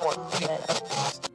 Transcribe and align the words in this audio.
Now 0.00 1.33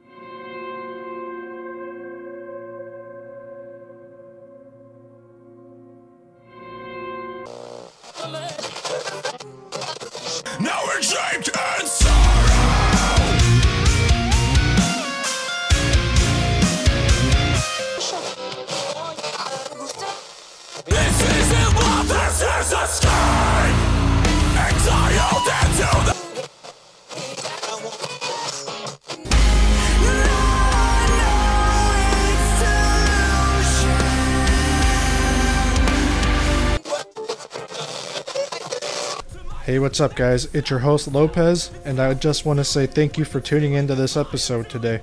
Hey, 39.70 39.78
what's 39.78 40.00
up, 40.00 40.16
guys? 40.16 40.52
It's 40.52 40.68
your 40.68 40.80
host 40.80 41.06
Lopez, 41.06 41.70
and 41.84 42.00
I 42.00 42.12
just 42.14 42.44
want 42.44 42.56
to 42.56 42.64
say 42.64 42.86
thank 42.86 43.16
you 43.16 43.24
for 43.24 43.40
tuning 43.40 43.74
into 43.74 43.94
this 43.94 44.16
episode 44.16 44.68
today. 44.68 45.00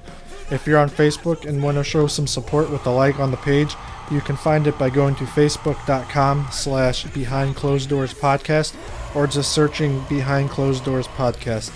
If 0.51 0.67
you're 0.67 0.77
on 0.77 0.89
Facebook 0.89 1.45
and 1.45 1.63
want 1.63 1.77
to 1.77 1.85
show 1.85 2.05
some 2.07 2.27
support 2.27 2.69
with 2.69 2.85
a 2.85 2.89
like 2.89 3.17
on 3.17 3.31
the 3.31 3.37
page, 3.37 3.75
you 4.11 4.19
can 4.19 4.35
find 4.35 4.67
it 4.67 4.77
by 4.77 4.89
going 4.89 5.15
to 5.15 5.23
facebook.com 5.23 6.49
slash 6.51 7.05
behind 7.13 7.55
closed 7.55 7.87
doors 7.87 8.13
podcast 8.13 8.75
or 9.15 9.25
just 9.25 9.53
searching 9.53 10.03
behind 10.09 10.49
closed 10.49 10.83
doors 10.83 11.07
podcast. 11.07 11.71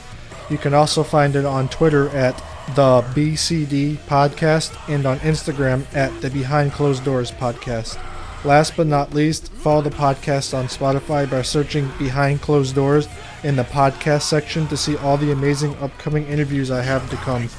You 0.51 0.57
can 0.57 0.73
also 0.73 1.01
find 1.01 1.37
it 1.37 1.45
on 1.45 1.69
Twitter 1.69 2.09
at 2.09 2.35
the 2.75 3.03
BCD 3.15 3.99
podcast 3.99 4.77
and 4.89 5.05
on 5.05 5.17
Instagram 5.19 5.85
at 5.95 6.19
the 6.19 6.29
behind 6.29 6.73
closed 6.73 7.05
doors 7.05 7.31
podcast. 7.31 7.97
Last 8.43 8.75
but 8.75 8.87
not 8.87 9.13
least, 9.13 9.51
follow 9.51 9.81
the 9.81 9.91
podcast 9.91 10.57
on 10.57 10.65
Spotify 10.65 11.29
by 11.29 11.43
searching 11.43 11.91
Behind 11.99 12.41
Closed 12.41 12.73
Doors 12.73 13.07
in 13.43 13.55
the 13.55 13.63
podcast 13.63 14.23
section 14.23 14.65
to 14.67 14.77
see 14.77 14.97
all 14.97 15.15
the 15.15 15.31
amazing 15.31 15.75
upcoming 15.77 16.25
interviews 16.25 16.71
I 16.71 16.81
have 16.81 17.07
to 17.11 17.17
come. 17.17 17.49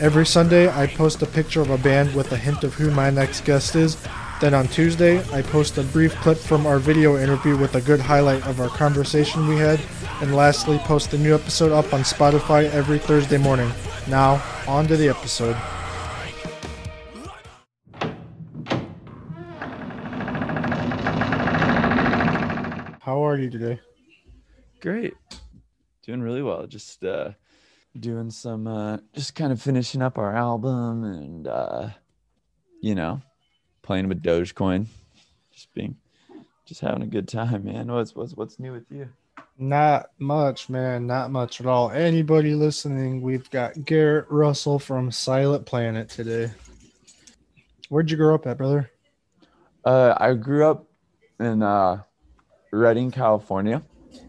Every 0.00 0.26
Sunday, 0.26 0.68
I 0.68 0.88
post 0.88 1.22
a 1.22 1.26
picture 1.26 1.60
of 1.60 1.70
a 1.70 1.78
band 1.78 2.16
with 2.16 2.32
a 2.32 2.36
hint 2.36 2.64
of 2.64 2.74
who 2.74 2.90
my 2.90 3.10
next 3.10 3.44
guest 3.44 3.76
is. 3.76 3.96
Then 4.40 4.54
on 4.54 4.66
Tuesday, 4.66 5.20
I 5.32 5.42
post 5.42 5.78
a 5.78 5.84
brief 5.84 6.12
clip 6.16 6.38
from 6.38 6.66
our 6.66 6.80
video 6.80 7.16
interview 7.16 7.56
with 7.56 7.76
a 7.76 7.80
good 7.80 8.00
highlight 8.00 8.44
of 8.44 8.60
our 8.60 8.68
conversation 8.68 9.46
we 9.46 9.56
had. 9.56 9.80
And 10.20 10.34
lastly, 10.34 10.78
post 10.78 11.14
a 11.14 11.18
new 11.18 11.32
episode 11.32 11.70
up 11.70 11.94
on 11.94 12.00
Spotify 12.00 12.68
every 12.70 12.98
Thursday 12.98 13.38
morning. 13.38 13.70
Now, 14.08 14.42
on 14.66 14.88
to 14.88 14.96
the 14.96 15.08
episode. 15.08 15.56
Are 23.34 23.38
you 23.38 23.50
today? 23.50 23.80
Great. 24.80 25.14
Doing 26.06 26.22
really 26.22 26.42
well. 26.42 26.66
Just 26.68 27.04
uh 27.04 27.32
doing 27.98 28.30
some 28.30 28.68
uh 28.68 28.98
just 29.12 29.34
kind 29.34 29.50
of 29.50 29.60
finishing 29.60 30.02
up 30.02 30.18
our 30.18 30.36
album 30.36 31.02
and 31.02 31.48
uh 31.48 31.88
you 32.80 32.94
know, 32.94 33.20
playing 33.82 34.08
with 34.08 34.22
Dogecoin. 34.22 34.86
Just 35.52 35.74
being 35.74 35.96
just 36.64 36.80
having 36.80 37.02
a 37.02 37.06
good 37.06 37.26
time, 37.26 37.64
man. 37.64 37.90
What's 37.90 38.14
what's 38.14 38.34
what's 38.34 38.60
new 38.60 38.70
with 38.72 38.84
you? 38.88 39.08
Not 39.58 40.10
much, 40.18 40.68
man. 40.68 41.06
Not 41.06 41.32
much 41.32 41.60
at 41.60 41.66
all. 41.66 41.90
Anybody 41.90 42.54
listening, 42.54 43.20
we've 43.20 43.50
got 43.50 43.84
Garrett 43.84 44.26
Russell 44.28 44.78
from 44.78 45.10
Silent 45.10 45.66
Planet 45.66 46.08
today. 46.08 46.52
Where'd 47.88 48.10
you 48.12 48.16
grow 48.16 48.36
up 48.36 48.46
at, 48.46 48.58
brother? 48.58 48.92
Uh 49.84 50.14
I 50.18 50.34
grew 50.34 50.66
up 50.66 50.86
in 51.40 51.64
uh 51.64 52.02
Redding, 52.74 53.10
California. 53.10 53.82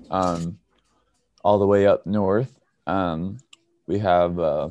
Um 0.09 0.59
all 1.43 1.59
the 1.59 1.67
way 1.67 1.87
up 1.87 2.05
north. 2.05 2.59
Um 2.87 3.37
we 3.87 3.99
have 3.99 4.39
uh 4.39 4.69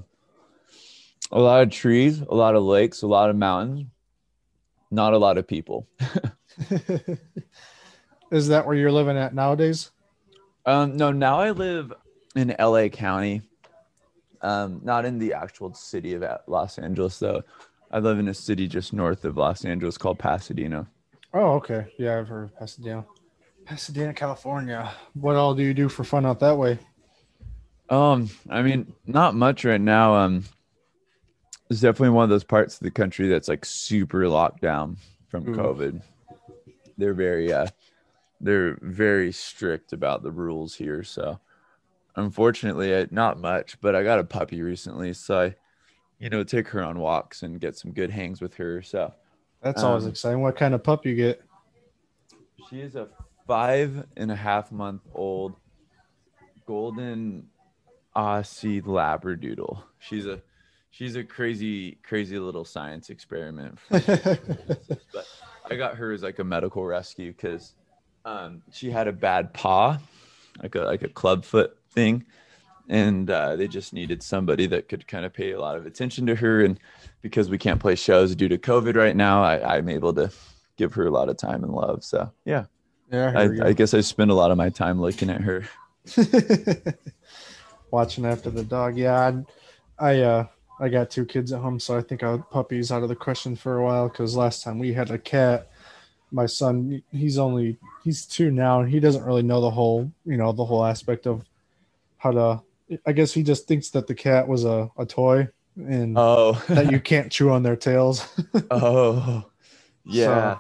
a 1.33 1.41
lot 1.41 1.62
of 1.62 1.71
trees, 1.71 2.21
a 2.21 2.34
lot 2.34 2.55
of 2.55 2.63
lakes, 2.63 3.03
a 3.03 3.07
lot 3.07 3.31
of 3.31 3.37
mountains, 3.37 3.87
not 4.91 5.13
a 5.13 5.19
lot 5.19 5.39
of 5.39 5.47
people. 5.47 5.87
Is 8.31 8.49
that 8.49 8.67
where 8.67 8.77
you're 8.77 8.93
living 8.93 9.17
at 9.17 9.34
nowadays? 9.34 9.91
Um, 10.67 10.97
no, 10.97 11.13
now 11.13 11.41
I 11.41 11.51
live 11.51 11.93
in 12.37 12.55
LA 12.59 12.89
County, 12.89 13.43
um, 14.41 14.81
not 14.83 15.05
in 15.05 15.19
the 15.19 15.34
actual 15.34 15.75
city 15.75 16.15
of 16.15 16.25
Los 16.47 16.79
Angeles, 16.79 17.19
though. 17.19 17.43
I 17.91 17.99
live 17.99 18.19
in 18.19 18.29
a 18.29 18.34
city 18.34 18.67
just 18.67 18.93
north 18.93 19.25
of 19.25 19.37
Los 19.37 19.65
Angeles 19.65 19.99
called 19.99 20.19
Pasadena. 20.19 20.87
Oh, 21.33 21.55
okay. 21.55 21.87
Yeah, 21.99 22.19
I've 22.19 22.29
heard 22.29 22.45
of 22.45 22.57
Pasadena. 22.57 23.05
Pasadena, 23.65 24.13
California. 24.13 24.91
What 25.15 25.37
all 25.37 25.55
do 25.55 25.63
you 25.63 25.75
do 25.75 25.89
for 25.89 26.05
fun 26.05 26.27
out 26.27 26.41
that 26.41 26.57
way? 26.57 26.79
Um, 27.89 28.31
I 28.49 28.63
mean, 28.63 28.93
not 29.07 29.35
much 29.35 29.65
right 29.65 29.81
now. 29.81 30.15
Um, 30.15 30.45
it's 31.71 31.81
definitely 31.81 32.11
one 32.11 32.25
of 32.25 32.31
those 32.31 32.45
parts 32.45 32.77
of 32.77 32.81
the 32.81 32.91
country 32.91 33.29
that's 33.29 33.49
like 33.49 33.65
super 33.65 34.29
locked 34.29 34.61
down 34.61 34.97
from 35.29 35.49
Ooh. 35.49 35.55
COVID. 35.55 36.03
They're 36.97 37.15
very, 37.15 37.53
uh, 37.53 37.67
they're 38.41 38.79
very 38.83 39.33
strict 39.33 39.93
about 39.93 40.23
the 40.23 40.31
rules 40.31 40.75
here. 40.75 41.03
So, 41.03 41.39
unfortunately, 42.17 42.97
I, 42.97 43.07
not 43.11 43.41
much. 43.41 43.81
But 43.81 43.95
I 43.95 44.03
got 44.03 44.19
a 44.19 44.25
puppy 44.25 44.63
recently, 44.63 45.13
so 45.15 45.41
I, 45.41 45.55
you 46.19 46.31
know, 46.31 46.45
take 46.45 46.69
her 46.69 46.83
on 46.83 46.99
walks 46.99 47.43
and 47.43 47.61
get 47.61 47.77
some 47.77 47.93
good 47.93 48.11
hangs 48.11 48.41
with 48.41 48.55
her. 48.55 48.83
So, 48.83 49.13
That's 49.63 49.83
always 49.83 50.05
Um, 50.05 50.11
exciting. 50.11 50.41
What 50.43 50.57
kind 50.57 50.75
of 50.75 50.83
pup 50.83 51.05
you 51.05 51.15
get? 51.15 51.43
She 52.71 52.81
is 52.81 52.95
a 52.95 53.09
five 53.47 54.06
and 54.16 54.31
a 54.31 54.37
half 54.37 54.72
month 54.72 55.03
old 55.15 55.55
golden 56.66 57.49
Aussie 58.16 58.82
Labradoodle. 58.82 59.82
She's 59.99 60.27
a 60.27 60.41
she's 60.91 61.16
a 61.16 61.25
crazy 61.25 61.99
crazy 62.03 62.38
little 62.38 62.65
science 62.65 63.10
experiment. 63.10 63.78
but 63.88 65.27
I 65.71 65.77
got 65.77 65.97
her 65.97 66.12
as 66.12 66.22
like 66.22 66.38
a 66.38 66.44
medical 66.44 66.84
rescue 66.84 67.33
because 67.33 67.75
um, 68.25 68.62
she 68.72 68.91
had 68.91 69.09
a 69.09 69.12
bad 69.12 69.53
paw, 69.53 69.99
like 70.62 70.75
a 70.75 70.83
like 70.83 71.03
a 71.03 71.09
club 71.09 71.44
foot 71.44 71.77
thing, 71.91 72.25
and 72.88 73.28
uh, 73.28 73.56
they 73.56 73.69
just 73.69 73.93
needed 73.93 74.22
somebody 74.22 74.66
that 74.66 74.88
could 74.88 75.06
kind 75.06 75.25
of 75.25 75.33
pay 75.33 75.53
a 75.53 75.60
lot 75.60 75.77
of 75.77 75.87
attention 75.87 76.27
to 76.27 76.34
her. 76.37 76.65
And 76.65 76.78
because 77.22 77.50
we 77.50 77.59
can't 77.59 77.81
play 77.81 77.94
shows 77.94 78.34
due 78.34 78.49
to 78.49 78.59
COVID 78.59 78.97
right 78.97 79.16
now, 79.16 79.43
I, 79.43 79.77
I'm 79.77 79.88
able 79.88 80.15
to 80.15 80.31
give 80.77 80.94
her 80.94 81.06
a 81.06 81.10
lot 81.10 81.28
of 81.28 81.37
time 81.37 81.65
and 81.65 81.72
love. 81.72 82.04
So 82.04 82.31
yeah, 82.44 82.65
yeah, 83.10 83.32
I, 83.34 83.69
I 83.69 83.72
guess 83.72 83.94
I 83.94 84.00
spend 84.00 84.31
a 84.31 84.34
lot 84.34 84.50
of 84.50 84.56
my 84.56 84.69
time 84.69 85.00
looking 85.00 85.31
at 85.31 85.41
her. 85.41 85.65
Watching 87.91 88.26
after 88.26 88.50
the 88.50 88.65
dog. 88.65 88.97
Yeah, 88.97 89.42
I, 89.98 90.10
I 90.10 90.20
uh 90.20 90.47
I 90.81 90.88
got 90.88 91.10
two 91.10 91.25
kids 91.25 91.53
at 91.53 91.60
home, 91.60 91.78
so 91.78 91.97
I 91.97 92.03
think 92.03 92.22
a 92.22 92.38
puppy's 92.50 92.91
out 92.91 93.03
of 93.03 93.09
the 93.09 93.16
question 93.16 93.54
for 93.54 93.78
a 93.78 93.84
while. 93.84 94.09
Because 94.09 94.37
last 94.37 94.65
time 94.65 94.78
we 94.78 94.92
had 94.92 95.10
a 95.10 95.19
cat, 95.19 95.70
my 96.32 96.47
son, 96.47 97.03
he's 97.12 97.38
only 97.38 97.78
he's 98.03 98.26
two 98.26 98.50
now, 98.50 98.81
and 98.81 98.91
he 98.91 99.00
doesn't 99.00 99.25
really 99.25 99.42
know 99.42 99.60
the 99.60 99.71
whole 99.71 100.10
you 100.25 100.36
know 100.36 100.53
the 100.53 100.65
whole 100.65 100.84
aspect 100.84 101.26
of 101.26 101.44
how 102.19 102.32
to. 102.32 102.62
I 103.06 103.12
guess 103.12 103.32
he 103.32 103.42
just 103.42 103.66
thinks 103.66 103.91
that 103.91 104.06
the 104.06 104.15
cat 104.15 104.47
was 104.47 104.65
a, 104.65 104.91
a 104.98 105.06
toy 105.06 105.48
and 105.76 106.16
Oh, 106.19 106.62
that 106.69 106.91
you 106.91 107.00
can't 107.00 107.31
chew 107.31 107.50
on 107.50 107.62
their 107.62 107.76
tails. 107.76 108.26
oh, 108.71 109.44
yeah. 110.04 110.59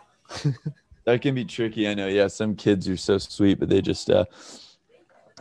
That 1.04 1.22
can 1.22 1.34
be 1.34 1.44
tricky. 1.44 1.88
I 1.88 1.94
know. 1.94 2.08
Yeah, 2.08 2.28
some 2.28 2.56
kids 2.56 2.88
are 2.88 2.96
so 2.96 3.18
sweet, 3.18 3.58
but 3.60 3.68
they 3.68 3.80
just 3.82 4.10
uh, 4.10 4.24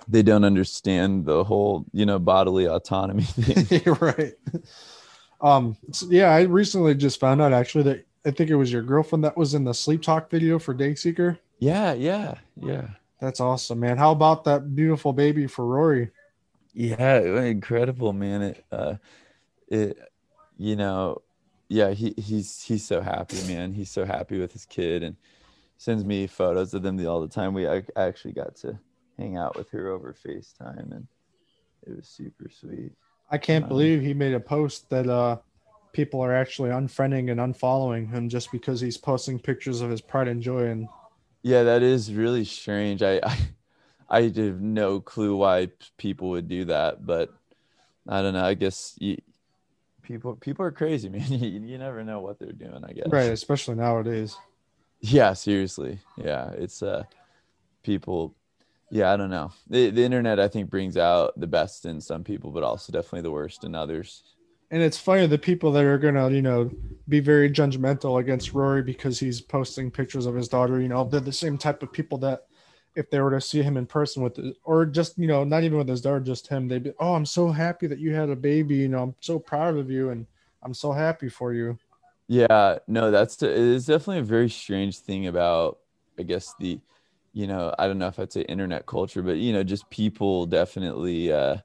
they 0.07 0.21
don't 0.23 0.43
understand 0.43 1.25
the 1.25 1.43
whole 1.43 1.85
you 1.93 2.05
know 2.05 2.19
bodily 2.19 2.65
autonomy 2.67 3.23
thing. 3.23 3.81
Right. 3.99 4.33
Um, 5.41 5.75
so, 5.91 6.07
yeah, 6.09 6.29
I 6.29 6.43
recently 6.43 6.95
just 6.95 7.19
found 7.19 7.41
out 7.41 7.51
actually 7.51 7.83
that 7.85 8.05
I 8.25 8.31
think 8.31 8.49
it 8.49 8.55
was 8.55 8.71
your 8.71 8.81
girlfriend 8.81 9.25
that 9.25 9.35
was 9.35 9.53
in 9.53 9.65
the 9.65 9.73
sleep 9.73 10.01
talk 10.01 10.29
video 10.29 10.57
for 10.57 10.73
Dayseeker. 10.73 11.37
yeah, 11.59 11.91
yeah, 11.93 12.35
yeah, 12.55 12.87
That's 13.19 13.41
awesome, 13.41 13.81
man. 13.81 13.97
How 13.97 14.11
about 14.11 14.45
that 14.45 14.73
beautiful 14.73 15.11
baby 15.11 15.47
for 15.47 15.65
Rory? 15.65 16.11
yeah. 16.73 17.19
Incredible, 17.41 18.13
man. 18.13 18.41
It, 18.41 18.65
uh, 18.71 18.95
it, 19.67 19.97
you 20.57 20.75
know, 20.77 21.21
yeah. 21.67 21.91
He 21.91 22.13
he's 22.17 22.61
he's 22.63 22.85
so 22.85 23.01
happy, 23.01 23.37
man. 23.47 23.73
He's 23.73 23.91
so 23.91 24.05
happy 24.05 24.39
with 24.39 24.53
his 24.53 24.65
kid 24.65 25.03
and 25.03 25.17
sends 25.83 26.05
me 26.05 26.27
photos 26.27 26.73
of 26.73 26.81
them 26.81 27.05
all 27.05 27.19
the 27.19 27.27
time. 27.27 27.53
We 27.53 27.67
I, 27.67 27.83
actually 27.97 28.33
got 28.33 28.55
to 28.57 28.79
hang 29.17 29.35
out 29.35 29.57
with 29.57 29.69
her 29.71 29.89
over 29.89 30.15
FaceTime, 30.25 30.91
and 30.91 31.07
it 31.85 31.95
was 31.95 32.07
super 32.07 32.49
sweet. 32.49 32.93
I 33.29 33.37
can't 33.37 33.65
Um, 33.65 33.69
believe 33.69 34.01
he 34.01 34.13
made 34.13 34.33
a 34.33 34.39
post 34.39 34.89
that 34.91 35.09
uh 35.09 35.37
people 35.91 36.21
are 36.21 36.33
actually 36.33 36.69
unfriending 36.69 37.29
and 37.29 37.39
unfollowing 37.39 38.09
him 38.09 38.29
just 38.29 38.51
because 38.51 38.79
he's 38.79 38.97
posting 38.97 39.39
pictures 39.39 39.81
of 39.81 39.91
his 39.91 40.01
pride 40.01 40.27
and 40.27 40.41
joy 40.41 40.67
and 40.67 40.87
Yeah, 41.41 41.63
that 41.63 41.83
is 41.83 42.13
really 42.13 42.45
strange. 42.45 43.03
I, 43.03 43.19
I 43.23 43.37
I 44.09 44.21
have 44.23 44.61
no 44.61 45.01
clue 45.01 45.35
why 45.35 45.69
people 45.97 46.29
would 46.29 46.47
do 46.47 46.65
that, 46.65 47.05
but 47.05 47.33
I 48.07 48.21
don't 48.21 48.33
know. 48.33 48.43
I 48.45 48.53
guess 48.53 48.95
you, 48.99 49.17
people 50.01 50.35
people 50.35 50.65
are 50.65 50.71
crazy, 50.71 51.09
man. 51.15 51.31
You, 51.31 51.59
you 51.61 51.77
never 51.77 52.03
know 52.03 52.21
what 52.21 52.39
they're 52.39 52.51
doing. 52.51 52.83
I 52.87 52.93
guess. 52.93 53.11
Right, 53.11 53.31
especially 53.31 53.75
nowadays. 53.75 54.37
Yeah, 55.03 55.33
seriously. 55.33 55.99
Yeah, 56.15 56.51
it's 56.51 56.81
uh, 56.81 57.03
people. 57.83 58.35
Yeah, 58.89 59.11
I 59.11 59.17
don't 59.17 59.29
know. 59.29 59.51
The 59.69 59.89
the 59.89 60.01
internet 60.01 60.39
I 60.39 60.47
think 60.47 60.69
brings 60.69 60.95
out 60.95 61.37
the 61.37 61.45
best 61.45 61.85
in 61.85 61.99
some 61.99 62.23
people, 62.23 62.51
but 62.51 62.63
also 62.63 62.93
definitely 62.93 63.21
the 63.21 63.31
worst 63.31 63.65
in 63.65 63.75
others. 63.75 64.23
And 64.71 64.81
it's 64.81 64.97
funny 64.97 65.27
the 65.27 65.37
people 65.37 65.73
that 65.73 65.83
are 65.83 65.97
gonna, 65.97 66.29
you 66.29 66.41
know, 66.41 66.71
be 67.09 67.19
very 67.19 67.49
judgmental 67.49 68.21
against 68.21 68.53
Rory 68.53 68.81
because 68.81 69.19
he's 69.19 69.41
posting 69.41 69.91
pictures 69.91 70.25
of 70.25 70.35
his 70.35 70.47
daughter. 70.47 70.79
You 70.79 70.87
know, 70.87 71.03
they're 71.03 71.19
the 71.19 71.33
same 71.33 71.57
type 71.57 71.83
of 71.83 71.91
people 71.91 72.17
that, 72.19 72.47
if 72.95 73.09
they 73.09 73.19
were 73.19 73.31
to 73.31 73.41
see 73.41 73.61
him 73.61 73.75
in 73.75 73.85
person 73.85 74.23
with, 74.23 74.39
or 74.63 74.85
just 74.85 75.17
you 75.17 75.27
know, 75.27 75.43
not 75.43 75.63
even 75.63 75.77
with 75.77 75.89
his 75.89 75.99
daughter, 75.99 76.21
just 76.21 76.47
him, 76.47 76.69
they'd 76.69 76.83
be, 76.83 76.93
oh, 76.99 77.13
I'm 77.13 77.25
so 77.25 77.51
happy 77.51 77.87
that 77.87 77.99
you 77.99 78.13
had 78.15 78.29
a 78.29 78.37
baby. 78.37 78.75
You 78.75 78.87
know, 78.87 79.03
I'm 79.03 79.15
so 79.19 79.37
proud 79.37 79.75
of 79.75 79.91
you, 79.91 80.11
and 80.11 80.25
I'm 80.63 80.73
so 80.73 80.93
happy 80.93 81.27
for 81.27 81.53
you. 81.53 81.77
Yeah, 82.27 82.79
no, 82.87 83.11
that's 83.11 83.41
it 83.43 83.51
is 83.51 83.85
definitely 83.85 84.19
a 84.19 84.23
very 84.23 84.49
strange 84.49 84.99
thing 84.99 85.27
about, 85.27 85.79
I 86.17 86.23
guess 86.23 86.53
the, 86.59 86.79
you 87.33 87.47
know, 87.47 87.73
I 87.77 87.87
don't 87.87 87.97
know 87.99 88.07
if 88.07 88.19
I'd 88.19 88.31
say 88.31 88.41
internet 88.41 88.85
culture, 88.85 89.21
but 89.21 89.37
you 89.37 89.53
know, 89.53 89.63
just 89.63 89.89
people 89.89 90.45
definitely, 90.45 91.31
uh, 91.31 91.57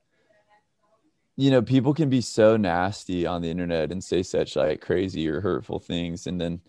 you 1.37 1.51
know, 1.51 1.63
people 1.63 1.95
can 1.95 2.11
be 2.11 2.21
so 2.21 2.57
nasty 2.57 3.27
on 3.27 3.43
the 3.43 3.51
internet 3.51 3.93
and 3.93 4.03
say 4.03 4.23
such 4.23 4.57
like 4.57 4.81
crazy 4.81 5.29
or 5.29 5.41
hurtful 5.41 5.79
things, 5.79 6.27
and 6.27 6.41
then, 6.41 6.61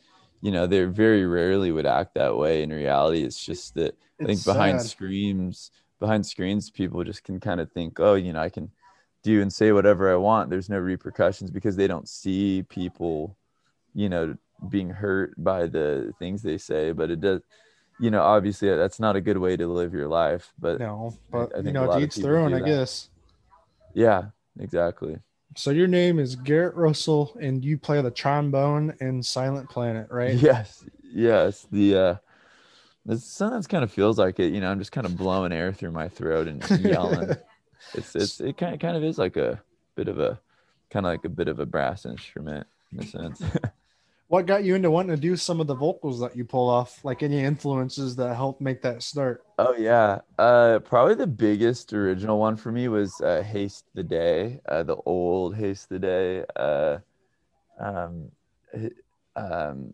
you 0.41 0.51
know, 0.51 0.67
they 0.67 0.83
very 0.85 1.25
rarely 1.25 1.71
would 1.71 1.87
act 1.87 2.13
that 2.15 2.37
way. 2.37 2.61
In 2.61 2.69
reality, 2.71 3.23
it's 3.23 3.43
just 3.43 3.73
that 3.75 3.95
I 4.23 4.27
think 4.27 4.43
It's 4.43 4.45
behind 4.45 4.81
sad. 4.81 4.81
screens, 4.81 5.71
behind 5.99 6.25
screens, 6.25 6.69
people 6.69 7.03
just 7.03 7.23
can 7.23 7.39
kind 7.39 7.59
of 7.59 7.71
think, 7.71 7.99
oh, 7.99 8.13
you 8.13 8.31
know, 8.33 8.41
I 8.41 8.49
can 8.49 8.69
do 9.23 9.41
and 9.41 9.51
say 9.51 9.71
whatever 9.71 10.11
I 10.11 10.17
want. 10.17 10.49
There's 10.51 10.69
no 10.69 10.77
repercussions 10.77 11.49
because 11.51 11.75
they 11.75 11.87
don't 11.87 12.07
see 12.07 12.63
people 12.69 13.37
you 13.93 14.09
know 14.09 14.35
being 14.69 14.89
hurt 14.89 15.33
by 15.37 15.65
the 15.67 16.13
things 16.19 16.41
they 16.41 16.57
say 16.57 16.91
but 16.91 17.09
it 17.11 17.21
does 17.21 17.41
you 17.99 18.11
know 18.11 18.21
obviously 18.21 18.69
that's 18.75 18.99
not 18.99 19.15
a 19.15 19.21
good 19.21 19.37
way 19.37 19.57
to 19.57 19.67
live 19.67 19.93
your 19.93 20.07
life 20.07 20.53
but 20.59 20.81
No, 20.81 21.17
but 21.31 21.51
I 21.57 21.61
you 21.61 21.63
think 21.63 21.79
a 21.79 21.83
know, 21.83 21.85
lot 21.85 21.97
to 21.97 22.03
of 22.03 22.03
each 22.05 22.21
their 22.21 22.37
own, 22.37 22.53
I 22.53 22.61
guess. 22.61 23.09
yeah 23.93 24.29
exactly 24.59 25.17
So 25.55 25.71
your 25.71 25.87
name 25.87 26.19
is 26.19 26.35
Garrett 26.35 26.75
Russell, 26.75 27.35
and 27.41 27.63
you 27.65 27.77
play 27.77 28.01
the 28.01 28.11
trombone 28.11 28.95
in 28.99 29.23
Silent 29.23 29.69
Planet, 29.69 30.07
right? 30.09 30.39
yes 30.45 30.85
yes 31.03 31.67
the 31.71 31.95
uh 31.95 32.15
it 33.09 33.19
sometimes 33.19 33.67
kind 33.67 33.83
of 33.83 33.91
feels 33.91 34.19
like 34.19 34.39
it 34.39 34.53
you 34.53 34.61
know 34.61 34.71
i'm 34.71 34.79
just 34.79 34.91
kind 34.91 35.07
of 35.07 35.17
blowing 35.17 35.53
air 35.53 35.73
through 35.73 35.91
my 35.91 36.09
throat 36.09 36.47
and 36.47 36.65
yelling 36.75 37.37
it's 37.93 38.15
it's 38.15 38.41
it 38.41 38.57
kind 38.57 38.75
of, 38.75 38.79
kind 38.81 38.97
of 38.97 39.03
is 39.03 39.17
like 39.19 39.37
a 39.37 39.61
bit 39.95 40.07
of 40.07 40.19
a 40.19 40.39
kind 40.91 41.05
of 41.05 41.11
like 41.11 41.25
a 41.25 41.29
bit 41.29 41.47
of 41.47 41.59
a 41.59 41.65
brass 41.65 42.05
instrument 42.05 42.67
in 42.93 42.99
a 42.99 43.05
sense 43.05 43.43
What 44.29 44.45
got 44.45 44.63
you 44.63 44.75
into 44.75 44.91
wanting 44.91 45.15
to 45.15 45.19
do 45.19 45.35
some 45.35 45.59
of 45.59 45.65
the 45.65 45.73
vocals 45.73 46.19
that 46.19 46.35
you 46.35 46.45
pull 46.45 46.69
off? 46.69 47.03
Like 47.03 47.23
any 47.23 47.39
influences 47.39 48.15
that 48.17 48.35
helped 48.35 48.61
make 48.61 48.83
that 48.83 49.01
start? 49.01 49.43
Oh 49.57 49.75
yeah, 49.75 50.19
uh, 50.37 50.79
probably 50.85 51.15
the 51.15 51.25
biggest 51.25 51.91
original 51.93 52.39
one 52.39 52.55
for 52.55 52.71
me 52.71 52.89
was 52.89 53.19
uh, 53.21 53.41
"Haste 53.41 53.85
the 53.95 54.03
Day," 54.03 54.59
uh, 54.69 54.83
the 54.83 54.97
old 54.97 55.55
"Haste 55.55 55.89
the 55.89 55.97
Day." 55.97 56.45
Uh, 56.55 56.99
um, 57.79 58.31
um, 59.35 59.93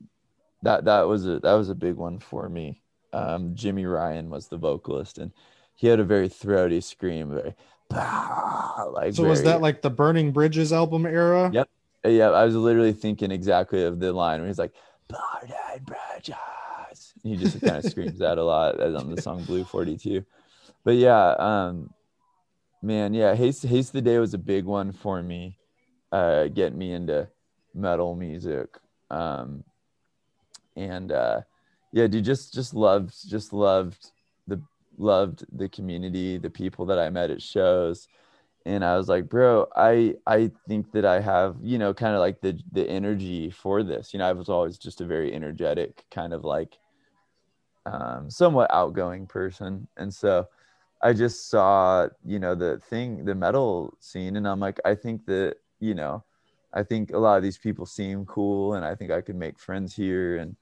that 0.63 0.83
that 0.83 1.07
was 1.07 1.25
a 1.25 1.39
that 1.39 1.53
was 1.53 1.69
a 1.69 1.75
big 1.75 1.95
one 1.95 2.19
for 2.19 2.49
me. 2.49 2.81
Um, 3.13 3.55
Jimmy 3.55 3.85
Ryan 3.85 4.29
was 4.29 4.49
the 4.49 4.57
vocalist, 4.57 5.17
and 5.17 5.31
he 5.75 5.87
had 5.87 6.01
a 6.01 6.03
very 6.03 6.27
throaty 6.27 6.81
scream, 6.81 7.29
very 7.29 7.55
like. 7.89 9.13
So 9.13 9.23
was 9.23 9.43
that 9.43 9.61
like 9.61 9.81
the 9.81 9.89
Burning 9.89 10.33
Bridges 10.33 10.73
album 10.73 11.05
era? 11.05 11.51
Yep. 11.53 11.69
Yeah, 12.07 12.29
I 12.29 12.45
was 12.45 12.55
literally 12.55 12.93
thinking 12.93 13.31
exactly 13.31 13.83
of 13.83 13.99
the 13.99 14.13
line 14.13 14.39
where 14.39 14.47
he's 14.47 14.59
like, 14.59 14.73
"Burning 15.07 15.85
bridges." 15.85 17.13
He 17.23 17.35
just 17.37 17.61
kind 17.61 17.77
of 17.77 17.85
screams 17.91 18.19
that 18.19 18.37
a 18.37 18.43
lot 18.43 18.79
as 18.79 18.95
on 18.95 19.13
the 19.13 19.21
song 19.21 19.43
Blue 19.43 19.63
42. 19.63 20.23
But 20.83 20.95
yeah, 20.95 21.31
um, 21.39 21.89
man, 22.81 23.13
yeah, 23.13 23.35
Haste 23.35 23.63
Haste 23.63 23.93
the 23.93 24.01
Day 24.01 24.19
was 24.19 24.33
a 24.33 24.39
big 24.39 24.65
one 24.65 24.91
for 24.91 25.21
me, 25.21 25.57
uh, 26.11 26.47
getting 26.47 26.77
me 26.77 26.93
into 26.93 27.27
metal 27.73 28.15
music. 28.15 28.77
Um, 29.09 29.63
and 30.75 31.11
uh, 31.11 31.41
yeah, 31.91 32.07
dude, 32.07 32.25
just 32.25 32.53
just 32.53 32.73
loved 32.73 33.13
just 33.29 33.53
loved 33.53 34.11
the 34.47 34.61
loved 34.97 35.45
the 35.51 35.69
community, 35.69 36.37
the 36.37 36.49
people 36.49 36.85
that 36.85 36.99
I 36.99 37.09
met 37.09 37.31
at 37.31 37.41
shows 37.41 38.07
and 38.65 38.83
I 38.83 38.97
was 38.97 39.07
like, 39.07 39.29
bro, 39.29 39.67
I 39.75 40.15
I 40.25 40.51
think 40.67 40.91
that 40.93 41.05
I 41.05 41.19
have, 41.21 41.57
you 41.61 41.77
know, 41.77 41.93
kind 41.93 42.15
of 42.15 42.19
like 42.19 42.41
the 42.41 42.59
the 42.71 42.87
energy 42.89 43.49
for 43.51 43.83
this. 43.83 44.13
You 44.13 44.19
know, 44.19 44.27
I 44.27 44.33
was 44.33 44.49
always 44.49 44.77
just 44.77 45.01
a 45.01 45.05
very 45.05 45.33
energetic 45.33 46.05
kind 46.11 46.33
of 46.33 46.43
like 46.43 46.77
um 47.85 48.29
somewhat 48.29 48.73
outgoing 48.73 49.27
person. 49.27 49.87
And 49.97 50.13
so 50.13 50.47
I 51.01 51.13
just 51.13 51.49
saw, 51.49 52.07
you 52.25 52.39
know, 52.39 52.55
the 52.55 52.79
thing, 52.89 53.25
the 53.25 53.35
metal 53.35 53.95
scene 53.99 54.37
and 54.37 54.47
I'm 54.47 54.59
like, 54.59 54.79
I 54.85 54.95
think 54.95 55.25
that, 55.27 55.57
you 55.79 55.93
know, 55.93 56.23
I 56.73 56.83
think 56.83 57.11
a 57.11 57.17
lot 57.19 57.37
of 57.37 57.43
these 57.43 57.57
people 57.57 57.85
seem 57.85 58.25
cool 58.25 58.73
and 58.73 58.85
I 58.85 58.95
think 58.95 59.11
I 59.11 59.21
could 59.21 59.35
make 59.35 59.59
friends 59.59 59.95
here 59.95 60.37
and 60.37 60.55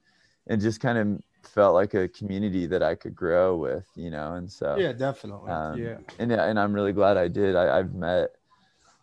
and 0.46 0.60
just 0.60 0.80
kind 0.80 0.98
of 0.98 1.20
felt 1.46 1.74
like 1.74 1.94
a 1.94 2.08
community 2.08 2.66
that 2.66 2.82
I 2.82 2.94
could 2.94 3.14
grow 3.14 3.56
with, 3.56 3.86
you 3.94 4.10
know. 4.10 4.34
And 4.34 4.50
so 4.50 4.76
Yeah, 4.76 4.92
definitely. 4.92 5.50
um, 5.50 5.78
yeah. 5.78 5.98
and 6.18 6.30
yeah, 6.30 6.44
and 6.44 6.58
I'm 6.58 6.72
really 6.72 6.92
glad 6.92 7.16
I 7.16 7.28
did. 7.28 7.56
I, 7.56 7.78
I've 7.78 7.94
met 7.94 8.30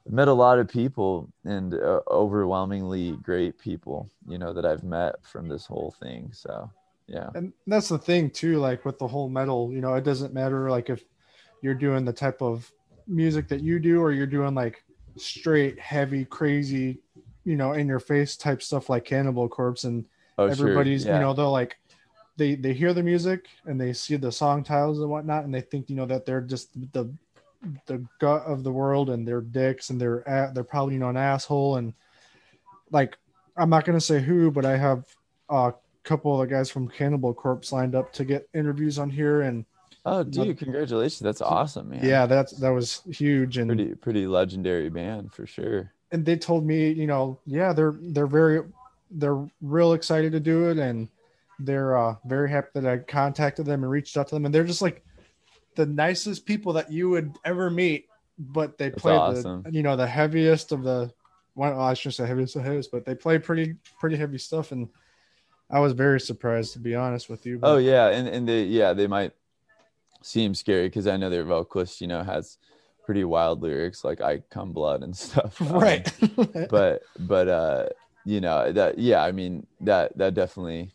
met 0.10 0.28
a 0.28 0.34
lot 0.34 0.58
of 0.58 0.68
people 0.68 1.32
and 1.46 1.76
uh, 1.76 2.02
overwhelmingly 2.10 3.12
great 3.22 3.58
people, 3.60 4.10
you 4.28 4.38
know, 4.38 4.52
that 4.52 4.66
I've 4.66 4.84
met 4.84 5.24
from 5.24 5.48
this 5.48 5.66
whole 5.66 5.94
thing. 6.00 6.32
So 6.34 6.70
yeah, 7.08 7.30
And 7.36 7.54
that's 7.68 7.90
the 7.90 7.98
thing 7.98 8.30
too, 8.30 8.58
like 8.58 8.86
with 8.86 8.98
the 8.98 9.08
whole 9.08 9.30
metal, 9.30 9.72
you 9.72 9.82
know, 9.82 9.94
it 9.96 10.04
doesn't 10.04 10.34
matter 10.34 10.70
like 10.70 10.90
if 10.90 11.04
you're 11.62 11.76
doing 11.76 12.06
the 12.06 12.14
type 12.14 12.42
of 12.42 12.72
music 13.08 13.48
that 13.50 13.62
you 13.62 13.80
do 13.80 14.02
or 14.02 14.12
you're 14.12 14.26
doing 14.26 14.56
like 14.56 14.84
straight, 15.18 15.78
heavy, 15.80 16.26
crazy, 16.26 17.00
you 17.44 17.56
know, 17.56 17.74
in 17.74 17.88
your 17.88 18.00
face 18.00 18.38
type 18.38 18.62
stuff 18.62 18.90
like 18.90 19.06
Cannibal 19.06 19.50
Corpse 19.50 19.84
and 19.84 20.06
oh 20.38 20.46
everybody's 20.46 21.04
sure. 21.04 21.14
you 21.14 21.20
know 21.20 21.34
they're 21.34 21.46
like 21.46 21.78
they 22.38 22.56
they 22.56 22.74
hear 22.74 22.94
the 22.94 23.04
music 23.04 23.48
and 23.66 23.80
they 23.80 23.94
see 23.94 24.16
the 24.16 24.32
song 24.32 24.64
titles 24.64 25.00
and 25.00 25.10
whatnot 25.10 25.44
and 25.44 25.54
they 25.54 25.62
think 25.62 25.90
you 25.90 25.96
know 25.96 26.06
that 26.06 26.26
they're 26.26 26.42
just 26.42 26.70
the 26.94 27.12
the 27.86 28.04
gut 28.20 28.44
of 28.46 28.64
the 28.64 28.72
world 28.72 29.10
and 29.10 29.28
they're 29.28 29.42
dicks 29.42 29.92
and 29.92 30.02
they're 30.02 30.28
at, 30.28 30.54
they're 30.56 30.64
probably 30.64 30.96
you 30.96 31.00
know 31.00 31.10
an 31.10 31.18
asshole 31.18 31.76
and 31.76 31.94
like 32.92 33.18
i'm 33.58 33.70
not 33.70 33.86
gonna 33.86 34.02
say 34.02 34.20
who 34.20 34.50
but 34.50 34.66
i 34.66 34.76
have 34.76 35.06
a 35.50 35.74
couple 36.04 36.34
of 36.34 36.48
the 36.48 36.54
guys 36.54 36.70
from 36.70 36.88
cannibal 36.88 37.34
corpse 37.34 37.72
lined 37.72 37.94
up 37.94 38.12
to 38.14 38.26
get 38.26 38.50
interviews 38.54 38.98
on 38.98 39.10
here 39.10 39.42
and 39.42 39.66
oh 40.06 40.24
dude, 40.24 40.58
congratulations, 40.58 41.20
that's 41.20 41.42
awesome, 41.42 41.90
man. 41.90 42.04
yeah 42.04 42.26
that's 42.26 42.54
that 42.54 42.72
was 42.72 43.02
huge 43.12 43.58
and 43.58 43.70
pretty 43.70 43.94
pretty 43.94 44.26
legendary 44.26 44.90
band 44.90 45.32
for 45.32 45.46
sure. 45.46 45.94
and 46.12 46.26
they 46.26 46.36
told 46.36 46.66
me, 46.66 46.92
you 46.92 47.06
know, 47.06 47.40
yeah, 47.46 47.72
they're 47.74 47.94
they're 48.00 48.26
very 48.26 48.64
they're 49.12 49.46
real 49.62 49.94
excited 49.94 50.32
to 50.32 50.40
do 50.40 50.70
it, 50.70 50.78
and 50.78 51.08
they're 51.66 51.98
uh, 51.98 52.16
very 52.26 52.50
happy 52.50 52.70
that 52.76 52.86
I 52.86 52.98
contacted 52.98 53.66
them 53.66 53.84
and 53.84 53.92
reached 53.92 54.18
out 54.18 54.28
to 54.30 54.36
them, 54.36 54.46
and 54.46 54.54
they're 54.54 54.64
just 54.64 54.82
like 54.82 55.04
the 55.76 55.86
nicest 55.86 56.46
people 56.46 56.74
that 56.74 56.92
you 56.92 57.10
would 57.10 57.38
ever 57.46 57.70
meet. 57.70 58.08
But 58.40 58.78
they 58.78 58.90
That's 58.90 59.02
play 59.02 59.16
awesome. 59.16 59.64
the 59.64 59.72
you 59.72 59.84
know 59.84 59.96
the 59.96 60.08
heaviest 60.08 60.72
of 60.72 60.84
the 60.84 61.12
well, 61.56 61.80
I 61.80 61.94
shouldn't 61.94 62.16
say 62.16 62.26
heaviest 62.26 62.56
of 62.56 62.64
heaviest, 62.64 62.92
but 62.92 63.06
they 63.06 63.16
play 63.16 63.38
pretty 63.38 63.76
pretty 64.00 64.16
heavy 64.16 64.38
stuff, 64.38 64.72
and 64.72 64.90
I 65.70 65.80
was 65.80 65.94
very 65.94 66.20
surprised 66.20 66.74
to 66.74 66.80
be 66.80 66.96
honest 66.96 67.30
with 67.30 67.46
you. 67.46 67.60
Oh 67.62 67.78
yeah, 67.78 68.08
and 68.08 68.28
and 68.28 68.48
they 68.48 68.64
yeah 68.64 68.94
they 68.94 69.08
might 69.08 69.34
seem 70.24 70.56
scary 70.56 70.88
because 70.88 71.08
I 71.08 71.18
know 71.18 71.30
their 71.30 71.44
vocalist, 71.44 72.02
you 72.02 72.08
know, 72.08 72.24
has 72.24 72.58
pretty 73.06 73.24
wild 73.24 73.62
lyrics 73.62 74.04
like 74.04 74.22
"I 74.22 74.40
come 74.50 74.72
blood" 74.72 75.04
and 75.04 75.16
stuff. 75.18 75.62
Um, 75.62 75.80
right. 75.80 76.12
but 76.70 77.04
but 77.20 77.48
uh 77.48 77.86
you 78.26 78.42
know 78.42 78.72
that 78.72 79.00
yeah 79.00 79.24
i 79.24 79.32
mean 79.32 79.66
that 79.80 80.16
that 80.18 80.34
definitely 80.34 80.92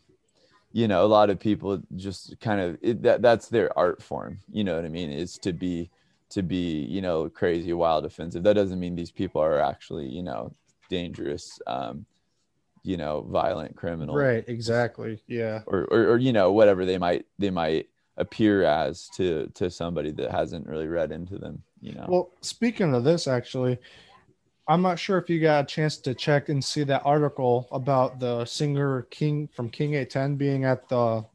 you 0.71 0.87
know 0.87 1.05
a 1.05 1.07
lot 1.07 1.29
of 1.29 1.39
people 1.39 1.81
just 1.95 2.39
kind 2.39 2.61
of 2.61 2.77
it, 2.81 3.01
that 3.01 3.21
that's 3.21 3.47
their 3.47 3.75
art 3.77 4.01
form 4.01 4.39
you 4.51 4.63
know 4.63 4.75
what 4.75 4.85
i 4.85 4.89
mean 4.89 5.11
is 5.11 5.37
to 5.37 5.53
be 5.53 5.89
to 6.29 6.41
be 6.41 6.81
you 6.85 7.01
know 7.01 7.29
crazy 7.29 7.73
wild 7.73 8.05
offensive 8.05 8.43
that 8.43 8.53
doesn't 8.53 8.79
mean 8.79 8.95
these 8.95 9.11
people 9.11 9.41
are 9.41 9.59
actually 9.59 10.07
you 10.07 10.21
know 10.21 10.53
dangerous 10.89 11.59
um 11.67 12.05
you 12.87 12.95
know 12.95 13.25
violent 13.29 13.75
criminal 13.75 14.15
right. 14.15 14.45
Exactly. 14.47 15.21
Yeah. 15.27 15.61
or, 15.65 15.85
or 15.91 16.07
or 16.11 16.17
you 16.17 16.31
know 16.31 16.53
whatever 16.53 16.85
they 16.85 16.97
might 16.97 17.25
they 17.37 17.49
might 17.49 17.89
appear 18.15 18.63
as 18.63 19.09
to 19.17 19.51
to 19.55 19.69
somebody 19.69 20.11
that 20.11 20.31
hasn't 20.31 20.65
really 20.65 20.87
read 20.87 21.11
into 21.11 21.37
them 21.37 21.61
you 21.81 21.93
know 21.93 22.05
Well, 22.07 22.29
speaking 22.41 22.93
of 22.93 23.03
this, 23.03 23.27
actually, 23.27 23.77
I'm 24.67 24.81
not 24.81 24.99
sure 24.99 25.17
if 25.17 25.29
you 25.29 25.39
got 25.41 25.63
a 25.63 25.67
chance 25.67 25.97
to 25.99 26.13
check 26.13 26.49
and 26.49 26.63
see 26.63 26.83
that 26.85 27.03
article 27.05 27.67
about 27.71 28.19
the 28.19 28.45
singer 28.45 29.03
King 29.09 29.47
from 29.47 29.69
King 29.69 29.93
810 29.95 30.35
being 30.37 30.65
at 30.65 30.87
the. 30.89 31.25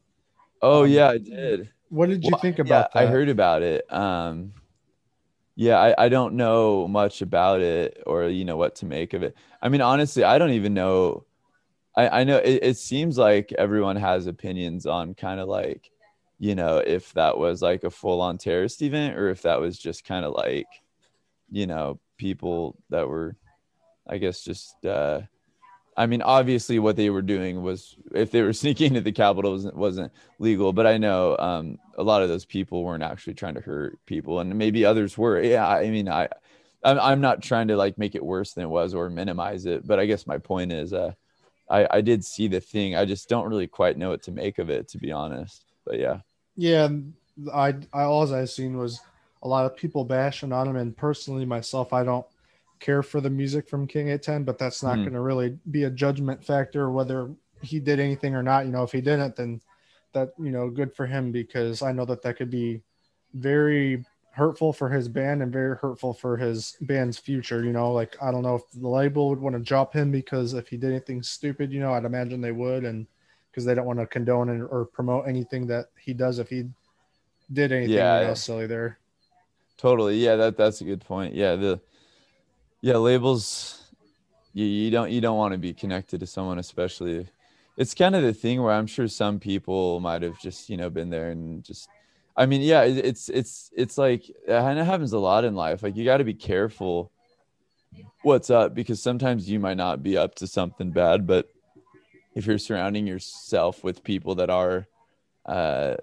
oh 0.61 0.83
um, 0.83 0.85
yeah 0.85 1.09
i 1.09 1.17
did 1.17 1.69
What 1.89 2.09
did 2.09 2.25
you 2.27 2.35
Well, 2.35 2.41
think 2.41 2.59
yeah, 2.61 2.87
about 2.87 2.93
that? 2.93 2.99
I 2.99 3.05
heard 3.07 3.29
about 3.29 3.61
it. 3.61 3.91
Um, 3.93 4.53
yeah, 5.55 5.77
I, 5.79 6.05
I 6.05 6.09
don't 6.09 6.33
know 6.35 6.87
much 6.87 7.21
about 7.21 7.61
it 7.61 8.01
or 8.07 8.27
you 8.27 8.45
know 8.45 8.57
what 8.57 8.75
to 8.77 8.85
make 8.85 9.13
of 9.13 9.23
it. 9.23 9.35
I 9.61 9.69
mean, 9.69 9.81
honestly, 9.81 10.23
I 10.23 10.37
don't 10.37 10.51
even 10.51 10.73
know. 10.73 11.25
I, 11.97 12.21
I 12.21 12.23
know 12.25 12.37
it, 12.37 12.61
it 12.63 12.77
seems 12.77 13.17
like 13.17 13.53
everyone 13.57 13.97
has 13.97 14.27
opinions 14.27 14.85
on 14.87 15.15
kind 15.15 15.39
of 15.39 15.47
like, 15.49 15.91
you 16.39 16.55
know, 16.55 16.77
if 16.79 17.13
that 17.13 17.37
was 17.37 17.61
like 17.61 17.83
a 17.83 17.91
full 17.91 18.21
on 18.21 18.37
terrorist 18.37 18.81
event 18.81 19.17
or 19.17 19.29
if 19.29 19.43
that 19.43 19.61
was 19.61 19.77
just 19.79 20.05
kind 20.05 20.25
of 20.25 20.33
like, 20.33 20.67
you 21.51 21.67
know, 21.67 21.99
people 22.17 22.77
that 22.89 23.07
were, 23.07 23.35
I 24.07 24.17
guess, 24.17 24.43
just 24.43 24.85
uh, 24.85 25.21
I 25.95 26.05
mean, 26.05 26.21
obviously, 26.21 26.79
what 26.79 26.95
they 26.95 27.09
were 27.09 27.21
doing 27.21 27.61
was 27.61 27.95
if 28.13 28.31
they 28.31 28.41
were 28.41 28.53
sneaking 28.63 28.87
into 28.87 29.01
the 29.01 29.11
Capitol 29.11 29.51
wasn't, 29.51 29.75
wasn't 29.75 30.11
legal. 30.39 30.73
But 30.73 30.87
I 30.87 30.97
know 30.97 31.37
um, 31.37 31.77
a 31.97 32.03
lot 32.03 32.21
of 32.21 32.29
those 32.29 32.45
people 32.45 32.83
weren't 32.83 33.03
actually 33.03 33.35
trying 33.35 33.55
to 33.55 33.61
hurt 33.61 33.97
people, 34.05 34.39
and 34.39 34.53
maybe 34.55 34.85
others 34.85 35.17
were. 35.17 35.41
Yeah, 35.41 35.67
I 35.67 35.89
mean, 35.89 36.09
I, 36.09 36.29
I'm, 36.83 36.99
I'm 36.99 37.21
not 37.21 37.41
trying 37.41 37.67
to 37.69 37.77
like 37.77 37.97
make 37.97 38.15
it 38.15 38.25
worse 38.25 38.53
than 38.53 38.63
it 38.63 38.69
was 38.69 38.93
or 38.93 39.09
minimize 39.09 39.65
it. 39.65 39.85
But 39.85 39.99
I 39.99 40.05
guess 40.05 40.27
my 40.27 40.37
point 40.37 40.71
is, 40.71 40.93
uh, 40.93 41.13
I, 41.69 41.87
I 41.89 42.01
did 42.01 42.25
see 42.25 42.47
the 42.47 42.59
thing. 42.61 42.95
I 42.95 43.05
just 43.05 43.29
don't 43.29 43.47
really 43.47 43.67
quite 43.67 43.97
know 43.97 44.09
what 44.09 44.23
to 44.23 44.31
make 44.31 44.59
of 44.59 44.69
it, 44.69 44.87
to 44.89 44.97
be 44.97 45.11
honest. 45.11 45.65
But 45.85 45.99
yeah, 45.99 46.19
Yeah, 46.55 46.89
I, 47.53 47.75
I 47.93 48.03
all 48.03 48.33
I 48.33 48.45
seen 48.45 48.77
was 48.77 48.99
a 49.43 49.47
lot 49.47 49.65
of 49.65 49.75
people 49.77 50.05
bashing 50.05 50.51
on 50.51 50.67
him, 50.67 50.77
and 50.77 50.95
personally 50.97 51.45
myself, 51.45 51.93
I 51.93 52.03
don't 52.03 52.25
care 52.79 53.03
for 53.03 53.21
the 53.21 53.29
music 53.29 53.69
from 53.69 53.87
King 53.87 54.07
810, 54.07 54.43
but 54.43 54.57
that's 54.57 54.81
not 54.83 54.97
Hmm. 54.97 55.03
going 55.03 55.13
to 55.13 55.21
really 55.21 55.57
be 55.71 55.83
a 55.83 55.89
judgment 55.89 56.43
factor 56.43 56.89
whether 56.89 57.29
he 57.61 57.79
did 57.79 57.99
anything 57.99 58.35
or 58.35 58.43
not. 58.43 58.65
You 58.65 58.71
know, 58.71 58.83
if 58.83 58.91
he 58.91 59.01
didn't, 59.01 59.35
then 59.35 59.61
that 60.13 60.33
you 60.39 60.51
know, 60.51 60.69
good 60.69 60.93
for 60.95 61.05
him 61.05 61.31
because 61.31 61.81
I 61.81 61.91
know 61.91 62.05
that 62.05 62.21
that 62.23 62.37
could 62.37 62.49
be 62.49 62.81
very 63.33 64.05
hurtful 64.31 64.73
for 64.73 64.89
his 64.89 65.07
band 65.07 65.41
and 65.43 65.51
very 65.51 65.75
hurtful 65.77 66.13
for 66.13 66.37
his 66.37 66.75
band's 66.81 67.17
future. 67.17 67.63
You 67.63 67.71
know, 67.71 67.91
like 67.91 68.15
I 68.21 68.31
don't 68.31 68.43
know 68.43 68.55
if 68.55 68.63
the 68.73 68.87
label 68.87 69.29
would 69.29 69.39
want 69.39 69.55
to 69.55 69.61
drop 69.61 69.93
him 69.93 70.11
because 70.11 70.53
if 70.53 70.67
he 70.67 70.77
did 70.77 70.91
anything 70.91 71.21
stupid, 71.23 71.71
you 71.71 71.79
know, 71.79 71.93
I'd 71.93 72.05
imagine 72.05 72.41
they 72.41 72.51
would, 72.51 72.83
and 72.85 73.07
because 73.51 73.65
they 73.65 73.75
don't 73.75 73.85
want 73.85 73.99
to 73.99 74.07
condone 74.07 74.49
or 74.49 74.85
promote 74.85 75.27
anything 75.27 75.67
that 75.67 75.87
he 75.99 76.13
does 76.13 76.39
if 76.39 76.49
he 76.49 76.65
did 77.51 77.71
anything 77.71 77.93
Yeah, 77.93 78.15
you 78.15 78.25
know, 78.25 78.29
yeah. 78.29 78.33
silly 78.33 78.67
there. 78.67 78.99
Totally. 79.77 80.17
Yeah, 80.17 80.35
that 80.37 80.57
that's 80.57 80.81
a 80.81 80.83
good 80.83 81.01
point. 81.01 81.33
Yeah, 81.35 81.55
the 81.55 81.81
yeah 82.81 82.97
labels. 82.97 83.79
You, 84.53 84.65
you 84.65 84.91
don't 84.91 85.11
you 85.11 85.21
don't 85.21 85.37
want 85.37 85.53
to 85.53 85.57
be 85.57 85.73
connected 85.73 86.19
to 86.19 86.27
someone, 86.27 86.59
especially. 86.59 87.27
It's 87.75 87.95
kind 87.95 88.15
of 88.15 88.21
the 88.21 88.33
thing 88.33 88.61
where 88.61 88.73
I'm 88.73 88.85
sure 88.85 89.07
some 89.07 89.39
people 89.39 89.99
might 89.99 90.21
have 90.21 90.39
just 90.39 90.69
you 90.69 90.77
know 90.77 90.89
been 90.89 91.09
there 91.09 91.29
and 91.31 91.63
just. 91.63 91.89
I 92.35 92.47
mean, 92.47 92.61
yeah, 92.61 92.83
it, 92.83 92.97
it's 93.05 93.29
it's 93.29 93.71
it's 93.75 93.97
like 93.97 94.23
and 94.47 94.79
it 94.79 94.85
happens 94.85 95.13
a 95.13 95.19
lot 95.19 95.45
in 95.45 95.55
life. 95.55 95.83
Like 95.83 95.95
you 95.95 96.05
got 96.05 96.17
to 96.17 96.23
be 96.23 96.33
careful 96.33 97.11
what's 98.23 98.49
up 98.49 98.73
because 98.73 99.01
sometimes 99.01 99.49
you 99.49 99.59
might 99.59 99.77
not 99.77 100.01
be 100.01 100.17
up 100.17 100.35
to 100.35 100.47
something 100.47 100.91
bad, 100.91 101.27
but 101.27 101.49
if 102.35 102.45
you're 102.45 102.57
surrounding 102.57 103.05
yourself 103.05 103.83
with 103.83 104.03
people 104.03 104.35
that 104.35 104.49
are, 104.49 104.87
uh, 105.45 105.95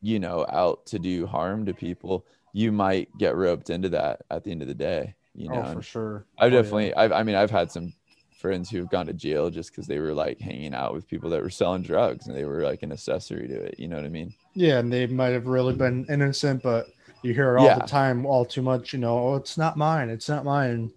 you 0.00 0.18
know, 0.18 0.44
out 0.48 0.86
to 0.86 0.98
do 0.98 1.26
harm 1.26 1.66
to 1.66 1.74
people, 1.74 2.26
you 2.52 2.72
might 2.72 3.08
get 3.18 3.34
roped 3.36 3.70
into 3.70 3.88
that 3.90 4.22
at 4.30 4.44
the 4.44 4.50
end 4.50 4.62
of 4.62 4.68
the 4.68 4.74
day. 4.74 5.14
You 5.34 5.48
oh, 5.50 5.54
know, 5.54 5.64
oh, 5.66 5.72
for 5.74 5.82
sure. 5.82 6.26
I've 6.38 6.52
Oh, 6.52 6.56
yeah. 6.56 6.62
definitely, 6.62 6.94
I've, 6.94 7.12
I 7.12 7.22
mean, 7.22 7.34
I've 7.34 7.50
had 7.50 7.70
some 7.70 7.92
friends 8.38 8.68
who 8.68 8.78
have 8.78 8.90
gone 8.90 9.06
to 9.06 9.12
jail 9.12 9.48
just 9.50 9.70
because 9.70 9.86
they 9.86 9.98
were 9.98 10.12
like 10.12 10.38
hanging 10.40 10.74
out 10.74 10.92
with 10.92 11.08
people 11.08 11.30
that 11.30 11.40
were 11.42 11.48
selling 11.50 11.82
drugs 11.82 12.26
and 12.26 12.36
they 12.36 12.44
were 12.44 12.62
like 12.62 12.82
an 12.82 12.92
accessory 12.92 13.48
to 13.48 13.54
it. 13.54 13.76
You 13.78 13.88
know 13.88 13.96
what 13.96 14.04
I 14.04 14.08
mean? 14.08 14.34
Yeah, 14.54 14.78
and 14.78 14.92
they 14.92 15.06
might 15.06 15.28
have 15.30 15.46
really 15.46 15.74
been 15.74 16.04
innocent, 16.10 16.62
but 16.62 16.86
you 17.22 17.32
hear 17.32 17.54
it 17.56 17.60
all 17.60 17.66
Yeah. 17.66 17.78
the 17.78 17.86
time, 17.86 18.26
all 18.26 18.44
too 18.44 18.62
much. 18.62 18.92
You 18.92 18.98
know, 18.98 19.16
oh, 19.16 19.36
it's 19.36 19.56
not 19.56 19.76
mine. 19.76 20.10
It's 20.10 20.28
not 20.28 20.44
mine. 20.44 20.90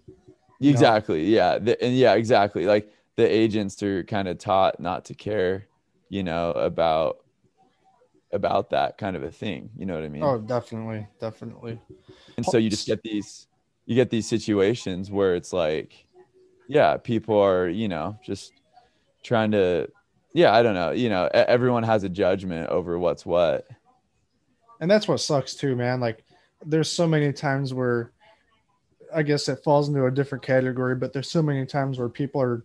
You 0.60 0.72
know? 0.72 0.74
Exactly. 0.74 1.24
Yeah. 1.26 1.60
The, 1.60 1.82
and 1.84 1.96
yeah, 1.96 2.16
exactly. 2.16 2.66
Like 2.66 2.92
the 3.16 3.26
agents 3.26 3.82
are 3.84 4.04
kind 4.04 4.28
of 4.28 4.40
taught 4.40 4.80
not 4.80 5.06
to 5.06 5.14
care, 5.14 5.68
you 6.10 6.24
know, 6.24 6.52
about 6.52 7.20
about 8.36 8.70
that 8.70 8.98
kind 8.98 9.16
of 9.16 9.24
a 9.24 9.32
thing. 9.32 9.70
You 9.76 9.86
know 9.88 9.96
what 9.96 10.04
I 10.04 10.10
mean? 10.10 10.24
Oh, 10.24 10.38
definitely, 10.38 11.08
definitely. 11.20 11.80
and 12.38 12.46
so 12.46 12.58
you 12.58 12.70
just 12.70 12.86
get 12.88 13.02
these 13.02 13.48
you 13.86 13.96
get 13.96 14.10
these 14.10 14.28
situations 14.28 15.10
where 15.10 15.36
it's 15.36 15.54
like 15.54 16.06
yeah 16.68 16.98
people 16.98 17.38
are 17.40 17.68
you 17.70 17.88
know 17.88 18.18
just 18.26 18.52
trying 19.24 19.52
to 19.52 19.88
yeah 20.34 20.52
i 20.54 20.64
don't 20.64 20.74
know 20.74 20.90
you 20.92 21.08
know 21.10 21.30
everyone 21.34 21.84
has 21.84 22.04
a 22.04 22.10
judgment 22.10 22.68
over 22.70 22.98
what's 22.98 23.26
what 23.26 23.68
And 24.80 24.90
that's 24.90 25.08
what 25.08 25.20
sucks 25.20 25.54
too, 25.56 25.76
man. 25.76 26.00
Like, 26.00 26.26
there's 26.66 26.90
so 26.92 27.08
many 27.08 27.32
times 27.32 27.74
where, 27.74 28.12
I 29.14 29.24
guess 29.24 29.48
it 29.48 29.64
falls 29.64 29.88
into 29.88 30.06
a 30.06 30.12
different 30.12 30.44
category, 30.44 30.96
but 30.96 31.14
there's 31.14 31.30
so 31.30 31.42
many 31.42 31.66
times 31.66 31.98
where 32.00 32.10
people 32.10 32.42
are, 32.42 32.64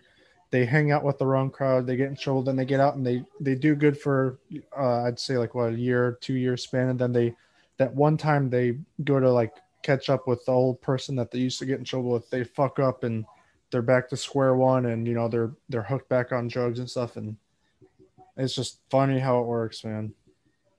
they 0.51 0.65
hang 0.65 0.91
out 0.91 1.05
with 1.05 1.19
the 1.19 1.27
wrong 1.27 1.51
crowd, 1.51 1.87
they 1.87 1.97
get 1.97 2.09
in 2.09 2.17
trouble, 2.17 2.43
then 2.43 2.57
they 2.57 2.65
get 2.65 2.81
out 2.81 2.97
and 2.97 3.07
they 3.07 3.25
they 3.41 3.55
do 3.55 3.75
good 3.75 3.99
for, 3.99 4.39
uh, 4.77 5.05
I'd 5.05 5.19
say 5.19 5.39
like 5.39 5.55
what 5.55 5.73
a 5.73 5.77
year, 5.79 6.19
two 6.21 6.35
year 6.35 6.57
span, 6.57 6.89
and 6.89 6.99
then 6.99 7.13
they, 7.13 7.35
that 7.79 7.95
one 7.95 8.17
time 8.17 8.51
they 8.51 8.79
go 9.05 9.21
to 9.21 9.31
like 9.31 9.53
catch 9.83 10.11
up 10.11 10.27
with 10.27 10.45
the 10.45 10.53
old 10.53 10.81
person 10.83 11.15
that 11.17 11.31
they 11.31 11.39
used 11.39 11.59
to 11.61 11.67
get 11.67 11.79
in 11.79 11.85
trouble 11.85 12.11
with, 12.11 12.29
they 12.31 12.45
fuck 12.45 12.79
up 12.79 13.05
and 13.05 13.25
they're 13.71 13.81
back 13.83 14.09
to 14.09 14.17
square 14.17 14.57
one, 14.57 14.87
and 14.87 15.07
you 15.07 15.15
know 15.15 15.29
they're 15.29 15.53
they're 15.69 15.83
hooked 15.83 16.09
back 16.09 16.33
on 16.33 16.49
drugs 16.49 16.81
and 16.81 16.91
stuff, 16.91 17.17
and 17.17 17.37
it's 18.37 18.55
just 18.55 18.81
funny 18.91 19.19
how 19.21 19.39
it 19.41 19.47
works, 19.47 19.85
man. 19.85 20.13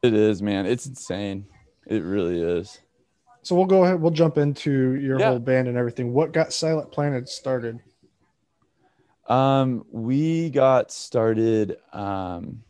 it 0.04 0.14
is 0.14 0.42
man 0.42 0.66
it's 0.66 0.88
insane 0.88 1.46
it 1.88 2.04
really 2.04 2.42
is 2.42 2.80
So 3.44 3.56
we'll 3.56 3.66
go 3.66 3.84
ahead. 3.86 4.02
We'll 4.02 4.12
jump 4.12 4.38
into 4.38 4.96
your 4.96 5.20
Yeah. 5.20 5.30
whole 5.30 5.40
band 5.40 5.68
and 5.68 5.78
everything. 5.78 6.14
What 6.14 6.32
got 6.32 6.54
Silent 6.54 6.92
Planet 6.92 7.28
started? 7.30 7.80
Um 9.32 9.86
we 9.90 10.50
got 10.50 10.92
started 10.92 11.78
um 11.94 12.62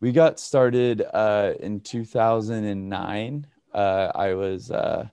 we 0.00 0.12
got 0.12 0.38
started 0.38 1.02
uh 1.12 1.52
in 1.58 1.80
2009 1.80 3.46
uh 3.74 4.12
i 4.14 4.32
was 4.34 4.70
uh 4.70 5.04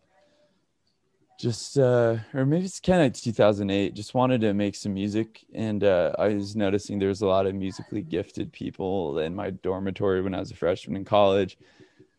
just 1.39 1.79
uh 1.79 2.15
or 2.35 2.45
maybe 2.45 2.63
it's 2.63 2.79
kind 2.79 3.01
of 3.01 3.19
2008 3.19 3.95
just 3.95 4.13
wanted 4.13 4.39
to 4.39 4.53
make 4.53 4.75
some 4.75 4.93
music 4.93 5.43
and 5.55 5.83
uh 5.83 6.13
i 6.19 6.27
was 6.27 6.55
noticing 6.55 6.99
there 6.99 7.09
was 7.09 7.23
a 7.23 7.27
lot 7.27 7.47
of 7.47 7.55
musically 7.55 8.03
gifted 8.03 8.53
people 8.53 9.17
in 9.17 9.33
my 9.33 9.49
dormitory 9.49 10.21
when 10.21 10.35
i 10.35 10.39
was 10.39 10.51
a 10.51 10.55
freshman 10.55 10.95
in 10.95 11.03
college. 11.03 11.57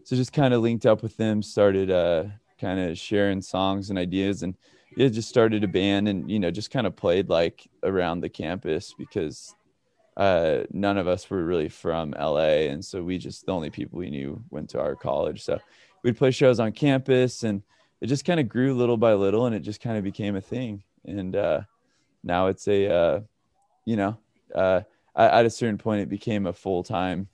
So 0.02 0.16
just 0.16 0.32
kind 0.32 0.52
of 0.52 0.62
linked 0.62 0.84
up 0.84 1.00
with 1.00 1.16
them 1.16 1.42
started 1.42 1.92
uh 1.92 2.24
kind 2.60 2.80
of 2.80 2.98
sharing 2.98 3.40
songs 3.40 3.90
and 3.90 3.98
ideas 3.98 4.42
and 4.42 4.56
yeah 4.96 5.08
just 5.08 5.28
started 5.28 5.62
a 5.62 5.68
band 5.68 6.08
and 6.08 6.28
you 6.28 6.40
know 6.40 6.50
just 6.50 6.70
kind 6.70 6.86
of 6.86 6.96
played 6.96 7.28
like 7.28 7.68
around 7.84 8.20
the 8.20 8.28
campus 8.28 8.94
because 8.98 9.54
uh 10.16 10.60
none 10.70 10.96
of 10.96 11.06
us 11.06 11.28
were 11.28 11.44
really 11.44 11.68
from 11.68 12.12
la 12.12 12.38
and 12.38 12.84
so 12.84 13.02
we 13.02 13.18
just 13.18 13.44
the 13.46 13.52
only 13.52 13.70
people 13.70 13.98
we 13.98 14.10
knew 14.10 14.42
went 14.50 14.70
to 14.70 14.80
our 14.80 14.96
college. 14.96 15.42
So 15.42 15.60
we'd 16.02 16.16
play 16.16 16.30
shows 16.30 16.58
on 16.58 16.72
campus 16.72 17.42
and 17.42 17.62
it 18.00 18.06
just 18.06 18.24
kind 18.24 18.40
of 18.40 18.48
grew 18.48 18.74
little 18.74 18.96
by 18.96 19.14
little 19.14 19.46
and 19.46 19.54
it 19.54 19.60
just 19.60 19.80
kind 19.80 19.98
of 19.98 20.04
became 20.04 20.36
a 20.36 20.40
thing. 20.40 20.82
And 21.04 21.36
uh 21.36 21.60
now 22.24 22.46
it's 22.46 22.66
a 22.66 22.90
uh 22.90 23.20
you 23.84 23.96
know 23.96 24.16
uh 24.54 24.80
at 25.14 25.46
a 25.46 25.50
certain 25.50 25.78
point 25.78 26.02
it 26.02 26.08
became 26.08 26.46
a 26.46 26.52
full-time 26.52 27.28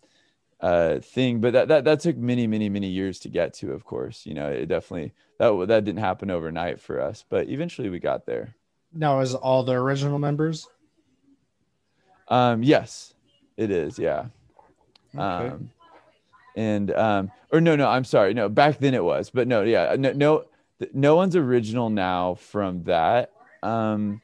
uh 0.62 1.00
thing 1.00 1.40
but 1.40 1.52
that, 1.52 1.68
that 1.68 1.84
that 1.84 1.98
took 2.00 2.16
many 2.16 2.46
many 2.46 2.68
many 2.68 2.86
years 2.88 3.18
to 3.18 3.28
get 3.28 3.52
to 3.52 3.72
of 3.72 3.84
course 3.84 4.24
you 4.24 4.32
know 4.32 4.48
it 4.48 4.66
definitely 4.66 5.12
that 5.38 5.50
that 5.68 5.84
didn't 5.84 5.98
happen 5.98 6.30
overnight 6.30 6.80
for 6.80 7.00
us 7.00 7.24
but 7.28 7.48
eventually 7.48 7.88
we 7.90 7.98
got 7.98 8.26
there 8.26 8.54
Now, 8.92 9.20
is 9.20 9.34
all 9.34 9.64
the 9.64 9.72
original 9.72 10.18
members? 10.20 10.68
um 12.28 12.62
yes 12.62 13.14
it 13.56 13.70
is 13.70 13.98
yeah 13.98 14.26
Okay. 15.14 15.48
um 15.48 15.70
and 16.56 16.90
um 16.92 17.30
or 17.50 17.60
no 17.60 17.74
no 17.76 17.88
i'm 17.88 18.04
sorry 18.04 18.32
no 18.32 18.48
back 18.48 18.78
then 18.78 18.94
it 18.94 19.02
was 19.04 19.30
but 19.30 19.48
no 19.48 19.62
yeah 19.62 19.96
no 19.98 20.12
no 20.12 20.44
no 20.94 21.16
one's 21.16 21.36
original 21.36 21.90
now 21.90 22.34
from 22.34 22.84
that 22.84 23.32
um 23.62 24.20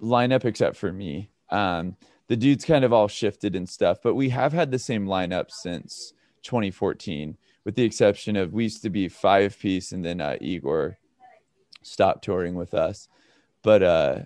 lineup 0.00 0.44
except 0.44 0.76
for 0.76 0.92
me 0.92 1.28
um 1.50 1.96
the 2.30 2.36
dudes 2.36 2.64
kind 2.64 2.84
of 2.84 2.92
all 2.92 3.08
shifted 3.08 3.54
and 3.54 3.68
stuff 3.68 3.98
but 4.02 4.14
we 4.14 4.30
have 4.30 4.52
had 4.52 4.70
the 4.70 4.78
same 4.78 5.06
lineup 5.06 5.50
since 5.50 6.14
2014 6.42 7.36
with 7.64 7.74
the 7.74 7.84
exception 7.84 8.36
of 8.36 8.52
we 8.52 8.64
used 8.64 8.82
to 8.82 8.90
be 8.90 9.08
five 9.08 9.58
piece 9.58 9.92
and 9.92 10.04
then 10.04 10.20
uh, 10.20 10.36
igor 10.40 10.98
stopped 11.82 12.24
touring 12.24 12.54
with 12.54 12.74
us. 12.74 13.08
But 13.62 13.82
uh 13.82 14.18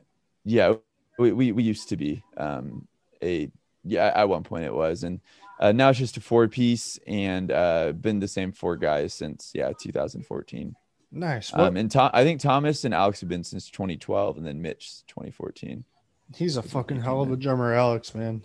yeah 0.44 0.74
we, 1.18 1.32
we, 1.32 1.52
we 1.52 1.62
used 1.62 1.88
to 1.88 1.96
be 1.96 2.22
um 2.36 2.86
a 3.22 3.50
yeah 3.84 4.12
at 4.14 4.28
one 4.28 4.42
point 4.42 4.64
it 4.64 4.74
was. 4.74 5.04
And 5.04 5.20
uh, 5.60 5.72
now 5.72 5.90
it's 5.90 5.98
just 5.98 6.16
a 6.16 6.20
four 6.20 6.48
piece 6.48 6.98
and 7.06 7.50
uh 7.50 7.92
been 7.92 8.20
the 8.20 8.28
same 8.28 8.52
four 8.52 8.76
guys 8.76 9.14
since 9.14 9.52
yeah 9.54 9.72
2014 9.78 10.74
nice. 11.12 11.54
Um 11.54 11.76
and 11.76 11.88
Tom, 11.88 12.10
i 12.12 12.24
think 12.24 12.40
thomas 12.40 12.84
and 12.84 12.92
alex 12.92 13.20
have 13.20 13.28
been 13.28 13.44
since 13.44 13.70
2012 13.70 14.36
and 14.36 14.44
then 14.44 14.60
mitch 14.60 15.04
2014 15.06 15.84
he's 16.34 16.56
a 16.56 16.62
fucking 16.62 17.00
hell 17.00 17.22
of 17.22 17.30
a 17.32 17.36
drummer, 17.36 17.74
Alex, 17.74 18.14
man. 18.14 18.42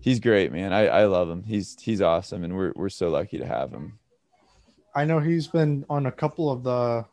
he's 0.00 0.20
great 0.20 0.52
man 0.52 0.72
i 0.72 0.86
i 0.86 1.04
love 1.04 1.30
him 1.30 1.42
he's 1.44 1.76
he's 1.80 2.00
awesome 2.02 2.44
and 2.44 2.54
we're 2.56 2.72
we're 2.76 2.88
so 2.88 3.08
lucky 3.08 3.38
to 3.38 3.46
have 3.46 3.70
him 3.70 3.98
I 4.94 5.04
know 5.04 5.18
he's 5.18 5.48
been 5.48 5.84
on 5.90 6.06
a 6.06 6.12
couple 6.12 6.50
of 6.50 6.62
the 6.62 7.04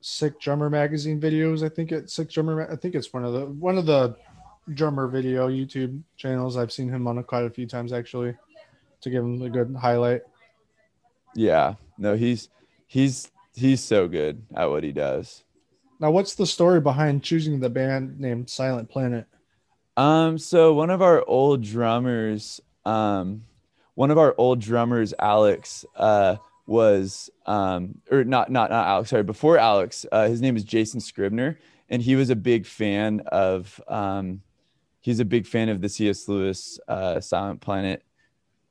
Sick 0.00 0.40
Drummer 0.40 0.68
magazine 0.68 1.20
videos. 1.20 1.64
I 1.64 1.68
think 1.68 1.92
it's 1.92 2.14
Sick 2.14 2.28
Drummer. 2.28 2.68
I 2.68 2.74
think 2.74 2.96
it's 2.96 3.12
one 3.12 3.24
of 3.24 3.32
the 3.32 3.46
one 3.46 3.78
of 3.78 3.86
the 3.86 4.16
drummer 4.74 5.06
video 5.06 5.48
YouTube 5.48 6.02
channels. 6.16 6.56
I've 6.56 6.72
seen 6.72 6.88
him 6.88 7.06
on 7.06 7.18
it 7.18 7.28
quite 7.28 7.44
a 7.44 7.50
few 7.50 7.66
times 7.66 7.92
actually, 7.92 8.34
to 9.02 9.10
give 9.10 9.22
him 9.22 9.40
a 9.40 9.48
good 9.48 9.76
highlight. 9.80 10.22
Yeah, 11.36 11.74
no, 11.96 12.16
he's 12.16 12.48
he's 12.88 13.30
he's 13.54 13.80
so 13.80 14.08
good 14.08 14.42
at 14.56 14.68
what 14.68 14.82
he 14.82 14.90
does. 14.90 15.44
Now, 16.02 16.10
what's 16.10 16.34
the 16.34 16.48
story 16.48 16.80
behind 16.80 17.22
choosing 17.22 17.60
the 17.60 17.70
band 17.70 18.18
named 18.18 18.50
Silent 18.50 18.90
Planet? 18.90 19.24
Um, 19.96 20.36
so 20.36 20.74
one 20.74 20.90
of 20.90 21.00
our 21.00 21.24
old 21.28 21.62
drummers, 21.62 22.60
um, 22.84 23.44
one 23.94 24.10
of 24.10 24.18
our 24.18 24.34
old 24.36 24.60
drummers, 24.60 25.14
Alex, 25.20 25.84
uh, 25.94 26.36
was 26.66 27.30
um, 27.46 28.00
or 28.10 28.24
not 28.24 28.50
not 28.50 28.70
not 28.70 28.84
Alex, 28.84 29.10
sorry, 29.10 29.22
before 29.22 29.58
Alex, 29.58 30.04
uh, 30.10 30.26
his 30.26 30.40
name 30.40 30.56
is 30.56 30.64
Jason 30.64 30.98
Scribner, 30.98 31.60
and 31.88 32.02
he 32.02 32.16
was 32.16 32.30
a 32.30 32.36
big 32.36 32.66
fan 32.66 33.20
of 33.28 33.80
um, 33.86 34.42
he's 35.02 35.20
a 35.20 35.24
big 35.24 35.46
fan 35.46 35.68
of 35.68 35.80
the 35.80 35.88
C.S. 35.88 36.26
Lewis 36.26 36.80
uh, 36.88 37.20
Silent 37.20 37.60
Planet 37.60 38.02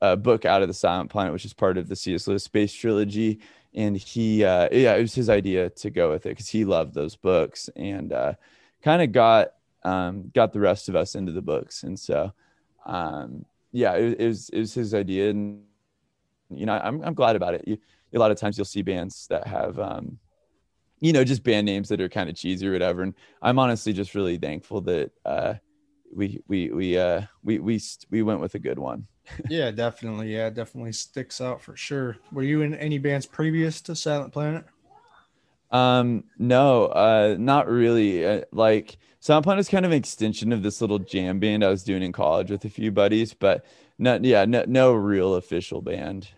uh, 0.02 0.16
book 0.16 0.44
out 0.44 0.60
of 0.60 0.68
the 0.68 0.74
Silent 0.74 1.08
Planet, 1.08 1.32
which 1.32 1.46
is 1.46 1.54
part 1.54 1.78
of 1.78 1.88
the 1.88 1.96
C.S. 1.96 2.26
Lewis 2.26 2.44
space 2.44 2.74
trilogy. 2.74 3.40
And 3.74 3.96
he, 3.96 4.44
uh, 4.44 4.68
yeah, 4.70 4.94
it 4.94 5.02
was 5.02 5.14
his 5.14 5.30
idea 5.30 5.70
to 5.70 5.90
go 5.90 6.10
with 6.10 6.26
it 6.26 6.30
because 6.30 6.48
he 6.48 6.64
loved 6.64 6.94
those 6.94 7.16
books 7.16 7.70
and 7.74 8.12
uh, 8.12 8.34
kind 8.82 9.00
of 9.00 9.12
got 9.12 9.54
um, 9.82 10.30
got 10.34 10.52
the 10.52 10.60
rest 10.60 10.88
of 10.88 10.96
us 10.96 11.14
into 11.14 11.32
the 11.32 11.42
books. 11.42 11.82
And 11.82 11.98
so, 11.98 12.32
um, 12.86 13.44
yeah, 13.72 13.94
it, 13.94 14.20
it, 14.20 14.26
was 14.26 14.48
it 14.50 14.58
was 14.58 14.74
his 14.74 14.94
idea, 14.94 15.30
and 15.30 15.62
you 16.50 16.66
know, 16.66 16.74
I'm 16.74 17.02
I'm 17.02 17.14
glad 17.14 17.36
about 17.36 17.54
it. 17.54 17.64
You, 17.66 17.78
a 18.14 18.18
lot 18.18 18.30
of 18.30 18.38
times 18.38 18.58
you'll 18.58 18.66
see 18.66 18.82
bands 18.82 19.26
that 19.28 19.46
have, 19.46 19.78
um, 19.78 20.18
you 21.00 21.14
know, 21.14 21.24
just 21.24 21.42
band 21.42 21.64
names 21.64 21.88
that 21.88 22.00
are 22.00 22.08
kind 22.10 22.28
of 22.28 22.36
cheesy 22.36 22.68
or 22.68 22.72
whatever. 22.72 23.02
And 23.02 23.14
I'm 23.40 23.58
honestly 23.58 23.94
just 23.94 24.14
really 24.14 24.36
thankful 24.36 24.82
that 24.82 25.10
uh, 25.24 25.54
we 26.14 26.42
we 26.46 26.70
we 26.70 26.98
uh, 26.98 27.22
we 27.42 27.58
we 27.58 27.80
we 28.10 28.22
went 28.22 28.40
with 28.40 28.54
a 28.54 28.58
good 28.58 28.78
one 28.78 29.06
yeah, 29.48 29.70
definitely. 29.70 30.34
Yeah, 30.34 30.50
definitely 30.50 30.92
sticks 30.92 31.40
out 31.40 31.60
for 31.60 31.76
sure. 31.76 32.16
Were 32.32 32.42
you 32.42 32.62
in 32.62 32.74
any 32.74 32.98
bands 32.98 33.26
previous 33.26 33.80
to 33.82 33.96
Silent 33.96 34.32
Planet? 34.32 34.64
Um, 35.70 36.24
no, 36.38 36.86
uh, 36.86 37.36
not 37.38 37.68
really. 37.68 38.24
Uh, 38.26 38.42
like 38.52 38.98
Silent 39.20 39.44
Planet 39.44 39.60
is 39.60 39.68
kind 39.68 39.86
of 39.86 39.92
an 39.92 39.98
extension 39.98 40.52
of 40.52 40.62
this 40.62 40.80
little 40.80 40.98
jam 40.98 41.38
band 41.40 41.64
I 41.64 41.68
was 41.68 41.82
doing 41.82 42.02
in 42.02 42.12
college 42.12 42.50
with 42.50 42.64
a 42.64 42.70
few 42.70 42.90
buddies, 42.90 43.32
but 43.32 43.64
not 43.98 44.24
yeah, 44.24 44.44
no, 44.44 44.64
no 44.66 44.92
real 44.92 45.34
official 45.34 45.80
band. 45.80 46.28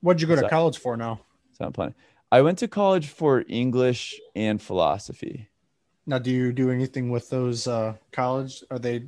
What'd 0.00 0.22
you 0.22 0.28
go 0.28 0.36
to 0.36 0.48
college 0.48 0.78
for 0.78 0.96
now? 0.96 1.20
Silent 1.52 1.74
Planet. 1.74 1.94
I 2.30 2.42
went 2.42 2.58
to 2.58 2.68
college 2.68 3.08
for 3.08 3.44
English 3.48 4.20
and 4.34 4.60
philosophy. 4.60 5.48
Now, 6.06 6.18
do 6.18 6.30
you 6.30 6.52
do 6.52 6.70
anything 6.70 7.10
with 7.10 7.30
those 7.30 7.66
uh, 7.66 7.94
college? 8.12 8.62
Are 8.70 8.78
they 8.78 9.06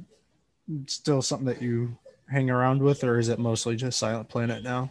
still 0.87 1.23
something 1.23 1.47
that 1.47 1.63
you 1.63 1.97
hang 2.31 2.51
around 2.51 2.83
with, 2.83 3.05
or 3.05 3.19
is 3.19 3.29
it 3.29 3.39
mostly 3.39 3.77
just 3.77 3.99
Silent 3.99 4.29
Planet 4.29 4.63
now? 4.63 4.91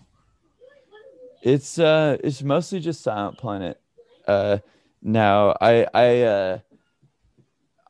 It's 1.42 1.80
uh, 1.80 2.18
it's 2.24 2.42
mostly 2.42 2.80
just 2.80 3.02
Silent 3.02 3.38
Planet. 3.38 3.80
Uh, 4.28 4.58
now 5.02 5.56
I 5.62 5.88
I 5.94 6.22
uh, 6.22 6.60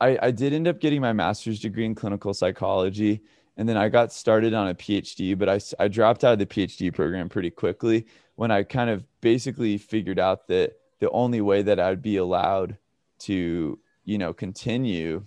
I 0.00 0.18
I 0.22 0.30
did 0.30 0.52
end 0.52 0.68
up 0.68 0.80
getting 0.80 1.00
my 1.00 1.12
master's 1.12 1.60
degree 1.60 1.84
in 1.84 1.94
clinical 1.94 2.34
psychology, 2.34 3.22
and 3.56 3.68
then 3.68 3.76
I 3.76 3.88
got 3.88 4.12
started 4.12 4.54
on 4.54 4.68
a 4.68 4.74
PhD, 4.74 5.36
but 5.36 5.48
I 5.48 5.60
I 5.78 5.88
dropped 5.88 6.24
out 6.24 6.34
of 6.34 6.38
the 6.38 6.46
PhD 6.46 6.94
program 6.94 7.28
pretty 7.28 7.50
quickly 7.50 8.06
when 8.36 8.50
I 8.50 8.62
kind 8.62 8.90
of 8.90 9.04
basically 9.20 9.78
figured 9.78 10.18
out 10.18 10.46
that 10.48 10.76
the 11.00 11.10
only 11.10 11.40
way 11.40 11.62
that 11.62 11.80
I'd 11.80 12.02
be 12.02 12.18
allowed 12.18 12.76
to 13.20 13.78
you 14.04 14.18
know 14.18 14.32
continue 14.32 15.24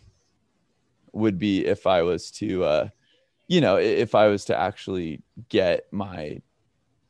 would 1.12 1.38
be 1.38 1.66
if 1.66 1.86
I 1.88 2.04
was 2.04 2.32
to 2.32 2.64
uh, 2.64 2.90
you 3.52 3.60
know, 3.60 3.76
if 3.76 4.16
I 4.16 4.28
was 4.28 4.46
to 4.46 4.58
actually 4.58 5.22
get 5.50 5.92
my 5.92 6.42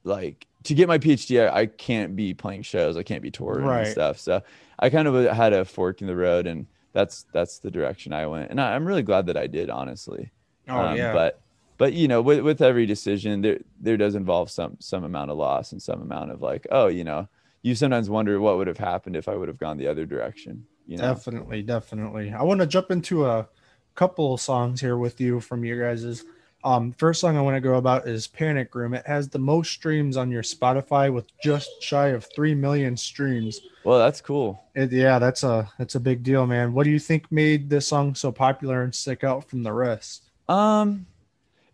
like 0.04 0.48
to 0.64 0.74
get 0.74 0.88
my 0.88 0.98
PhD, 0.98 1.48
I, 1.48 1.62
I 1.62 1.66
can't 1.68 2.16
be 2.16 2.34
playing 2.34 2.64
shows, 2.64 2.98
I 2.98 3.04
can't 3.04 3.22
be 3.22 3.30
touring 3.30 3.64
right. 3.64 3.86
and 3.86 3.92
stuff. 3.92 4.18
So 4.18 4.42
I 4.80 4.90
kind 4.90 5.08
of 5.08 5.36
had 5.36 5.54
a 5.54 5.64
fork 5.64 6.02
in 6.02 6.08
the 6.08 6.16
road, 6.16 6.48
and 6.48 6.66
that's 6.94 7.28
that's 7.32 7.60
the 7.60 7.70
direction 7.70 8.12
I 8.12 8.26
went, 8.26 8.50
and 8.50 8.60
I, 8.60 8.76
am 8.76 8.86
really 8.86 9.04
glad 9.04 9.28
that 9.28 9.38
I 9.38 9.46
did, 9.46 9.70
honestly. 9.70 10.32
Oh 10.68 10.80
um, 10.80 10.98
yeah. 10.98 11.14
But 11.14 11.42
but 11.78 11.94
you 11.94 12.08
know, 12.08 12.24
with 12.24 12.40
with 12.40 12.64
every 12.64 12.88
decision, 12.88 13.44
there 13.44 13.60
there 13.80 13.98
does 13.98 14.16
involve 14.16 14.50
some 14.50 14.78
some 14.80 15.04
amount 15.04 15.30
of 15.30 15.38
loss 15.38 15.74
and 15.74 15.82
some 15.82 16.02
amount 16.02 16.32
of 16.32 16.42
like, 16.42 16.66
oh, 16.72 16.88
you 16.88 17.04
know, 17.04 17.30
you 17.62 17.76
sometimes 17.76 18.10
wonder 18.10 18.40
what 18.40 18.58
would 18.58 18.68
have 18.68 18.80
happened 18.80 19.16
if 19.16 19.28
I 19.28 19.36
would 19.36 19.48
have 19.48 19.60
gone 19.60 19.78
the 19.78 19.88
other 19.88 20.08
direction. 20.08 20.66
You 20.88 20.98
know? 20.98 21.04
Definitely, 21.04 21.62
definitely. 21.62 22.34
I 22.34 22.42
want 22.42 22.62
to 22.62 22.66
jump 22.66 22.90
into 22.90 23.28
a 23.28 23.48
couple 23.96 24.38
songs 24.38 24.82
here 24.82 24.98
with 24.98 25.20
you 25.20 25.40
from 25.40 25.64
your 25.66 25.80
guys's. 25.80 26.24
Um, 26.64 26.92
first 26.92 27.20
song 27.20 27.38
I 27.38 27.42
want 27.42 27.56
to 27.56 27.62
go 27.62 27.76
about 27.76 28.08
is 28.08 28.28
Panic 28.28 28.76
Room. 28.76 28.94
It 28.94 29.06
has 29.08 29.28
the 29.28 29.40
most 29.40 29.72
streams 29.72 30.16
on 30.16 30.30
your 30.30 30.44
Spotify 30.44 31.12
with 31.12 31.26
just 31.42 31.82
shy 31.82 32.10
of 32.10 32.28
three 32.36 32.54
million 32.54 32.96
streams. 32.96 33.62
Well, 33.84 33.98
that's 33.98 34.22
cool. 34.22 34.64
It, 34.76 34.92
yeah, 34.92 35.18
that's 35.18 35.44
a 35.44 35.72
that's 35.80 35.96
a 35.96 36.00
big 36.00 36.22
deal, 36.22 36.46
man. 36.46 36.74
What 36.74 36.84
do 36.84 36.92
you 36.92 37.00
think 37.00 37.32
made 37.32 37.70
this 37.70 37.88
song 37.88 38.14
so 38.14 38.32
popular 38.32 38.84
and 38.84 38.94
stick 38.94 39.24
out 39.24 39.50
from 39.50 39.64
the 39.64 39.74
rest? 39.74 40.30
Um, 40.48 41.08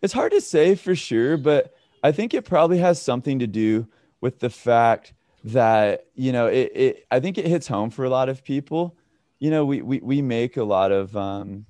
it's 0.00 0.14
hard 0.14 0.32
to 0.32 0.40
say 0.40 0.74
for 0.74 0.94
sure, 0.94 1.36
but 1.36 1.74
I 2.02 2.12
think 2.12 2.32
it 2.32 2.44
probably 2.44 2.78
has 2.78 3.00
something 3.00 3.40
to 3.40 3.46
do 3.46 3.86
with 4.20 4.38
the 4.38 4.50
fact 4.50 5.12
that 5.44 6.06
you 6.14 6.32
know 6.32 6.46
it. 6.46 6.72
it 6.74 7.06
I 7.10 7.20
think 7.20 7.36
it 7.36 7.46
hits 7.46 7.68
home 7.68 7.90
for 7.90 8.06
a 8.06 8.10
lot 8.10 8.30
of 8.30 8.42
people. 8.42 8.96
You 9.38 9.50
know, 9.50 9.66
we 9.66 9.82
we 9.82 10.00
we 10.00 10.22
make 10.22 10.56
a 10.56 10.64
lot 10.64 10.92
of 10.92 11.14
um 11.14 11.66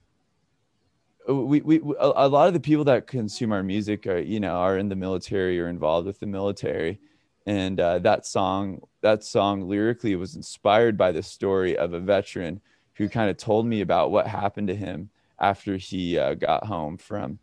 we, 1.29 1.61
we 1.61 1.81
a 1.99 2.29
lot 2.29 2.49
of 2.49 2.55
the 2.55 2.61
people 2.61 2.85
that 2.85 3.07
consume 3.07 3.53
our 3.53 3.63
music 3.63 4.07
are 4.07 4.19
you 4.19 4.41
know 4.41 4.55
are 4.55 4.79
in 4.79 4.89
the 4.89 4.97
military 4.97 5.61
or 5.61 5.69
involved 5.69 6.07
with 6.07 6.21
the 6.21 6.27
military 6.27 6.99
and 7.47 7.81
uh, 7.81 7.99
that 7.99 8.27
song 8.27 8.81
that 9.03 9.23
song 9.23 9.69
lyrically 9.69 10.17
was 10.17 10.37
inspired 10.37 10.97
by 10.97 11.13
the 11.13 11.23
story 11.23 11.77
of 11.77 11.93
a 11.93 12.01
veteran 12.01 12.61
who 12.95 13.09
kind 13.09 13.31
of 13.31 13.37
told 13.37 13.67
me 13.67 13.81
about 13.81 14.11
what 14.11 14.27
happened 14.27 14.69
to 14.69 14.75
him 14.75 15.11
after 15.39 15.77
he 15.77 16.19
uh, 16.19 16.35
got 16.35 16.67
home 16.67 16.97
from 16.97 17.39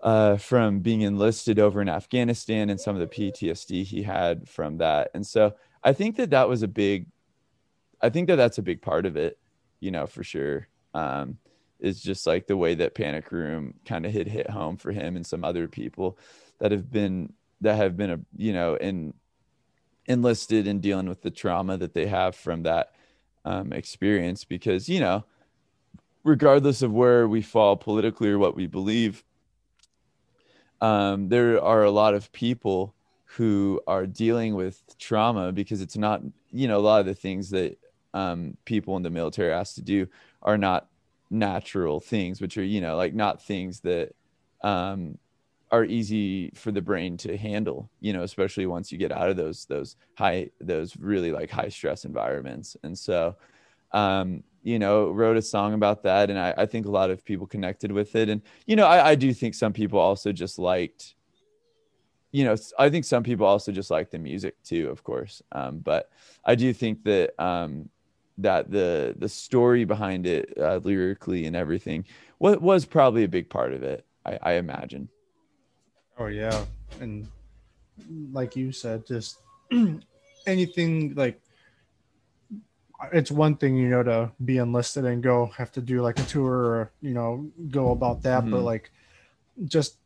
uh, 0.00 0.36
from 0.36 0.80
being 0.80 1.02
enlisted 1.02 1.58
over 1.58 1.82
in 1.82 1.88
Afghanistan 1.88 2.70
and 2.70 2.80
some 2.80 2.96
of 2.96 3.00
the 3.00 3.06
PTSD 3.06 3.84
he 3.84 4.02
had 4.02 4.48
from 4.48 4.78
that. 4.78 5.10
And 5.14 5.26
so 5.26 5.54
I 5.82 5.92
think 5.92 6.16
that 6.16 6.30
that 6.30 6.48
was 6.48 6.62
a 6.62 6.68
big, 6.68 7.06
I 8.00 8.08
think 8.08 8.28
that 8.28 8.36
that's 8.36 8.58
a 8.58 8.62
big 8.62 8.80
part 8.80 9.06
of 9.06 9.16
it, 9.16 9.38
you 9.80 9.90
know, 9.90 10.06
for 10.06 10.22
sure. 10.22 10.68
Um, 10.94 11.38
is 11.80 12.00
just 12.00 12.26
like 12.26 12.46
the 12.46 12.56
way 12.56 12.74
that 12.74 12.94
Panic 12.94 13.30
Room 13.30 13.74
kind 13.84 14.04
of 14.04 14.12
hit 14.12 14.26
hit 14.26 14.50
home 14.50 14.76
for 14.76 14.92
him 14.92 15.16
and 15.16 15.26
some 15.26 15.44
other 15.44 15.68
people 15.68 16.18
that 16.58 16.72
have 16.72 16.90
been 16.90 17.32
that 17.60 17.76
have 17.76 17.96
been 17.96 18.10
a 18.10 18.20
you 18.36 18.52
know 18.52 18.74
in 18.76 19.14
enlisted 20.06 20.66
in 20.66 20.80
dealing 20.80 21.08
with 21.08 21.22
the 21.22 21.30
trauma 21.30 21.76
that 21.76 21.94
they 21.94 22.06
have 22.06 22.34
from 22.34 22.62
that 22.62 22.94
um, 23.44 23.72
experience 23.72 24.44
because 24.44 24.88
you 24.88 25.00
know 25.00 25.24
regardless 26.24 26.82
of 26.82 26.92
where 26.92 27.28
we 27.28 27.42
fall 27.42 27.76
politically 27.76 28.30
or 28.30 28.38
what 28.38 28.56
we 28.56 28.66
believe 28.66 29.22
um, 30.80 31.28
there 31.28 31.62
are 31.62 31.84
a 31.84 31.90
lot 31.90 32.14
of 32.14 32.32
people 32.32 32.94
who 33.24 33.80
are 33.86 34.06
dealing 34.06 34.54
with 34.54 34.82
trauma 34.98 35.52
because 35.52 35.80
it's 35.80 35.96
not 35.96 36.22
you 36.50 36.66
know 36.66 36.78
a 36.78 36.80
lot 36.80 37.00
of 37.00 37.06
the 37.06 37.14
things 37.14 37.50
that 37.50 37.78
um, 38.14 38.56
people 38.64 38.96
in 38.96 39.02
the 39.02 39.10
military 39.10 39.52
asked 39.52 39.74
to 39.74 39.82
do 39.82 40.06
are 40.42 40.58
not 40.58 40.88
natural 41.30 42.00
things, 42.00 42.40
which 42.40 42.56
are, 42.56 42.64
you 42.64 42.80
know, 42.80 42.96
like 42.96 43.14
not 43.14 43.42
things 43.42 43.80
that 43.80 44.14
um, 44.62 45.18
are 45.70 45.84
easy 45.84 46.50
for 46.54 46.72
the 46.72 46.80
brain 46.80 47.16
to 47.18 47.36
handle, 47.36 47.90
you 48.00 48.12
know, 48.12 48.22
especially 48.22 48.66
once 48.66 48.90
you 48.90 48.98
get 48.98 49.12
out 49.12 49.28
of 49.28 49.36
those, 49.36 49.66
those 49.66 49.96
high, 50.16 50.50
those 50.60 50.96
really 50.96 51.32
like 51.32 51.50
high 51.50 51.68
stress 51.68 52.04
environments. 52.04 52.76
And 52.82 52.98
so, 52.98 53.36
um, 53.92 54.42
you 54.62 54.78
know, 54.78 55.10
wrote 55.10 55.36
a 55.36 55.42
song 55.42 55.74
about 55.74 56.02
that. 56.02 56.30
And 56.30 56.38
I, 56.38 56.54
I 56.56 56.66
think 56.66 56.86
a 56.86 56.90
lot 56.90 57.10
of 57.10 57.24
people 57.24 57.46
connected 57.46 57.92
with 57.92 58.16
it. 58.16 58.28
And, 58.28 58.42
you 58.66 58.76
know, 58.76 58.86
I, 58.86 59.10
I 59.10 59.14
do 59.14 59.32
think 59.32 59.54
some 59.54 59.72
people 59.72 59.98
also 59.98 60.32
just 60.32 60.58
liked, 60.58 61.14
you 62.32 62.44
know, 62.44 62.56
I 62.78 62.90
think 62.90 63.04
some 63.04 63.22
people 63.22 63.46
also 63.46 63.72
just 63.72 63.90
like 63.90 64.10
the 64.10 64.18
music 64.18 64.62
too, 64.62 64.88
of 64.90 65.02
course. 65.02 65.42
Um, 65.52 65.78
but 65.78 66.10
I 66.44 66.54
do 66.54 66.72
think 66.72 67.04
that, 67.04 67.40
um, 67.42 67.88
that 68.38 68.70
the 68.70 69.14
the 69.18 69.28
story 69.28 69.84
behind 69.84 70.26
it 70.26 70.52
uh, 70.58 70.76
lyrically 70.76 71.46
and 71.46 71.56
everything 71.56 72.04
what 72.38 72.62
was 72.62 72.84
probably 72.84 73.24
a 73.24 73.28
big 73.28 73.50
part 73.50 73.72
of 73.72 73.82
it 73.82 74.06
I, 74.24 74.38
I 74.42 74.52
imagine 74.54 75.08
oh 76.18 76.26
yeah 76.26 76.64
and 77.00 77.28
like 78.32 78.56
you 78.56 78.72
said 78.72 79.06
just 79.06 79.38
anything 80.46 81.14
like 81.14 81.40
it's 83.12 83.30
one 83.30 83.56
thing 83.56 83.76
you 83.76 83.88
know 83.88 84.02
to 84.02 84.30
be 84.44 84.58
enlisted 84.58 85.04
and 85.04 85.22
go 85.22 85.46
have 85.56 85.70
to 85.72 85.80
do 85.80 86.00
like 86.02 86.18
a 86.18 86.24
tour 86.24 86.52
or 86.52 86.92
you 87.00 87.14
know 87.14 87.48
go 87.70 87.90
about 87.90 88.22
that 88.22 88.42
mm-hmm. 88.42 88.52
but 88.52 88.62
like 88.62 88.90
just 89.66 89.98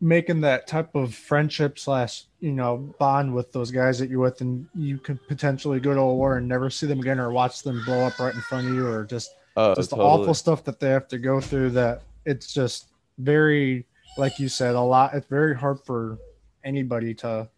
making 0.00 0.40
that 0.42 0.66
type 0.66 0.94
of 0.94 1.14
friendship 1.14 1.78
slash 1.78 2.24
you 2.40 2.52
know 2.52 2.94
bond 2.98 3.34
with 3.34 3.52
those 3.52 3.70
guys 3.70 3.98
that 3.98 4.10
you're 4.10 4.20
with, 4.20 4.40
and 4.40 4.66
you 4.74 4.98
could 4.98 5.18
potentially 5.28 5.80
go 5.80 5.94
to 5.94 6.00
a 6.00 6.14
war 6.14 6.36
and 6.38 6.48
never 6.48 6.70
see 6.70 6.86
them 6.86 7.00
again, 7.00 7.18
or 7.18 7.30
watch 7.30 7.62
them 7.62 7.82
blow 7.84 8.06
up 8.06 8.18
right 8.18 8.34
in 8.34 8.40
front 8.42 8.68
of 8.68 8.74
you, 8.74 8.86
or 8.86 9.04
just 9.04 9.30
Oh, 9.58 9.74
just 9.74 9.90
the 9.90 9.96
awful 9.96 10.34
stuff 10.34 10.62
that 10.64 10.78
they 10.78 10.90
have 10.90 11.08
to 11.08 11.18
go 11.18 11.40
through. 11.40 11.70
That 11.70 12.02
it's 12.24 12.52
just 12.52 12.90
very, 13.18 13.86
like 14.16 14.38
you 14.38 14.48
said, 14.48 14.76
a 14.76 14.80
lot. 14.80 15.14
It's 15.14 15.26
very 15.26 15.56
hard 15.56 15.80
for 15.80 16.16
anybody 16.62 17.12
to 17.14 17.48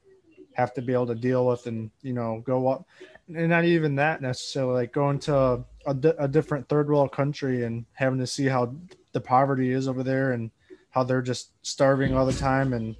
have 0.54 0.72
to 0.74 0.80
be 0.80 0.94
able 0.94 1.08
to 1.08 1.14
deal 1.14 1.46
with, 1.46 1.66
and 1.66 1.90
you 2.00 2.14
know, 2.14 2.42
go 2.46 2.68
up, 2.68 2.86
and 3.28 3.50
not 3.50 3.66
even 3.66 3.96
that 3.96 4.22
necessarily. 4.22 4.72
Like 4.72 4.92
going 4.92 5.18
to 5.20 5.62
a, 5.84 5.94
a 6.18 6.26
different 6.26 6.70
third 6.70 6.88
world 6.88 7.12
country 7.12 7.64
and 7.64 7.84
having 7.92 8.18
to 8.18 8.26
see 8.26 8.46
how 8.46 8.74
the 9.12 9.20
poverty 9.20 9.70
is 9.70 9.86
over 9.86 10.02
there 10.02 10.32
and 10.32 10.50
how 10.90 11.04
they're 11.04 11.22
just 11.22 11.52
starving 11.62 12.14
all 12.14 12.26
the 12.26 12.32
time, 12.32 12.72
and 12.72 12.96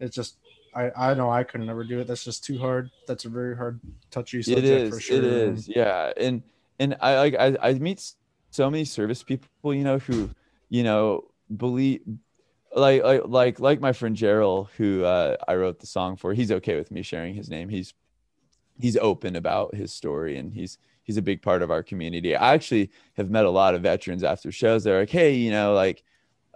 it's 0.00 0.14
just. 0.14 0.36
I, 0.74 0.90
I 0.96 1.12
know 1.12 1.30
I 1.30 1.44
couldn't 1.44 1.68
ever 1.68 1.84
do 1.84 2.00
it. 2.00 2.06
That's 2.06 2.24
just 2.24 2.44
too 2.44 2.58
hard. 2.58 2.90
That's 3.06 3.26
a 3.26 3.28
very 3.28 3.54
hard, 3.54 3.78
touchy 4.10 4.42
subject 4.42 4.64
it 4.64 4.70
is 4.70 4.94
for 4.94 5.00
sure. 5.00 5.18
it 5.18 5.24
is 5.24 5.68
yeah 5.68 6.12
and 6.16 6.42
and 6.78 6.96
i 7.00 7.16
like 7.16 7.34
I, 7.38 7.56
I 7.60 7.74
meet 7.74 8.12
so 8.50 8.70
many 8.70 8.84
service 8.84 9.22
people 9.22 9.74
you 9.74 9.82
know 9.84 9.98
who 9.98 10.30
you 10.68 10.82
know 10.82 11.24
believe 11.56 12.02
like 12.74 13.02
like 13.02 13.22
like 13.26 13.60
like 13.60 13.80
my 13.80 13.92
friend 13.92 14.14
gerald 14.14 14.68
who 14.76 15.04
uh 15.04 15.36
i 15.48 15.54
wrote 15.54 15.80
the 15.80 15.86
song 15.86 16.16
for 16.16 16.34
he's 16.34 16.52
okay 16.52 16.76
with 16.76 16.90
me 16.90 17.02
sharing 17.02 17.34
his 17.34 17.48
name 17.48 17.68
he's 17.68 17.94
he's 18.78 18.96
open 18.98 19.36
about 19.36 19.74
his 19.74 19.92
story 19.92 20.36
and 20.36 20.52
he's 20.52 20.78
he's 21.02 21.16
a 21.16 21.22
big 21.22 21.42
part 21.42 21.62
of 21.62 21.70
our 21.70 21.82
community 21.82 22.36
i 22.36 22.52
actually 22.54 22.90
have 23.14 23.30
met 23.30 23.44
a 23.44 23.50
lot 23.50 23.74
of 23.74 23.82
veterans 23.82 24.22
after 24.22 24.52
shows 24.52 24.84
they're 24.84 25.00
like 25.00 25.10
hey 25.10 25.34
you 25.34 25.50
know 25.50 25.74
like 25.74 26.02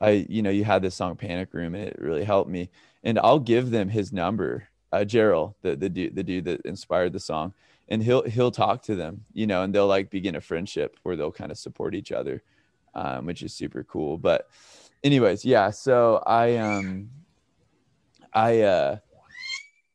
i 0.00 0.26
you 0.28 0.42
know 0.42 0.50
you 0.50 0.64
had 0.64 0.82
this 0.82 0.94
song 0.94 1.16
panic 1.16 1.52
room 1.52 1.74
and 1.74 1.88
it 1.88 1.96
really 1.98 2.24
helped 2.24 2.50
me. 2.50 2.70
And 3.04 3.18
i'll 3.18 3.38
give 3.38 3.70
them 3.70 3.88
his 3.88 4.12
number 4.12 4.68
uh 4.92 5.04
gerald 5.04 5.54
the 5.62 5.76
the 5.76 5.88
dude 5.88 6.14
the 6.14 6.22
dude 6.22 6.44
that 6.44 6.60
inspired 6.62 7.12
the 7.12 7.20
song. 7.20 7.54
And 7.88 8.02
he'll 8.02 8.24
he'll 8.24 8.50
talk 8.50 8.82
to 8.82 8.96
them 8.96 9.24
you 9.32 9.46
know 9.46 9.62
and 9.62 9.74
they'll 9.74 9.86
like 9.86 10.10
begin 10.10 10.34
a 10.34 10.40
friendship 10.40 10.98
where 11.02 11.16
they'll 11.16 11.32
kind 11.32 11.52
of 11.52 11.58
support 11.58 11.94
each 11.94 12.12
other 12.12 12.42
um, 12.94 13.26
which 13.26 13.42
is 13.42 13.52
super 13.52 13.84
cool. 13.84 14.16
But 14.16 14.48
anyways 15.04 15.44
yeah 15.44 15.70
so 15.70 16.22
i 16.26 16.56
um 16.56 17.10
i 18.32 18.62
uh 18.62 18.96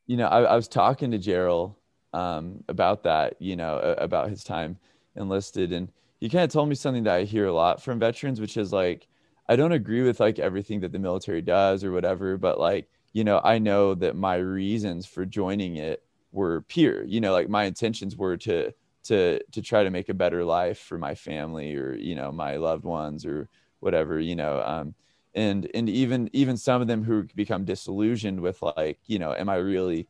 you 0.07 0.15
know 0.15 0.27
i, 0.27 0.41
I 0.43 0.55
was 0.55 0.67
talking 0.67 1.11
to 1.11 1.17
gerald 1.17 1.75
um 2.13 2.63
about 2.69 3.03
that 3.03 3.35
you 3.39 3.55
know 3.55 3.77
about 3.97 4.29
his 4.29 4.43
time 4.43 4.77
enlisted. 5.15 5.73
And 5.73 5.91
he 6.19 6.29
kind 6.29 6.43
of 6.43 6.51
told 6.51 6.69
me 6.69 6.75
something 6.75 7.03
that 7.03 7.15
i 7.15 7.23
hear 7.23 7.47
a 7.47 7.53
lot 7.53 7.81
from 7.81 7.99
veterans 7.99 8.39
which 8.39 8.55
is 8.55 8.71
like 8.71 9.07
i 9.51 9.55
don't 9.55 9.71
agree 9.73 10.01
with 10.01 10.19
like 10.19 10.39
everything 10.39 10.79
that 10.79 10.91
the 10.91 10.99
military 10.99 11.41
does 11.41 11.83
or 11.83 11.91
whatever 11.91 12.37
but 12.37 12.59
like 12.59 12.87
you 13.13 13.23
know 13.23 13.41
i 13.43 13.59
know 13.59 13.93
that 13.95 14.15
my 14.15 14.35
reasons 14.35 15.05
for 15.05 15.25
joining 15.25 15.77
it 15.77 16.03
were 16.31 16.61
pure 16.63 17.03
you 17.05 17.21
know 17.21 17.33
like 17.33 17.49
my 17.49 17.65
intentions 17.65 18.15
were 18.17 18.37
to 18.37 18.71
to 19.03 19.39
to 19.51 19.61
try 19.61 19.83
to 19.83 19.89
make 19.89 20.09
a 20.09 20.13
better 20.13 20.43
life 20.43 20.79
for 20.79 20.97
my 20.97 21.15
family 21.15 21.75
or 21.75 21.95
you 21.95 22.15
know 22.15 22.31
my 22.31 22.57
loved 22.57 22.85
ones 22.85 23.25
or 23.25 23.49
whatever 23.79 24.19
you 24.19 24.35
know 24.35 24.61
um 24.65 24.95
and 25.35 25.69
and 25.73 25.89
even 25.89 26.29
even 26.33 26.57
some 26.57 26.81
of 26.81 26.87
them 26.87 27.03
who 27.03 27.23
become 27.35 27.65
disillusioned 27.65 28.39
with 28.39 28.61
like 28.61 28.99
you 29.05 29.19
know 29.19 29.33
am 29.33 29.49
i 29.49 29.55
really 29.55 30.07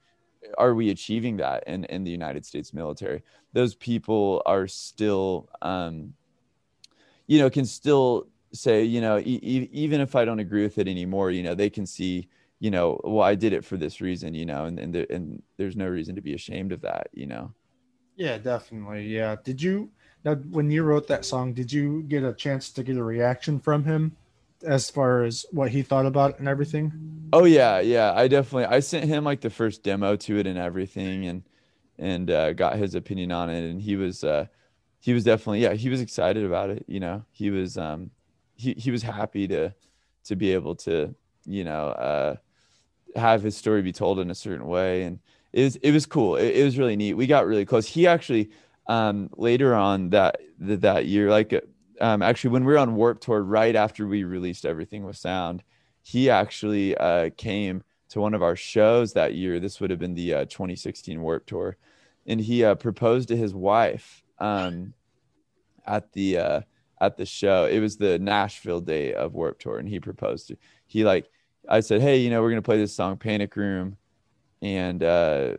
are 0.57 0.73
we 0.73 0.89
achieving 0.89 1.37
that 1.37 1.63
in 1.67 1.85
in 1.85 2.03
the 2.03 2.11
united 2.11 2.45
states 2.45 2.73
military? 2.73 3.23
Those 3.53 3.75
people 3.75 4.41
are 4.45 4.67
still 4.67 5.49
um 5.61 6.13
you 7.27 7.39
know 7.39 7.49
can 7.49 7.65
still 7.65 8.27
say 8.53 8.83
you 8.83 9.01
know 9.01 9.17
e- 9.19 9.39
e- 9.41 9.69
even 9.71 10.01
if 10.01 10.15
i 10.15 10.25
don't 10.25 10.39
agree 10.39 10.63
with 10.63 10.77
it 10.77 10.87
anymore 10.87 11.31
you 11.31 11.43
know 11.43 11.55
they 11.55 11.69
can 11.69 11.85
see 11.85 12.27
you 12.59 12.69
know 12.71 12.99
well 13.03 13.23
i 13.23 13.35
did 13.35 13.53
it 13.53 13.63
for 13.65 13.77
this 13.77 14.01
reason 14.01 14.33
you 14.33 14.45
know 14.45 14.65
and 14.65 14.79
and, 14.79 14.93
there, 14.93 15.07
and 15.09 15.41
there's 15.57 15.75
no 15.75 15.87
reason 15.87 16.15
to 16.15 16.21
be 16.21 16.33
ashamed 16.33 16.71
of 16.71 16.81
that 16.81 17.07
you 17.13 17.25
know 17.27 17.53
Yeah, 18.15 18.37
definitely. 18.37 19.07
Yeah. 19.07 19.35
Did 19.43 19.61
you 19.61 19.91
now 20.23 20.35
when 20.35 20.69
you 20.69 20.83
wrote 20.83 21.07
that 21.07 21.25
song, 21.25 21.53
did 21.53 21.71
you 21.71 22.03
get 22.03 22.23
a 22.23 22.33
chance 22.33 22.71
to 22.71 22.83
get 22.83 22.97
a 22.97 23.03
reaction 23.03 23.59
from 23.59 23.83
him 23.85 24.15
as 24.63 24.89
far 24.89 25.23
as 25.23 25.45
what 25.51 25.71
he 25.71 25.81
thought 25.81 26.05
about 26.05 26.31
it 26.31 26.39
and 26.39 26.47
everything? 26.47 26.93
Oh 27.33 27.45
yeah, 27.45 27.79
yeah. 27.79 28.13
I 28.13 28.27
definitely 28.27 28.65
I 28.65 28.79
sent 28.81 29.05
him 29.05 29.23
like 29.23 29.41
the 29.41 29.49
first 29.49 29.83
demo 29.83 30.15
to 30.17 30.37
it 30.37 30.47
and 30.47 30.57
everything 30.57 31.25
and 31.25 31.43
and 31.97 32.29
uh, 32.29 32.53
got 32.53 32.77
his 32.77 32.95
opinion 32.95 33.31
on 33.31 33.49
it 33.49 33.69
and 33.69 33.81
he 33.81 33.95
was 33.95 34.23
uh 34.23 34.47
he 34.99 35.13
was 35.13 35.23
definitely 35.23 35.61
yeah, 35.61 35.73
he 35.73 35.89
was 35.89 36.01
excited 36.01 36.45
about 36.45 36.69
it, 36.69 36.85
you 36.87 36.99
know. 36.99 37.25
He 37.31 37.49
was 37.51 37.77
um 37.77 38.11
he 38.61 38.73
he 38.73 38.91
was 38.91 39.03
happy 39.03 39.47
to 39.47 39.73
to 40.25 40.35
be 40.35 40.53
able 40.53 40.75
to, 40.75 41.13
you 41.45 41.63
know, 41.63 41.87
uh 41.87 42.35
have 43.15 43.43
his 43.43 43.57
story 43.57 43.81
be 43.81 43.91
told 43.91 44.19
in 44.19 44.31
a 44.31 44.35
certain 44.35 44.67
way 44.67 45.03
and 45.03 45.19
it 45.51 45.63
was 45.63 45.75
it 45.77 45.91
was 45.91 46.05
cool. 46.05 46.35
It, 46.37 46.55
it 46.55 46.63
was 46.63 46.77
really 46.77 46.95
neat. 46.95 47.15
We 47.15 47.27
got 47.27 47.45
really 47.45 47.65
close. 47.65 47.87
He 47.87 48.07
actually 48.07 48.51
um 48.87 49.29
later 49.35 49.75
on 49.75 50.09
that 50.11 50.37
that, 50.59 51.05
year 51.05 51.29
like 51.29 51.53
um 51.99 52.21
actually 52.21 52.51
when 52.51 52.65
we 52.65 52.73
were 52.73 52.79
on 52.79 52.95
Warped 52.95 53.23
Tour 53.23 53.41
right 53.41 53.75
after 53.75 54.07
we 54.07 54.23
released 54.23 54.65
Everything 54.65 55.03
Was 55.03 55.19
Sound 55.19 55.63
he 56.01 56.29
actually 56.29 56.97
uh, 56.97 57.29
came 57.37 57.83
to 58.09 58.19
one 58.19 58.33
of 58.33 58.43
our 58.43 58.55
shows 58.55 59.13
that 59.13 59.35
year. 59.35 59.59
This 59.59 59.79
would 59.79 59.89
have 59.89 59.99
been 59.99 60.15
the 60.15 60.33
uh, 60.33 60.45
2016 60.45 61.21
Warped 61.21 61.47
Tour, 61.47 61.77
and 62.25 62.41
he 62.41 62.63
uh, 62.63 62.75
proposed 62.75 63.27
to 63.29 63.37
his 63.37 63.53
wife 63.53 64.23
um, 64.39 64.93
at 65.85 66.11
the 66.13 66.37
uh, 66.37 66.61
at 67.01 67.17
the 67.17 67.25
show. 67.25 67.65
It 67.65 67.79
was 67.79 67.97
the 67.97 68.19
Nashville 68.19 68.79
day 68.79 69.13
of 69.13 69.33
Warped 69.33 69.63
Tour, 69.63 69.79
and 69.79 69.89
he 69.89 69.99
proposed 69.99 70.47
to. 70.47 70.57
He 70.87 71.03
like 71.03 71.29
I 71.67 71.81
said, 71.81 72.01
hey, 72.01 72.17
you 72.17 72.29
know, 72.29 72.41
we're 72.41 72.51
gonna 72.51 72.61
play 72.61 72.77
this 72.77 72.95
song 72.95 73.17
Panic 73.17 73.55
Room, 73.55 73.97
and 74.61 75.03
uh, 75.03 75.55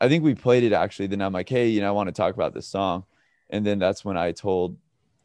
I 0.00 0.08
think 0.08 0.24
we 0.24 0.34
played 0.34 0.64
it 0.64 0.72
actually. 0.72 1.06
Then 1.08 1.22
I'm 1.22 1.32
like, 1.32 1.48
hey, 1.48 1.68
you 1.68 1.80
know, 1.80 1.88
I 1.88 1.92
want 1.92 2.08
to 2.08 2.12
talk 2.12 2.34
about 2.34 2.54
this 2.54 2.66
song, 2.66 3.04
and 3.50 3.64
then 3.64 3.78
that's 3.78 4.04
when 4.04 4.16
I 4.16 4.32
told, 4.32 4.78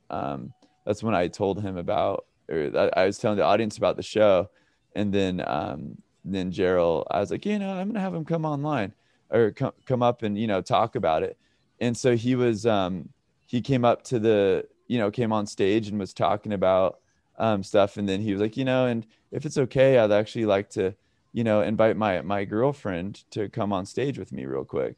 um, 0.09 0.53
that's 0.85 1.01
when 1.01 1.15
I 1.15 1.29
told 1.29 1.61
him 1.61 1.77
about, 1.77 2.25
or 2.49 2.69
I 2.95 3.05
was 3.05 3.17
telling 3.17 3.37
the 3.37 3.45
audience 3.45 3.77
about 3.77 3.95
the 3.95 4.03
show, 4.03 4.49
and 4.93 5.13
then 5.13 5.41
um, 5.47 5.97
then 6.25 6.51
Gerald, 6.51 7.07
I 7.09 7.21
was 7.21 7.31
like, 7.31 7.45
you 7.45 7.57
know, 7.57 7.71
I'm 7.71 7.87
gonna 7.87 8.01
have 8.01 8.13
him 8.13 8.25
come 8.25 8.45
online 8.45 8.93
or 9.29 9.51
come 9.51 9.71
come 9.85 10.03
up 10.03 10.21
and 10.21 10.37
you 10.37 10.47
know 10.47 10.61
talk 10.61 10.95
about 10.95 11.23
it, 11.23 11.37
and 11.79 11.95
so 11.95 12.17
he 12.17 12.35
was 12.35 12.65
um, 12.65 13.07
he 13.45 13.61
came 13.61 13.85
up 13.85 14.03
to 14.03 14.19
the 14.19 14.65
you 14.91 14.97
know 14.99 15.09
came 15.11 15.31
on 15.39 15.45
stage 15.47 15.85
and 15.87 15.97
was 15.99 16.13
talking 16.13 16.53
about 16.53 16.99
um, 17.37 17.63
stuff, 17.63 17.97
and 17.97 18.07
then 18.09 18.21
he 18.21 18.31
was 18.33 18.41
like, 18.41 18.57
you 18.59 18.65
know, 18.65 18.85
and 18.91 19.05
if 19.31 19.45
it's 19.45 19.57
okay, 19.57 19.97
I'd 19.97 20.11
actually 20.11 20.47
like 20.55 20.69
to 20.71 20.93
you 21.33 21.43
know 21.43 21.61
invite 21.61 21.97
my 21.97 22.21
my 22.21 22.45
girlfriend 22.45 23.23
to 23.31 23.49
come 23.49 23.71
on 23.77 23.85
stage 23.85 24.17
with 24.19 24.31
me 24.31 24.45
real 24.45 24.65
quick, 24.65 24.95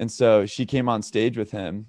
and 0.00 0.10
so 0.10 0.46
she 0.46 0.64
came 0.66 0.88
on 0.88 1.02
stage 1.02 1.36
with 1.38 1.52
him 1.52 1.86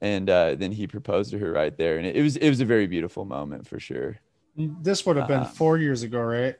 and 0.00 0.28
uh, 0.28 0.54
then 0.54 0.72
he 0.72 0.86
proposed 0.86 1.30
to 1.30 1.38
her 1.38 1.50
right 1.50 1.74
there, 1.78 1.96
and 1.96 2.06
it, 2.06 2.22
was 2.22 2.36
it 2.36 2.50
was 2.50 2.60
a 2.60 2.64
very 2.66 2.86
beautiful 2.86 3.24
moment 3.24 3.66
for 3.66 3.80
sure. 3.80 4.18
This 4.56 5.06
would 5.06 5.16
have 5.16 5.28
been 5.28 5.40
Uh, 5.40 5.44
four 5.60 5.78
years 5.78 6.02
ago, 6.02 6.20
right? 6.20 6.56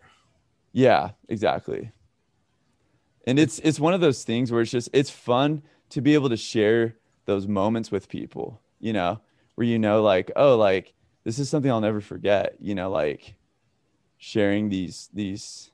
Yeah, 0.72 1.10
exactly. 1.28 1.92
And 3.26 3.38
it's 3.38 3.58
it's 3.58 3.78
one 3.78 3.94
of 3.94 4.00
those 4.00 4.24
things 4.24 4.50
where 4.50 4.62
it's 4.62 4.70
just 4.70 4.88
it's 4.92 5.10
fun 5.10 5.62
to 5.90 6.00
be 6.00 6.14
able 6.14 6.30
to 6.30 6.36
share 6.36 6.96
those 7.26 7.46
moments 7.46 7.90
with 7.90 8.08
people, 8.08 8.60
you 8.80 8.92
know, 8.92 9.20
where 9.54 9.66
you 9.66 9.78
know 9.78 10.02
like, 10.02 10.30
oh, 10.36 10.56
like 10.56 10.92
this 11.24 11.38
is 11.38 11.48
something 11.48 11.70
I'll 11.70 11.80
never 11.80 12.00
forget, 12.00 12.56
you 12.60 12.74
know, 12.74 12.90
like 12.90 13.34
sharing 14.18 14.68
these 14.68 15.08
these 15.12 15.70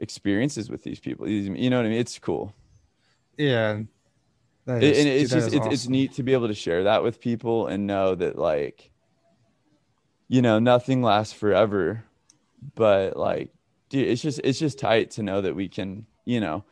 experiences 0.00 0.68
with 0.70 0.82
these 0.82 1.00
people. 1.00 1.28
You 1.28 1.70
know 1.70 1.76
what 1.78 1.86
I 1.86 1.88
mean? 1.90 1.98
It's 1.98 2.18
cool. 2.18 2.54
Yeah. 3.36 3.80
It- 4.66 4.82
is- 4.82 4.98
and 4.98 5.08
it's 5.08 5.30
dude, 5.30 5.40
just 5.42 5.54
it's, 5.54 5.66
it's 5.66 5.88
neat 5.88 6.12
to 6.14 6.22
be 6.22 6.32
able 6.32 6.48
to 6.48 6.54
share 6.54 6.84
that 6.84 7.02
with 7.02 7.20
people 7.20 7.66
and 7.68 7.86
know 7.86 8.14
that 8.14 8.36
like 8.38 8.90
you 10.28 10.42
know 10.42 10.58
nothing 10.58 11.02
lasts 11.02 11.32
forever 11.32 12.02
but 12.74 13.16
like 13.16 13.50
dude 13.90 14.08
it's 14.08 14.20
just 14.20 14.40
it's 14.42 14.58
just 14.58 14.76
tight 14.78 15.12
to 15.12 15.22
know 15.22 15.40
that 15.40 15.54
we 15.54 15.68
can 15.68 16.04
you 16.24 16.40
know 16.40 16.64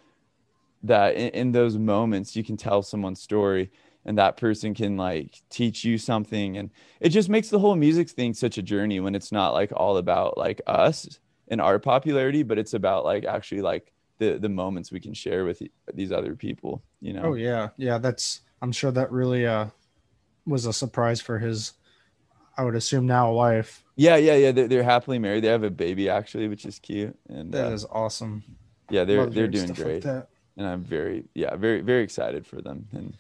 that 0.83 1.15
in, 1.15 1.29
in 1.29 1.53
those 1.53 1.79
moments 1.79 2.35
you 2.35 2.43
can 2.43 2.57
tell 2.57 2.83
someone's 2.83 3.21
story 3.23 3.71
and 4.05 4.19
that 4.19 4.37
person 4.37 4.75
can 4.75 4.97
like 4.97 5.43
teach 5.51 5.85
you 5.85 5.99
something 5.99 6.57
and 6.57 6.71
it 7.01 7.09
just 7.09 7.29
makes 7.29 7.49
the 7.49 7.59
whole 7.59 7.77
music 7.77 8.09
thing 8.11 8.35
such 8.35 8.59
a 8.59 8.63
journey 8.63 9.01
when 9.01 9.15
it's 9.15 9.33
not 9.33 9.53
like 9.55 9.73
all 9.75 9.97
about 9.97 10.37
like 10.37 10.61
us 10.67 11.19
and 11.49 11.61
our 11.61 11.79
popularity 11.79 12.43
but 12.43 12.59
it's 12.59 12.75
about 12.75 13.05
like 13.05 13.25
actually 13.25 13.61
like 13.63 13.93
the 14.19 14.39
the 14.39 14.49
moments 14.49 14.93
we 14.93 15.01
can 15.01 15.15
share 15.15 15.45
with 15.45 15.63
these 15.93 16.13
other 16.13 16.37
people 16.37 16.83
you 17.01 17.13
know 17.13 17.23
Oh 17.25 17.35
yeah, 17.35 17.71
yeah. 17.77 17.99
That's 17.99 18.41
I'm 18.63 18.73
sure 18.73 18.91
that 18.93 19.11
really 19.11 19.47
uh 19.47 19.67
was 20.47 20.67
a 20.67 20.73
surprise 20.73 21.21
for 21.21 21.39
his. 21.39 21.73
I 22.57 22.63
would 22.63 22.77
assume 22.77 23.07
now 23.07 23.33
wife. 23.33 23.83
Yeah, 23.97 24.17
yeah, 24.17 24.37
yeah. 24.37 24.53
They're, 24.53 24.69
they're 24.69 24.83
happily 24.85 25.19
married. 25.19 25.43
They 25.43 25.49
have 25.49 25.65
a 25.65 25.71
baby 25.71 26.09
actually, 26.09 26.47
which 26.49 26.65
is 26.65 26.79
cute. 26.79 27.17
And 27.29 27.53
That 27.53 27.67
uh, 27.67 27.75
is 27.75 27.85
awesome. 27.91 28.45
yeah, 28.91 29.05
they're 29.05 29.25
Love 29.25 29.35
they're 29.35 29.49
doing 29.49 29.75
stuff 29.75 29.79
like 29.79 30.03
great, 30.03 30.05
and 30.57 30.67
I'm 30.67 30.85
very 30.85 31.25
yeah 31.35 31.57
very 31.57 31.81
very 31.81 32.05
excited 32.05 32.47
for 32.47 32.63
them 32.63 32.87
and 32.93 33.15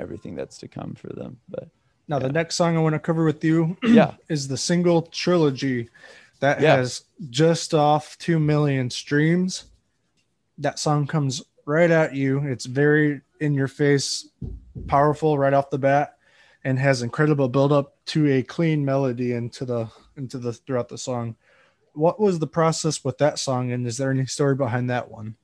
everything 0.00 0.34
that's 0.34 0.58
to 0.58 0.68
come 0.68 0.94
for 0.94 1.08
them. 1.08 1.38
But 1.48 1.68
Now 2.08 2.18
the 2.18 2.30
next 2.32 2.54
song 2.56 2.76
I 2.76 2.80
want 2.80 2.94
to 2.94 2.98
cover 2.98 3.24
with 3.24 3.42
you 3.44 3.76
yeah, 3.82 4.14
is 4.28 4.48
the 4.48 4.56
single 4.56 5.02
trilogy. 5.02 5.88
that 6.40 6.60
Yeah. 6.60 6.76
has 6.76 7.04
just 7.30 7.72
off 7.74 8.16
2 8.18 8.38
million 8.38 8.90
streams. 8.90 9.64
That 10.58 10.78
song 10.78 11.06
comes 11.06 11.42
right 11.64 11.90
at 11.90 12.14
you. 12.14 12.40
It's 12.46 12.66
very 12.66 13.22
in 13.40 13.52
your 13.54 13.68
face, 13.68 14.28
powerful 14.86 15.38
right 15.38 15.52
off 15.52 15.68
the 15.70 15.78
bat, 15.78 16.16
and 16.64 16.78
has 16.78 17.02
incredible 17.02 17.48
build 17.48 17.72
up 17.72 17.96
to 18.06 18.26
a 18.32 18.42
clean 18.42 18.84
melody 18.84 19.32
into 19.32 19.64
the 19.64 19.88
into 20.16 20.38
the 20.38 20.52
throughout 20.54 20.88
the 20.88 20.96
song. 20.98 21.36
What 21.92 22.18
was 22.20 22.38
the 22.38 22.46
process 22.46 23.04
with 23.04 23.18
that 23.18 23.38
song, 23.38 23.72
and 23.72 23.86
is 23.86 23.96
there 23.98 24.10
any 24.10 24.26
story 24.26 24.54
behind 24.54 24.88
that 24.90 25.10
one? 25.10 25.36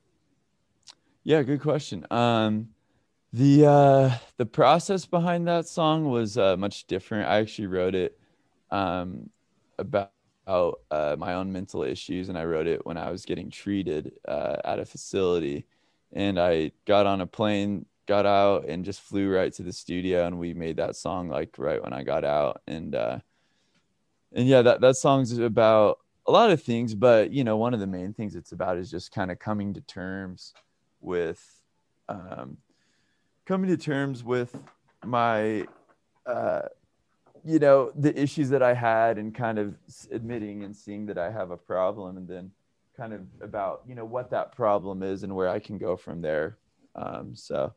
Yeah, 1.23 1.41
good 1.43 1.61
question. 1.61 2.05
Um, 2.11 2.69
the 3.33 3.65
uh, 3.65 4.11
the 4.37 4.45
process 4.45 5.05
behind 5.07 5.47
that 5.47 5.67
song 5.67 6.09
was 6.09 6.37
uh, 6.37 6.55
much 6.55 6.85
different. 6.85 7.27
I 7.27 7.39
actually 7.39 7.67
wrote 7.67 7.95
it 7.95 8.17
um, 8.69 9.29
about 9.79 10.11
uh, 10.45 11.15
my 11.17 11.33
own 11.33 11.51
mental 11.51 11.81
issues, 11.81 12.29
and 12.29 12.37
I 12.37 12.45
wrote 12.45 12.67
it 12.67 12.85
when 12.85 12.95
I 12.97 13.09
was 13.09 13.25
getting 13.25 13.49
treated 13.49 14.13
uh, 14.27 14.57
at 14.63 14.77
a 14.79 14.85
facility. 14.85 15.65
And 16.15 16.39
I 16.39 16.71
got 16.85 17.07
on 17.07 17.21
a 17.21 17.27
plane, 17.27 17.87
got 18.05 18.27
out, 18.27 18.65
and 18.67 18.85
just 18.85 19.01
flew 19.01 19.33
right 19.33 19.51
to 19.53 19.63
the 19.63 19.73
studio, 19.73 20.27
and 20.27 20.37
we 20.37 20.53
made 20.53 20.77
that 20.77 20.95
song 20.95 21.27
like 21.27 21.55
right 21.57 21.81
when 21.81 21.91
I 21.91 22.03
got 22.03 22.23
out. 22.23 22.61
And 22.67 22.93
uh, 22.93 23.17
and 24.31 24.47
yeah, 24.47 24.61
that 24.61 24.81
that 24.81 24.95
song's 24.95 25.35
about 25.39 25.97
a 26.27 26.31
lot 26.31 26.51
of 26.51 26.61
things, 26.61 26.93
but 26.93 27.31
you 27.31 27.43
know, 27.43 27.57
one 27.57 27.73
of 27.73 27.79
the 27.79 27.87
main 27.87 28.13
things 28.13 28.35
it's 28.35 28.51
about 28.51 28.77
is 28.77 28.91
just 28.91 29.11
kind 29.11 29.31
of 29.31 29.39
coming 29.39 29.73
to 29.73 29.81
terms 29.81 30.53
with 31.01 31.43
um, 32.07 32.57
coming 33.45 33.69
to 33.69 33.77
terms 33.77 34.23
with 34.23 34.57
my 35.05 35.65
uh, 36.25 36.61
you 37.43 37.59
know 37.59 37.91
the 37.95 38.17
issues 38.19 38.49
that 38.49 38.63
i 38.63 38.73
had 38.73 39.17
and 39.17 39.35
kind 39.35 39.59
of 39.59 39.75
admitting 40.11 40.63
and 40.63 40.75
seeing 40.75 41.05
that 41.05 41.17
i 41.17 41.29
have 41.29 41.51
a 41.51 41.57
problem 41.57 42.17
and 42.17 42.27
then 42.27 42.51
kind 42.95 43.13
of 43.13 43.21
about 43.41 43.81
you 43.87 43.95
know 43.95 44.05
what 44.05 44.29
that 44.29 44.55
problem 44.55 45.03
is 45.03 45.23
and 45.23 45.35
where 45.35 45.49
i 45.49 45.59
can 45.59 45.77
go 45.77 45.95
from 45.97 46.21
there. 46.21 46.57
Um, 46.95 47.35
so 47.35 47.73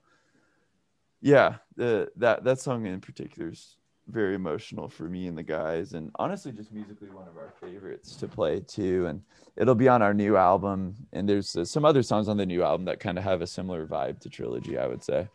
yeah 1.23 1.57
the 1.77 2.11
that 2.17 2.45
that 2.45 2.61
song 2.61 2.87
in 2.87 3.01
particular 3.01 3.51
is 3.51 3.77
very 4.09 4.35
emotional 4.35 4.89
for 4.89 5.05
me 5.05 5.27
and 5.27 5.37
the 5.37 5.43
guys 5.43 5.95
and 5.95 6.11
honestly 6.17 6.53
just 6.53 6.71
musically 6.71 7.09
one 7.09 7.27
of 7.27 7.37
our 7.37 7.53
favorites 7.61 8.15
to 8.17 8.29
play 8.29 8.61
too. 8.61 9.07
And 9.07 9.23
it'll 9.57 9.75
be 9.75 9.89
on 9.89 10.03
our 10.03 10.15
new 10.15 10.37
album 10.37 10.95
and 11.13 11.29
there's 11.29 11.57
uh, 11.57 11.65
some 11.65 11.85
other 11.85 12.03
songs 12.03 12.29
on 12.29 12.37
the 12.37 12.47
new 12.47 12.63
album 12.63 12.85
that 12.85 13.01
kind 13.01 13.19
of 13.19 13.25
have 13.25 13.43
a 13.43 13.47
similar 13.47 13.87
vibe 13.87 14.21
to 14.21 14.29
trilogy 14.29 14.79
i 14.79 14.87
would 14.87 15.03
say 15.03 15.29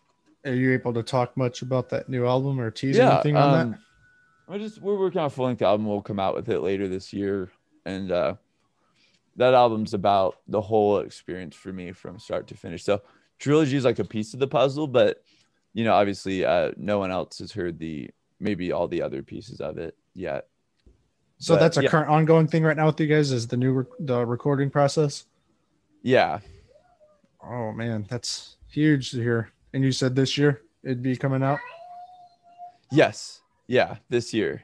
Are 0.45 0.53
you 0.53 0.73
able 0.73 0.93
to 0.93 1.03
talk 1.03 1.37
much 1.37 1.61
about 1.61 1.89
that 1.89 2.09
new 2.09 2.25
album 2.25 2.59
or 2.59 2.71
tease 2.71 2.97
anything 2.97 3.35
on 3.37 3.59
um, 3.59 3.77
we're 4.47 4.57
just 4.59 4.81
we're 4.81 4.97
working 4.97 5.19
on 5.19 5.27
a 5.27 5.29
full 5.29 5.45
length 5.45 5.61
album 5.61 5.85
we'll 5.85 6.01
come 6.01 6.19
out 6.19 6.35
with 6.35 6.49
it 6.49 6.61
later 6.61 6.87
this 6.87 7.13
year 7.13 7.49
and 7.85 8.11
uh 8.11 8.35
that 9.37 9.53
album's 9.53 9.93
about 9.93 10.39
the 10.47 10.59
whole 10.59 10.99
experience 10.99 11.55
for 11.55 11.71
me 11.71 11.91
from 11.91 12.19
start 12.19 12.47
to 12.47 12.55
finish 12.55 12.83
so 12.83 13.01
trilogy 13.39 13.77
is 13.77 13.85
like 13.85 13.99
a 13.99 14.03
piece 14.03 14.33
of 14.33 14.39
the 14.39 14.47
puzzle 14.47 14.87
but 14.87 15.23
you 15.73 15.83
know 15.83 15.93
obviously 15.93 16.43
uh 16.43 16.71
no 16.75 16.99
one 16.99 17.11
else 17.11 17.37
has 17.39 17.51
heard 17.51 17.77
the 17.79 18.09
maybe 18.39 18.71
all 18.71 18.87
the 18.87 19.01
other 19.01 19.21
pieces 19.23 19.61
of 19.61 19.77
it 19.77 19.95
yet 20.15 20.47
So 21.37 21.53
But, 21.55 21.59
that's 21.61 21.77
a 21.77 21.83
yeah. 21.83 21.89
current 21.89 22.09
ongoing 22.09 22.47
thing 22.47 22.63
right 22.63 22.75
now 22.75 22.87
with 22.87 22.99
you 22.99 23.07
guys 23.07 23.31
is 23.31 23.47
the 23.47 23.57
new 23.57 23.71
rec- 23.73 23.97
the 23.99 24.25
recording 24.25 24.69
process. 24.69 25.25
yeah 26.03 26.39
Oh 27.43 27.71
man, 27.71 28.05
that's 28.07 28.57
huge 28.69 29.09
to 29.11 29.17
hear. 29.17 29.49
And 29.73 29.83
you 29.83 29.91
said 29.91 30.15
this 30.15 30.37
year 30.37 30.61
it'd 30.83 31.01
be 31.01 31.15
coming 31.15 31.43
out. 31.43 31.59
yes 32.91 33.41
yeah 33.67 33.97
this 34.09 34.33
year 34.33 34.63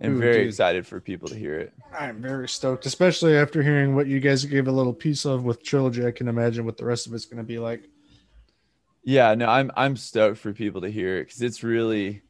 and 0.00 0.14
Ooh, 0.14 0.18
very 0.18 0.38
dude. 0.38 0.48
excited 0.48 0.86
for 0.86 1.00
people 1.00 1.28
to 1.28 1.34
hear 1.36 1.58
it 1.58 1.72
I'm 1.98 2.20
very 2.22 2.48
stoked, 2.48 2.86
especially 2.86 3.36
after 3.36 3.62
hearing 3.62 3.94
what 3.94 4.06
you 4.06 4.20
guys 4.20 4.44
gave 4.44 4.68
a 4.68 4.72
little 4.72 4.92
piece 4.92 5.24
of 5.24 5.44
with 5.44 5.62
trilogy. 5.62 6.06
I 6.06 6.10
can 6.10 6.28
imagine 6.28 6.64
what 6.64 6.76
the 6.76 6.84
rest 6.84 7.06
of 7.06 7.14
it's 7.14 7.24
going 7.24 7.38
to 7.38 7.42
be 7.44 7.58
like. 7.58 7.88
Yeah, 9.02 9.34
no, 9.34 9.46
I'm 9.48 9.70
I'm 9.76 9.96
stoked 9.96 10.38
for 10.38 10.52
people 10.52 10.82
to 10.82 10.90
hear 10.90 11.16
it 11.18 11.24
because 11.24 11.40
it's 11.42 11.62
really, 11.64 12.22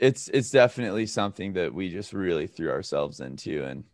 it's 0.00 0.28
it's 0.28 0.50
definitely 0.50 1.06
something 1.06 1.52
that 1.54 1.72
we 1.72 1.88
just 1.88 2.12
really 2.12 2.46
threw 2.48 2.70
ourselves 2.70 3.20
into 3.20 3.64
and 3.64 3.84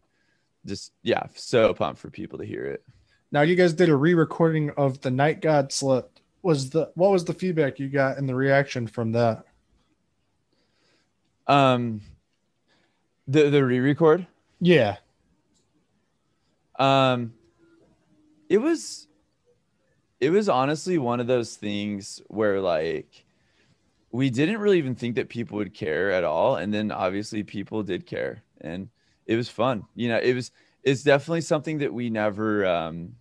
just 0.65 0.93
yeah, 1.03 1.27
so 1.35 1.75
pumped 1.75 2.01
for 2.01 2.11
people 2.11 2.39
to 2.39 2.45
hear 2.47 2.65
it. 2.67 2.83
Now 3.31 3.43
you 3.43 3.55
guys 3.55 3.75
did 3.75 3.91
a 3.91 3.97
re-recording 3.97 4.71
of 4.79 5.01
the 5.03 5.11
Night 5.11 5.41
God 5.43 5.73
Slept. 5.73 6.23
Was 6.47 6.71
the 6.71 6.93
what 6.95 7.11
was 7.11 7.25
the 7.25 7.35
feedback 7.35 7.81
you 7.81 7.89
got 7.89 8.19
and 8.19 8.29
the 8.29 8.35
reaction 8.37 8.87
from 8.87 9.11
that? 9.11 9.47
Um, 11.49 12.03
the 13.27 13.51
the 13.51 13.65
re-record, 13.65 14.29
Yeah, 14.61 14.99
um, 16.79 17.35
it 18.49 18.59
was, 18.59 19.09
it 20.21 20.31
was 20.31 20.49
honestly 20.49 20.99
one 20.99 21.19
of 21.19 21.27
those 21.27 21.57
things 21.57 22.23
where 22.29 22.61
like 22.61 23.25
we 24.13 24.31
didn't 24.31 24.59
really 24.59 24.79
even 24.79 24.95
think 24.95 25.17
that 25.17 25.29
people 25.29 25.59
would 25.59 25.75
care 25.75 26.13
at 26.13 26.23
all 26.23 26.55
and 26.55 26.73
then 26.73 26.93
obviously 26.93 27.43
people 27.43 27.83
did 27.83 28.07
care 28.07 28.45
and 28.61 28.89
it 29.27 29.35
was 29.35 29.49
fun. 29.49 29.83
You 29.97 30.11
know 30.11 30.19
it 30.19 30.35
was 30.35 30.53
it's 30.85 31.03
definitely 31.03 31.41
something 31.41 31.79
that 31.79 31.93
we 31.93 32.09
never 32.09 32.65
um 32.65 33.17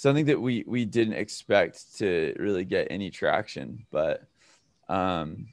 something 0.00 0.26
that 0.26 0.40
we 0.40 0.64
we 0.66 0.84
didn't 0.84 1.14
expect 1.14 1.98
to 1.98 2.34
really 2.38 2.64
get 2.64 2.86
any 2.90 3.10
traction 3.10 3.84
but 3.90 4.26
um 4.88 5.46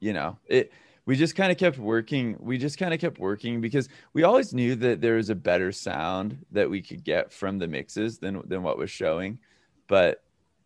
you 0.00 0.12
know 0.12 0.36
it 0.46 0.72
we 1.06 1.16
just 1.16 1.36
kind 1.36 1.52
of 1.52 1.58
kept 1.58 1.78
working 1.78 2.36
we 2.40 2.56
just 2.56 2.78
kind 2.78 2.94
of 2.94 3.00
kept 3.00 3.18
working 3.18 3.60
because 3.60 3.88
we 4.12 4.22
always 4.22 4.54
knew 4.54 4.74
that 4.74 5.00
there 5.00 5.16
was 5.16 5.30
a 5.30 5.34
better 5.34 5.70
sound 5.70 6.44
that 6.50 6.68
we 6.68 6.80
could 6.80 7.04
get 7.04 7.32
from 7.32 7.58
the 7.58 7.68
mixes 7.68 8.18
than 8.18 8.42
than 8.48 8.62
what 8.62 8.78
was 8.78 8.90
showing 8.90 9.38
but 9.86 10.24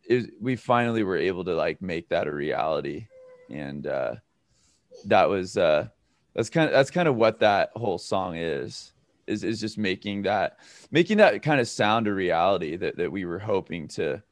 it, 0.09 0.31
we 0.41 0.57
finally 0.57 1.03
were 1.03 1.17
able 1.17 1.45
to 1.45 1.55
like 1.55 1.81
make 1.83 2.09
that 2.09 2.27
a 2.27 2.33
reality. 2.33 3.07
And 3.51 3.87
uh 3.87 4.17
that 5.05 5.29
was 5.29 5.57
uh 5.57 5.89
that's 6.35 6.51
kind 6.51 6.67
of 6.67 6.73
that's 6.73 6.91
kind 6.91 7.09
of 7.09 7.17
what 7.17 7.41
that 7.41 7.71
whole 7.77 7.99
song 7.99 8.37
is 8.37 8.93
is 9.29 9.45
is 9.45 9.61
just 9.61 9.79
making 9.79 10.23
that 10.23 10.59
making 10.91 11.19
that 11.19 11.43
kind 11.43 11.61
of 11.61 11.69
sound 11.69 12.09
a 12.09 12.13
reality 12.13 12.77
that 12.77 12.97
that 12.97 13.13
we 13.13 13.25
were 13.25 13.39
hoping 13.39 13.87
to 13.87 14.23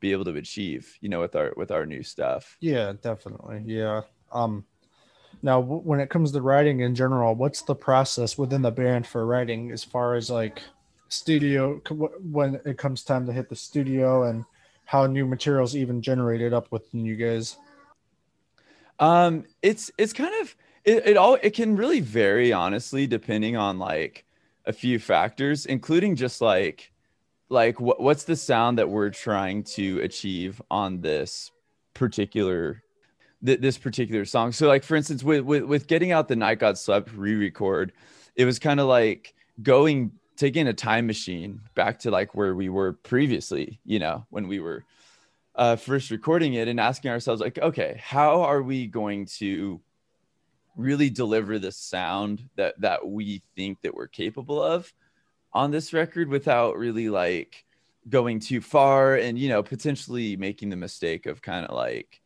be 0.00 0.12
able 0.12 0.24
to 0.24 0.36
achieve 0.36 0.96
you 1.00 1.08
know 1.08 1.20
with 1.20 1.34
our 1.36 1.52
with 1.56 1.70
our 1.70 1.86
new 1.86 2.02
stuff 2.02 2.56
yeah, 2.60 2.94
definitely. 3.02 3.62
Yeah. 3.66 4.02
Um, 4.32 4.64
now 5.42 5.60
w- 5.60 5.82
when 5.82 6.00
it 6.00 6.08
comes 6.08 6.32
to 6.32 6.40
writing 6.40 6.80
in 6.80 6.94
general, 6.94 7.34
what's 7.34 7.60
the 7.60 7.74
process 7.74 8.38
within 8.38 8.62
the 8.62 8.70
band 8.70 9.06
for 9.06 9.26
writing 9.26 9.70
as 9.70 9.84
far 9.84 10.14
as 10.14 10.30
like 10.30 10.62
studio 11.08 11.80
c- 11.86 11.94
when 11.94 12.60
it 12.64 12.78
comes 12.78 13.02
time 13.02 13.26
to 13.26 13.32
hit 13.32 13.50
the 13.50 13.56
studio 13.56 14.24
and 14.24 14.44
how 14.86 15.06
new 15.06 15.26
materials 15.26 15.76
even 15.76 16.00
generated 16.00 16.54
up 16.54 16.72
within 16.72 17.04
you 17.04 17.16
guys? 17.16 17.58
Um, 18.98 19.44
it's 19.60 19.90
it's 19.98 20.14
kind 20.14 20.34
of 20.40 20.56
it, 20.84 21.06
it 21.06 21.16
all 21.16 21.36
it 21.42 21.54
can 21.54 21.76
really 21.76 22.00
vary 22.00 22.52
honestly 22.52 23.06
depending 23.06 23.56
on 23.56 23.78
like 23.78 24.24
a 24.66 24.72
few 24.72 24.98
factors, 24.98 25.66
including 25.66 26.16
just 26.16 26.40
like 26.40 26.92
like 27.48 27.80
what 27.80 28.00
what's 28.00 28.24
the 28.24 28.36
sound 28.36 28.78
that 28.78 28.88
we're 28.88 29.10
trying 29.10 29.62
to 29.62 30.00
achieve 30.00 30.60
on 30.70 31.00
this 31.00 31.50
particular 31.92 32.82
th- 33.44 33.60
this 33.60 33.78
particular 33.78 34.24
song. 34.24 34.52
So 34.52 34.66
like 34.66 34.84
for 34.84 34.96
instance 34.96 35.22
with 35.22 35.42
with 35.44 35.64
with 35.64 35.86
getting 35.86 36.12
out 36.12 36.28
the 36.28 36.36
Night 36.36 36.58
God 36.58 36.78
Slept 36.78 37.12
re-record, 37.12 37.92
it 38.36 38.44
was 38.44 38.58
kind 38.58 38.80
of 38.80 38.86
like 38.86 39.34
going 39.62 40.12
taking 40.36 40.66
a 40.66 40.72
time 40.72 41.06
machine 41.06 41.60
back 41.74 42.00
to 42.00 42.10
like 42.10 42.34
where 42.34 42.54
we 42.54 42.68
were 42.68 42.94
previously, 42.94 43.78
you 43.84 43.98
know, 43.98 44.26
when 44.30 44.48
we 44.48 44.58
were 44.58 44.84
uh, 45.54 45.76
first 45.76 46.10
recording 46.10 46.54
it 46.54 46.68
and 46.68 46.80
asking 46.80 47.10
ourselves 47.10 47.40
like 47.40 47.58
okay 47.58 48.00
how 48.02 48.42
are 48.42 48.62
we 48.62 48.86
going 48.86 49.24
to 49.24 49.80
really 50.76 51.10
deliver 51.10 51.58
the 51.58 51.72
sound 51.72 52.48
that 52.56 52.80
that 52.80 53.06
we 53.06 53.42
think 53.56 53.80
that 53.82 53.94
we're 53.94 54.08
capable 54.08 54.62
of 54.62 54.92
on 55.52 55.70
this 55.70 55.92
record 55.92 56.28
without 56.28 56.76
really 56.76 57.08
like 57.08 57.64
going 58.08 58.40
too 58.40 58.60
far 58.60 59.14
and 59.14 59.38
you 59.38 59.48
know 59.48 59.62
potentially 59.62 60.36
making 60.36 60.68
the 60.68 60.76
mistake 60.76 61.26
of 61.26 61.40
kind 61.40 61.64
of 61.64 61.74
like 61.74 62.20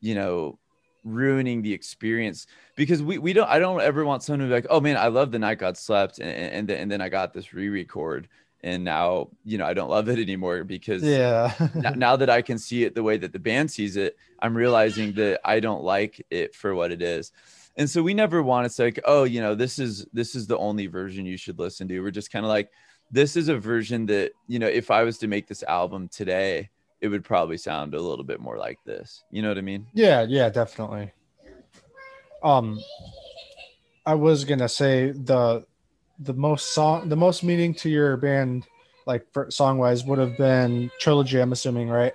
you 0.00 0.14
know 0.14 0.58
ruining 1.02 1.62
the 1.62 1.72
experience 1.72 2.46
because 2.76 3.02
we, 3.02 3.16
we 3.16 3.32
don't 3.32 3.48
i 3.48 3.58
don't 3.58 3.80
ever 3.80 4.04
want 4.04 4.22
someone 4.22 4.40
to 4.40 4.46
be 4.46 4.52
like 4.52 4.66
oh 4.68 4.80
man 4.80 4.98
i 4.98 5.08
love 5.08 5.32
the 5.32 5.38
night 5.38 5.58
god 5.58 5.76
slept 5.76 6.18
and, 6.18 6.30
and, 6.30 6.68
then, 6.68 6.78
and 6.78 6.90
then 6.92 7.00
i 7.00 7.08
got 7.08 7.32
this 7.32 7.54
re-record 7.54 8.28
and 8.62 8.84
now 8.84 9.28
you 9.42 9.56
know 9.56 9.64
i 9.64 9.72
don't 9.72 9.88
love 9.88 10.10
it 10.10 10.18
anymore 10.18 10.62
because 10.62 11.02
Yeah. 11.02 11.54
n- 11.58 11.98
now 11.98 12.16
that 12.16 12.28
I 12.28 12.42
can 12.42 12.58
see 12.58 12.84
it 12.84 12.94
the 12.94 13.02
way 13.02 13.16
that 13.16 13.32
the 13.32 13.38
band 13.38 13.70
sees 13.70 13.96
it, 13.96 14.16
I'm 14.38 14.54
realizing 14.54 15.14
that 15.14 15.40
I 15.44 15.60
don't 15.60 15.82
like 15.82 16.24
it 16.30 16.54
for 16.54 16.74
what 16.74 16.92
it 16.92 17.00
is. 17.00 17.32
And 17.76 17.88
so 17.88 18.02
we 18.02 18.14
never 18.14 18.42
want 18.42 18.64
to 18.66 18.70
say, 18.70 18.84
like, 18.84 19.00
oh, 19.04 19.24
you 19.24 19.40
know, 19.40 19.54
this 19.54 19.78
is 19.78 20.06
this 20.12 20.34
is 20.34 20.46
the 20.46 20.58
only 20.58 20.86
version 20.86 21.24
you 21.24 21.36
should 21.36 21.58
listen 21.58 21.88
to. 21.88 22.00
We're 22.00 22.10
just 22.10 22.32
kind 22.32 22.44
of 22.44 22.50
like, 22.50 22.70
this 23.10 23.36
is 23.36 23.48
a 23.48 23.56
version 23.56 24.06
that, 24.06 24.32
you 24.46 24.58
know, 24.58 24.66
if 24.66 24.90
I 24.90 25.02
was 25.02 25.18
to 25.18 25.28
make 25.28 25.46
this 25.46 25.62
album 25.62 26.08
today, 26.08 26.70
it 27.00 27.08
would 27.08 27.24
probably 27.24 27.56
sound 27.56 27.94
a 27.94 28.00
little 28.00 28.24
bit 28.24 28.40
more 28.40 28.58
like 28.58 28.78
this. 28.84 29.24
You 29.30 29.42
know 29.42 29.48
what 29.48 29.58
I 29.58 29.62
mean? 29.62 29.86
Yeah, 29.94 30.26
yeah, 30.28 30.48
definitely. 30.50 31.12
Um 32.42 32.80
I 34.04 34.14
was 34.14 34.44
gonna 34.44 34.68
say 34.68 35.12
the 35.12 35.64
the 36.18 36.34
most 36.34 36.72
song, 36.72 37.08
the 37.08 37.16
most 37.16 37.42
meaning 37.42 37.74
to 37.74 37.88
your 37.88 38.16
band, 38.16 38.66
like 39.06 39.26
song 39.48 39.78
wise, 39.78 40.04
would 40.04 40.18
have 40.18 40.36
been 40.36 40.90
trilogy. 40.98 41.40
I'm 41.40 41.52
assuming, 41.52 41.88
right? 41.88 42.12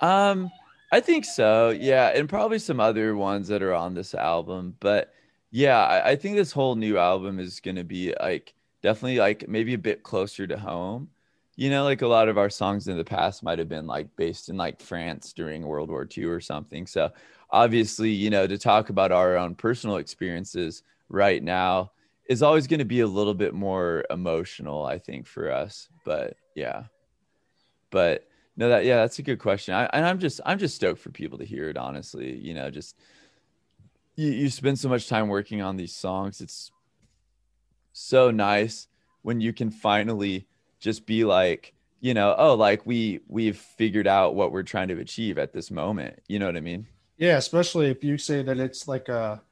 Um, 0.00 0.50
I 0.92 1.00
think 1.00 1.24
so. 1.24 1.70
Yeah, 1.70 2.08
and 2.08 2.28
probably 2.28 2.58
some 2.58 2.80
other 2.80 3.14
ones 3.16 3.48
that 3.48 3.62
are 3.62 3.74
on 3.74 3.94
this 3.94 4.14
album, 4.14 4.76
but 4.80 5.12
yeah, 5.50 5.78
I, 5.78 6.10
I 6.10 6.16
think 6.16 6.36
this 6.36 6.52
whole 6.52 6.74
new 6.76 6.98
album 6.98 7.38
is 7.38 7.60
gonna 7.60 7.84
be 7.84 8.14
like 8.20 8.54
definitely 8.82 9.18
like 9.18 9.48
maybe 9.48 9.74
a 9.74 9.78
bit 9.78 10.02
closer 10.02 10.46
to 10.46 10.58
home. 10.58 11.08
You 11.56 11.70
know, 11.70 11.84
like 11.84 12.02
a 12.02 12.06
lot 12.08 12.28
of 12.28 12.38
our 12.38 12.48
songs 12.50 12.88
in 12.88 12.96
the 12.96 13.04
past 13.04 13.42
might 13.42 13.58
have 13.58 13.68
been 13.68 13.86
like 13.86 14.08
based 14.16 14.48
in 14.48 14.56
like 14.56 14.80
France 14.80 15.32
during 15.32 15.66
World 15.66 15.90
War 15.90 16.08
II 16.16 16.24
or 16.24 16.40
something. 16.40 16.86
So 16.86 17.12
obviously, 17.50 18.10
you 18.10 18.30
know, 18.30 18.46
to 18.46 18.56
talk 18.58 18.88
about 18.88 19.12
our 19.12 19.36
own 19.36 19.54
personal 19.54 19.96
experiences 19.96 20.82
right 21.10 21.42
now 21.42 21.92
is 22.28 22.42
always 22.42 22.66
going 22.66 22.78
to 22.78 22.84
be 22.86 23.00
a 23.00 23.06
little 23.06 23.34
bit 23.34 23.52
more 23.52 24.04
emotional, 24.10 24.84
I 24.86 24.98
think, 24.98 25.26
for 25.26 25.50
us. 25.52 25.88
But 26.04 26.36
yeah, 26.54 26.84
but 27.90 28.29
no, 28.56 28.68
that 28.68 28.84
yeah, 28.84 28.96
that's 28.96 29.18
a 29.18 29.22
good 29.22 29.38
question. 29.38 29.74
I, 29.74 29.84
and 29.86 30.04
I'm 30.04 30.18
just 30.18 30.40
I'm 30.44 30.58
just 30.58 30.74
stoked 30.74 31.00
for 31.00 31.10
people 31.10 31.38
to 31.38 31.44
hear 31.44 31.68
it. 31.68 31.76
Honestly, 31.76 32.36
you 32.36 32.54
know, 32.54 32.70
just 32.70 32.96
you 34.16 34.30
you 34.30 34.50
spend 34.50 34.78
so 34.78 34.88
much 34.88 35.08
time 35.08 35.28
working 35.28 35.62
on 35.62 35.76
these 35.76 35.94
songs. 35.94 36.40
It's 36.40 36.70
so 37.92 38.30
nice 38.30 38.88
when 39.22 39.40
you 39.40 39.52
can 39.52 39.70
finally 39.70 40.46
just 40.78 41.06
be 41.06 41.24
like, 41.24 41.74
you 42.00 42.14
know, 42.14 42.34
oh, 42.38 42.54
like 42.54 42.84
we 42.86 43.20
we've 43.28 43.56
figured 43.56 44.06
out 44.06 44.34
what 44.34 44.52
we're 44.52 44.62
trying 44.62 44.88
to 44.88 44.98
achieve 44.98 45.38
at 45.38 45.52
this 45.52 45.70
moment. 45.70 46.20
You 46.28 46.38
know 46.38 46.46
what 46.46 46.56
I 46.56 46.60
mean? 46.60 46.86
Yeah, 47.18 47.36
especially 47.36 47.90
if 47.90 48.02
you 48.02 48.16
say 48.18 48.42
that 48.42 48.58
it's 48.58 48.88
like 48.88 49.08
a 49.08 49.42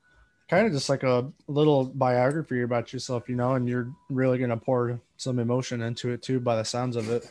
kind 0.48 0.66
of 0.66 0.72
just 0.72 0.88
like 0.88 1.02
a 1.02 1.30
little 1.46 1.84
biography 1.84 2.62
about 2.62 2.92
yourself, 2.92 3.28
you 3.28 3.36
know, 3.36 3.54
and 3.54 3.68
you're 3.68 3.92
really 4.08 4.38
gonna 4.38 4.56
pour 4.56 5.00
some 5.16 5.38
emotion 5.38 5.82
into 5.82 6.10
it 6.10 6.22
too 6.22 6.40
by 6.40 6.56
the 6.56 6.64
sounds 6.64 6.96
of 6.96 7.10
it. 7.10 7.30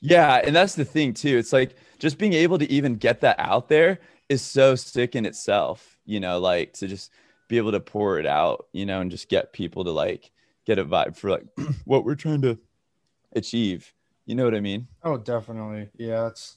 Yeah, 0.00 0.36
and 0.36 0.54
that's 0.56 0.74
the 0.74 0.84
thing 0.84 1.14
too. 1.14 1.36
It's 1.36 1.52
like 1.52 1.76
just 1.98 2.18
being 2.18 2.32
able 2.32 2.58
to 2.58 2.70
even 2.70 2.96
get 2.96 3.20
that 3.20 3.36
out 3.38 3.68
there 3.68 3.98
is 4.28 4.42
so 4.42 4.74
sick 4.74 5.14
in 5.14 5.26
itself, 5.26 5.98
you 6.06 6.20
know, 6.20 6.38
like 6.38 6.72
to 6.74 6.88
just 6.88 7.10
be 7.48 7.58
able 7.58 7.72
to 7.72 7.80
pour 7.80 8.18
it 8.18 8.26
out, 8.26 8.66
you 8.72 8.86
know, 8.86 9.00
and 9.00 9.10
just 9.10 9.28
get 9.28 9.52
people 9.52 9.84
to 9.84 9.90
like 9.90 10.30
get 10.64 10.78
a 10.78 10.84
vibe 10.84 11.16
for 11.16 11.30
like 11.30 11.44
what 11.84 12.04
we're 12.04 12.14
trying 12.14 12.42
to 12.42 12.58
achieve. 13.34 13.92
You 14.24 14.36
know 14.36 14.44
what 14.44 14.54
I 14.54 14.60
mean? 14.60 14.86
Oh, 15.02 15.16
definitely. 15.18 15.88
Yeah, 15.98 16.28
it's 16.28 16.56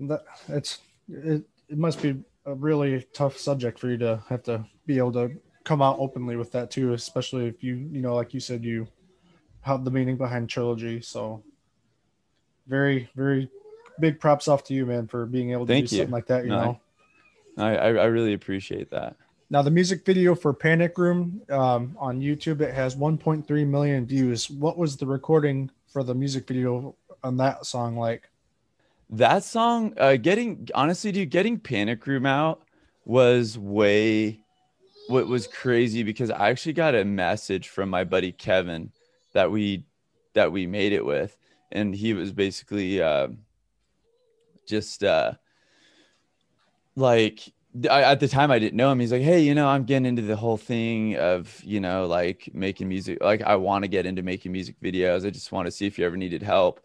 that 0.00 0.24
it's 0.48 0.78
it, 1.08 1.44
it 1.68 1.78
must 1.78 2.02
be 2.02 2.22
a 2.46 2.54
really 2.54 3.06
tough 3.14 3.38
subject 3.38 3.78
for 3.78 3.88
you 3.88 3.96
to 3.98 4.22
have 4.28 4.42
to 4.44 4.64
be 4.86 4.98
able 4.98 5.12
to 5.12 5.30
come 5.64 5.80
out 5.80 5.96
openly 5.98 6.36
with 6.36 6.52
that 6.52 6.70
too, 6.70 6.92
especially 6.92 7.46
if 7.46 7.64
you, 7.64 7.88
you 7.90 8.02
know, 8.02 8.14
like 8.14 8.34
you 8.34 8.40
said, 8.40 8.64
you 8.64 8.86
have 9.62 9.84
the 9.84 9.90
meaning 9.90 10.16
behind 10.16 10.48
trilogy. 10.48 11.00
So 11.00 11.42
very, 12.66 13.08
very 13.14 13.48
big 14.00 14.20
props 14.20 14.48
off 14.48 14.64
to 14.64 14.74
you, 14.74 14.86
man, 14.86 15.06
for 15.06 15.26
being 15.26 15.52
able 15.52 15.66
to 15.66 15.72
Thank 15.72 15.88
do 15.90 15.96
you. 15.96 16.02
something 16.02 16.12
like 16.12 16.26
that. 16.26 16.44
You 16.44 16.50
No, 16.50 16.62
know. 16.62 16.80
I 17.58 17.76
I, 17.76 17.86
I 17.88 18.04
really 18.06 18.34
appreciate 18.34 18.90
that. 18.90 19.16
Now 19.50 19.62
the 19.62 19.70
music 19.70 20.04
video 20.04 20.34
for 20.34 20.52
Panic 20.52 20.98
Room 20.98 21.42
um, 21.50 21.96
on 21.98 22.20
YouTube 22.20 22.60
it 22.60 22.74
has 22.74 22.96
1.3 22.96 23.66
million 23.66 24.06
views. 24.06 24.50
What 24.50 24.76
was 24.76 24.96
the 24.96 25.06
recording 25.06 25.70
for 25.86 26.02
the 26.02 26.14
music 26.14 26.48
video 26.48 26.96
on 27.22 27.36
that 27.36 27.66
song 27.66 27.96
like? 27.96 28.28
That 29.10 29.44
song, 29.44 29.94
uh, 29.98 30.16
getting 30.16 30.68
honestly, 30.74 31.12
dude, 31.12 31.30
getting 31.30 31.58
Panic 31.60 32.06
Room 32.06 32.26
out 32.26 32.62
was 33.04 33.58
way 33.58 34.40
what 35.08 35.26
was 35.26 35.46
crazy 35.46 36.02
because 36.02 36.30
I 36.30 36.48
actually 36.48 36.72
got 36.72 36.94
a 36.94 37.04
message 37.04 37.68
from 37.68 37.90
my 37.90 38.04
buddy 38.04 38.32
Kevin 38.32 38.90
that 39.34 39.50
we 39.50 39.84
that 40.32 40.50
we 40.50 40.66
made 40.66 40.92
it 40.92 41.04
with, 41.04 41.36
and 41.74 41.94
he 41.94 42.14
was 42.14 42.32
basically 42.32 43.02
uh, 43.02 43.28
just 44.66 45.04
uh, 45.04 45.32
like 46.96 47.40
I, 47.90 48.02
at 48.02 48.20
the 48.20 48.28
time 48.28 48.50
I 48.50 48.58
didn't 48.58 48.76
know 48.76 48.90
him. 48.90 49.00
He's 49.00 49.12
like, 49.12 49.22
hey, 49.22 49.40
you 49.40 49.54
know, 49.54 49.66
I'm 49.66 49.84
getting 49.84 50.06
into 50.06 50.22
the 50.22 50.36
whole 50.36 50.56
thing 50.56 51.16
of 51.16 51.62
you 51.64 51.80
know 51.80 52.06
like 52.06 52.48
making 52.54 52.88
music. 52.88 53.18
Like 53.20 53.42
I 53.42 53.56
want 53.56 53.84
to 53.84 53.88
get 53.88 54.06
into 54.06 54.22
making 54.22 54.52
music 54.52 54.76
videos. 54.80 55.26
I 55.26 55.30
just 55.30 55.52
want 55.52 55.66
to 55.66 55.72
see 55.72 55.86
if 55.86 55.98
you 55.98 56.06
ever 56.06 56.16
needed 56.16 56.42
help. 56.42 56.80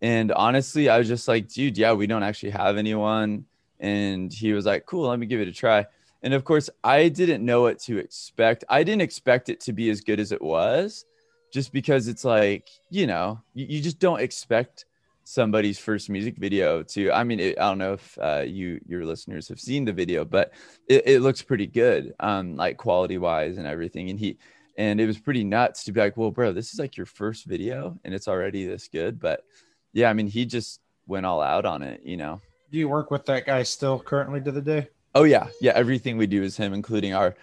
And 0.00 0.30
honestly, 0.32 0.88
I 0.88 0.98
was 0.98 1.08
just 1.08 1.26
like, 1.26 1.48
dude, 1.48 1.76
yeah, 1.76 1.92
we 1.92 2.06
don't 2.06 2.22
actually 2.22 2.50
have 2.50 2.76
anyone. 2.76 3.46
And 3.80 4.32
he 4.32 4.52
was 4.52 4.64
like, 4.64 4.86
cool, 4.86 5.08
let 5.08 5.18
me 5.18 5.26
give 5.26 5.40
it 5.40 5.48
a 5.48 5.52
try. 5.52 5.86
And 6.22 6.34
of 6.34 6.44
course, 6.44 6.70
I 6.82 7.08
didn't 7.08 7.44
know 7.44 7.62
what 7.62 7.78
to 7.80 7.98
expect. 7.98 8.64
I 8.68 8.82
didn't 8.82 9.02
expect 9.02 9.48
it 9.48 9.60
to 9.62 9.72
be 9.72 9.90
as 9.90 10.00
good 10.00 10.20
as 10.20 10.32
it 10.32 10.42
was, 10.42 11.04
just 11.52 11.72
because 11.72 12.08
it's 12.08 12.24
like, 12.24 12.68
you 12.90 13.06
know, 13.06 13.40
you, 13.54 13.66
you 13.68 13.82
just 13.82 13.98
don't 13.98 14.20
expect 14.20 14.84
somebody's 15.24 15.78
first 15.78 16.08
music 16.08 16.36
video 16.38 16.82
to. 16.82 17.12
I 17.12 17.22
mean, 17.24 17.38
it, 17.38 17.58
I 17.58 17.68
don't 17.68 17.78
know 17.78 17.92
if 17.94 18.18
uh, 18.20 18.44
you 18.46 18.80
your 18.86 19.04
listeners 19.04 19.48
have 19.48 19.60
seen 19.60 19.84
the 19.84 19.92
video, 19.92 20.24
but 20.24 20.52
it, 20.88 21.06
it 21.06 21.20
looks 21.20 21.42
pretty 21.42 21.66
good, 21.66 22.14
um, 22.20 22.56
like 22.56 22.76
quality 22.76 23.18
wise 23.18 23.58
and 23.58 23.66
everything. 23.66 24.10
And 24.10 24.18
he 24.18 24.38
and 24.78 25.00
it 25.00 25.06
was 25.06 25.18
pretty 25.18 25.44
nuts 25.44 25.84
to 25.84 25.92
be 25.92 26.00
like, 26.00 26.16
well, 26.16 26.30
bro, 26.30 26.52
this 26.52 26.72
is 26.72 26.78
like 26.78 26.96
your 26.96 27.06
first 27.06 27.44
video 27.46 27.98
and 28.04 28.14
it's 28.14 28.28
already 28.28 28.66
this 28.66 28.88
good. 28.88 29.20
But 29.20 29.44
yeah, 29.92 30.08
I 30.08 30.12
mean, 30.12 30.28
he 30.28 30.46
just 30.46 30.80
went 31.06 31.26
all 31.26 31.42
out 31.42 31.66
on 31.66 31.82
it, 31.82 32.02
you 32.04 32.16
know. 32.16 32.40
Do 32.70 32.78
you 32.78 32.88
work 32.88 33.10
with 33.10 33.26
that 33.26 33.44
guy 33.44 33.64
still 33.64 33.98
currently 33.98 34.40
to 34.42 34.52
the 34.52 34.62
day? 34.62 34.88
Oh 35.14 35.24
yeah, 35.24 35.48
yeah. 35.60 35.72
Everything 35.74 36.16
we 36.16 36.26
do 36.26 36.42
is 36.42 36.56
him, 36.56 36.72
including 36.72 37.14
our 37.14 37.34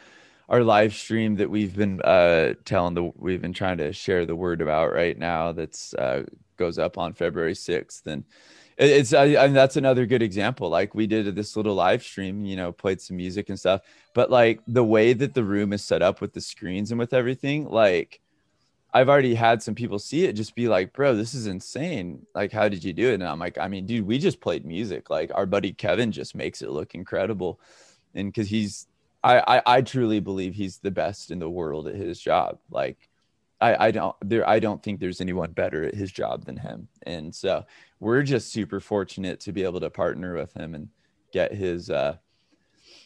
our 0.49 0.63
live 0.63 0.93
stream 0.93 1.35
that 1.35 1.49
we've 1.49 1.75
been 1.75 2.01
uh, 2.01 2.53
telling 2.65 2.93
the 2.93 3.11
we've 3.15 3.41
been 3.41 3.53
trying 3.53 3.77
to 3.77 3.93
share 3.93 4.25
the 4.25 4.35
word 4.35 4.61
about 4.61 4.93
right 4.93 5.17
now. 5.17 5.51
That's 5.51 5.93
uh, 5.93 6.23
goes 6.57 6.77
up 6.77 6.97
on 6.97 7.13
February 7.13 7.55
sixth, 7.55 8.05
and 8.07 8.23
it's 8.77 9.13
I, 9.13 9.35
I 9.37 9.45
mean, 9.45 9.53
that's 9.53 9.77
another 9.77 10.05
good 10.05 10.21
example. 10.21 10.69
Like 10.69 10.93
we 10.93 11.07
did 11.07 11.35
this 11.35 11.55
little 11.55 11.75
live 11.75 12.03
stream, 12.03 12.45
you 12.45 12.55
know, 12.55 12.71
played 12.71 13.01
some 13.01 13.17
music 13.17 13.49
and 13.49 13.59
stuff, 13.59 13.81
but 14.13 14.29
like 14.29 14.61
the 14.67 14.83
way 14.83 15.13
that 15.13 15.33
the 15.33 15.43
room 15.43 15.73
is 15.73 15.83
set 15.83 16.01
up 16.01 16.21
with 16.21 16.33
the 16.33 16.41
screens 16.41 16.91
and 16.91 16.99
with 16.99 17.13
everything, 17.13 17.69
like. 17.69 18.21
I've 18.93 19.09
already 19.09 19.35
had 19.35 19.61
some 19.61 19.75
people 19.75 19.99
see 19.99 20.23
it 20.23 20.37
just 20.37 20.55
be 20.55 20.69
like, 20.69 20.93
bro, 20.93 21.17
this 21.17 21.33
is 21.33 21.47
insane. 21.47 22.25
Like, 22.33 22.53
how 22.53 22.69
did 22.69 22.81
you 22.81 22.93
do 22.93 23.09
it? 23.09 23.15
And 23.15 23.25
I'm 23.25 23.39
like, 23.39 23.57
I 23.57 23.67
mean, 23.67 23.85
dude, 23.85 24.07
we 24.07 24.17
just 24.17 24.39
played 24.39 24.65
music. 24.65 25.09
Like, 25.09 25.31
our 25.35 25.45
buddy 25.45 25.73
Kevin 25.73 26.13
just 26.13 26.33
makes 26.33 26.61
it 26.61 26.69
look 26.69 26.95
incredible. 26.95 27.59
And 28.13 28.31
because 28.31 28.47
he's, 28.47 28.87
I, 29.25 29.57
I, 29.57 29.61
I 29.65 29.81
truly 29.81 30.19
believe 30.19 30.53
he's 30.53 30.77
the 30.77 30.91
best 30.91 31.31
in 31.31 31.39
the 31.39 31.49
world 31.49 31.87
at 31.87 31.95
his 31.95 32.19
job. 32.19 32.59
Like, 32.69 33.09
I, 33.59 33.87
I 33.87 33.91
don't, 33.91 34.15
there, 34.21 34.47
I 34.47 34.59
don't 34.59 34.83
think 34.83 34.99
there's 34.99 35.21
anyone 35.21 35.51
better 35.51 35.83
at 35.83 35.95
his 35.95 36.11
job 36.11 36.45
than 36.45 36.57
him. 36.57 36.87
And 37.03 37.33
so 37.33 37.65
we're 37.99 38.23
just 38.23 38.51
super 38.51 38.79
fortunate 38.79 39.39
to 39.41 39.51
be 39.51 39.63
able 39.63 39.79
to 39.79 39.89
partner 39.89 40.35
with 40.35 40.53
him 40.53 40.75
and 40.75 40.89
get 41.31 41.53
his, 41.53 41.89
uh, 41.89 42.17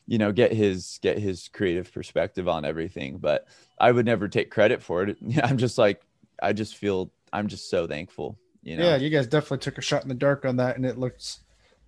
you 0.07 0.17
know 0.17 0.31
get 0.31 0.51
his 0.51 0.99
get 1.03 1.19
his 1.19 1.49
creative 1.49 1.93
perspective 1.93 2.47
on 2.47 2.65
everything 2.65 3.17
but 3.17 3.45
i 3.79 3.91
would 3.91 4.07
never 4.07 4.27
take 4.27 4.49
credit 4.49 4.81
for 4.81 5.03
it 5.03 5.17
i'm 5.43 5.57
just 5.57 5.77
like 5.77 6.01
i 6.41 6.51
just 6.51 6.75
feel 6.75 7.11
i'm 7.31 7.47
just 7.47 7.69
so 7.69 7.85
thankful 7.85 8.37
you 8.61 8.77
know 8.77 8.89
Yeah, 8.89 8.95
you 8.97 9.09
guys 9.09 9.27
definitely 9.27 9.59
took 9.59 9.77
a 9.77 9.81
shot 9.81 10.03
in 10.03 10.09
the 10.09 10.15
dark 10.15 10.45
on 10.45 10.57
that, 10.57 10.75
and 10.75 10.85
it 10.85 10.97
looks. 10.97 11.39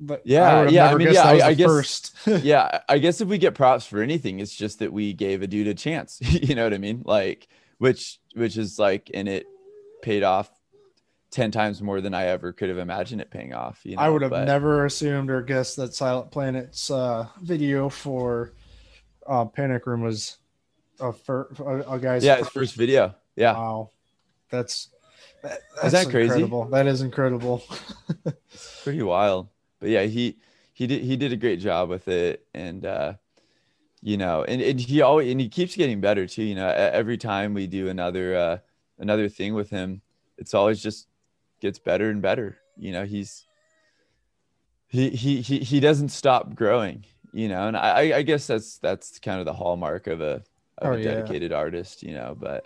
But 0.03 0.23
Yeah, 0.25 0.63
have 0.63 0.71
yeah, 0.71 0.89
I 0.91 0.95
mean, 0.95 1.13
yeah, 1.13 1.23
I- 1.23 1.47
I 1.49 1.53
guess- 1.53 1.67
first. 1.67 2.15
yeah 2.43 2.81
i 2.89 2.97
guess 2.97 3.21
if 3.21 3.27
we 3.27 3.37
get 3.37 3.53
props 3.55 3.85
for 3.85 4.01
anything 4.01 4.39
it's 4.39 4.55
just 4.55 4.79
that 4.79 4.91
we 4.93 5.13
gave 5.13 5.41
a 5.41 5.47
dude 5.47 5.67
a 5.67 5.73
chance 5.73 6.19
you 6.21 6.53
know 6.55 6.63
what 6.63 6.73
i 6.73 6.77
mean 6.77 7.01
like 7.05 7.47
which 7.79 8.19
which 8.35 8.57
is 8.57 8.77
like 8.77 9.09
and 9.13 9.27
it 9.29 9.45
paid 10.03 10.21
off 10.23 10.49
10 11.31 11.49
times 11.51 11.81
more 11.81 11.99
than 12.01 12.13
i 12.13 12.25
ever 12.25 12.51
could 12.53 12.69
have 12.69 12.77
imagined 12.77 13.21
it 13.21 13.31
paying 13.31 13.53
off 13.53 13.79
you 13.85 13.95
know 13.95 14.01
I 14.01 14.09
would 14.09 14.21
have 14.21 14.31
but- 14.31 14.45
never 14.45 14.85
assumed 14.85 15.29
or 15.31 15.41
guessed 15.41 15.77
that 15.77 15.93
Silent 15.95 16.29
Planet's 16.31 16.91
uh, 16.91 17.27
video 17.41 17.89
for 17.89 18.53
uh, 19.27 19.45
Panic 19.45 19.85
Room 19.87 20.01
was 20.01 20.37
a, 20.99 21.13
fir- 21.13 21.49
a, 21.59 21.93
a 21.93 21.99
guy's. 21.99 22.23
yeah 22.23 22.37
his 22.37 22.49
first 22.49 22.75
video 22.75 23.15
yeah 23.35 23.53
Wow, 23.53 23.91
that's 24.51 24.89
that, 25.41 25.53
Is 25.83 25.91
that's 25.91 26.05
that 26.05 26.11
crazy? 26.11 26.25
Incredible. 26.33 26.65
That 26.65 26.85
is 26.85 27.01
incredible. 27.01 27.63
pretty 28.83 29.01
wild. 29.01 29.47
But 29.81 29.89
yeah, 29.89 30.03
he 30.03 30.37
he 30.73 30.87
did 30.87 31.03
he 31.03 31.17
did 31.17 31.33
a 31.33 31.37
great 31.37 31.59
job 31.59 31.89
with 31.89 32.07
it, 32.07 32.45
and 32.53 32.85
uh, 32.85 33.13
you 34.01 34.15
know, 34.15 34.43
and, 34.43 34.61
and 34.61 34.79
he 34.79 35.01
always 35.01 35.29
and 35.29 35.41
he 35.41 35.49
keeps 35.49 35.75
getting 35.75 35.99
better 35.99 36.25
too. 36.27 36.43
You 36.43 36.55
know, 36.55 36.69
every 36.69 37.17
time 37.17 37.53
we 37.53 37.67
do 37.67 37.89
another 37.89 38.35
uh, 38.37 38.57
another 38.99 39.27
thing 39.27 39.53
with 39.55 39.69
him, 39.69 40.01
it's 40.37 40.53
always 40.53 40.81
just 40.81 41.07
gets 41.59 41.79
better 41.79 42.09
and 42.09 42.21
better. 42.21 42.59
You 42.77 42.93
know, 42.93 43.05
he's 43.05 43.45
he 44.87 45.09
he 45.09 45.41
he 45.41 45.59
he 45.59 45.79
doesn't 45.79 46.09
stop 46.09 46.55
growing. 46.55 47.05
You 47.33 47.47
know, 47.47 47.67
and 47.67 47.75
I 47.77 48.17
I 48.17 48.21
guess 48.21 48.45
that's 48.47 48.77
that's 48.77 49.19
kind 49.19 49.39
of 49.39 49.45
the 49.45 49.53
hallmark 49.53 50.07
of 50.07 50.21
a 50.21 50.43
of 50.77 50.91
Oh, 50.91 50.93
a 50.93 50.97
yeah. 50.97 51.03
dedicated 51.15 51.51
artist. 51.53 52.03
You 52.03 52.13
know, 52.13 52.35
but 52.39 52.65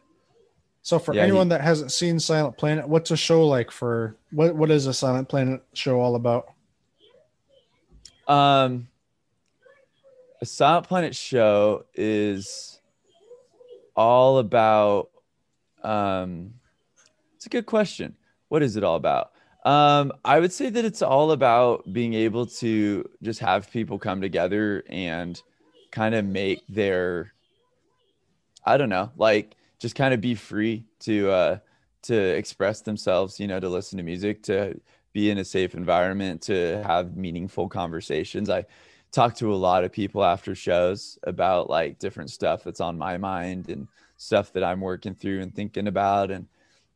So 0.82 1.00
for 1.00 1.14
Yeah, 1.14 1.22
he- 1.22 1.28
anyone 1.28 1.50
that 1.50 1.62
hasn't 1.62 1.92
seen 1.92 2.20
Silent 2.20 2.58
Planet, 2.58 2.88
what's 2.90 3.12
a 3.12 3.18
show 3.18 3.48
like 3.48 3.72
for 3.72 4.18
what 4.32 4.56
what 4.56 4.72
is 4.72 4.88
a 4.88 4.94
Silent 4.94 5.30
Planet 5.30 5.62
show 5.74 6.00
all 6.02 6.16
about? 6.16 6.55
Um, 8.28 8.88
a 10.42 10.46
Silent 10.46 10.88
Planet 10.88 11.16
show 11.16 11.86
is 11.94 12.80
all 13.96 14.40
about 14.40 15.10
um 15.84 16.54
it's 17.36 17.46
a 17.46 17.50
good 17.50 17.66
question. 17.66 18.16
What 18.50 18.62
is 18.62 18.76
it 18.76 18.84
all 18.84 18.96
about? 18.96 19.32
Um 19.64 20.12
i 20.24 20.40
would 20.40 20.54
say 20.54 20.70
that 20.70 20.86
it's 20.86 21.02
all 21.02 21.32
about 21.32 21.92
being 21.92 22.14
able 22.14 22.46
to 22.46 23.10
just 23.24 23.40
have 23.40 23.72
people 23.72 23.98
come 23.98 24.22
together 24.22 24.84
and 24.90 25.42
kind 25.92 26.14
of 26.14 26.26
make 26.26 26.62
their 26.70 27.34
i 28.66 28.78
don't 28.78 28.90
know 28.90 29.10
like 29.18 29.56
just 29.80 29.96
kind 29.96 30.14
of 30.14 30.22
be 30.22 30.36
free 30.36 30.86
to 31.00 31.32
uh 31.32 31.58
to 32.04 32.16
express 32.16 32.82
themselves 32.82 33.40
you 33.40 33.48
know 33.48 33.60
to 33.60 33.70
listen 33.70 33.98
to 33.98 34.04
music 34.04 34.44
to 34.44 34.80
be 35.16 35.32
in 35.32 35.38
a 35.38 35.46
safe 35.46 35.76
environment 35.76 36.42
to 36.42 36.84
have 36.84 37.16
meaningful 37.16 37.70
conversations 37.70 38.50
i 38.50 38.66
talk 39.14 39.34
to 39.34 39.54
a 39.54 39.56
lot 39.56 39.86
of 39.86 39.92
people 39.94 40.26
after 40.26 40.54
shows 40.54 41.18
about 41.24 41.70
like 41.70 41.98
different 42.00 42.30
stuff 42.30 42.66
that's 42.66 42.82
on 42.82 42.98
my 42.98 43.18
mind 43.18 43.70
and 43.70 43.88
stuff 44.18 44.52
that 44.52 44.64
i'm 44.64 44.82
working 44.82 45.16
through 45.16 45.42
and 45.42 45.56
thinking 45.56 45.88
about 45.88 46.30
and 46.30 46.46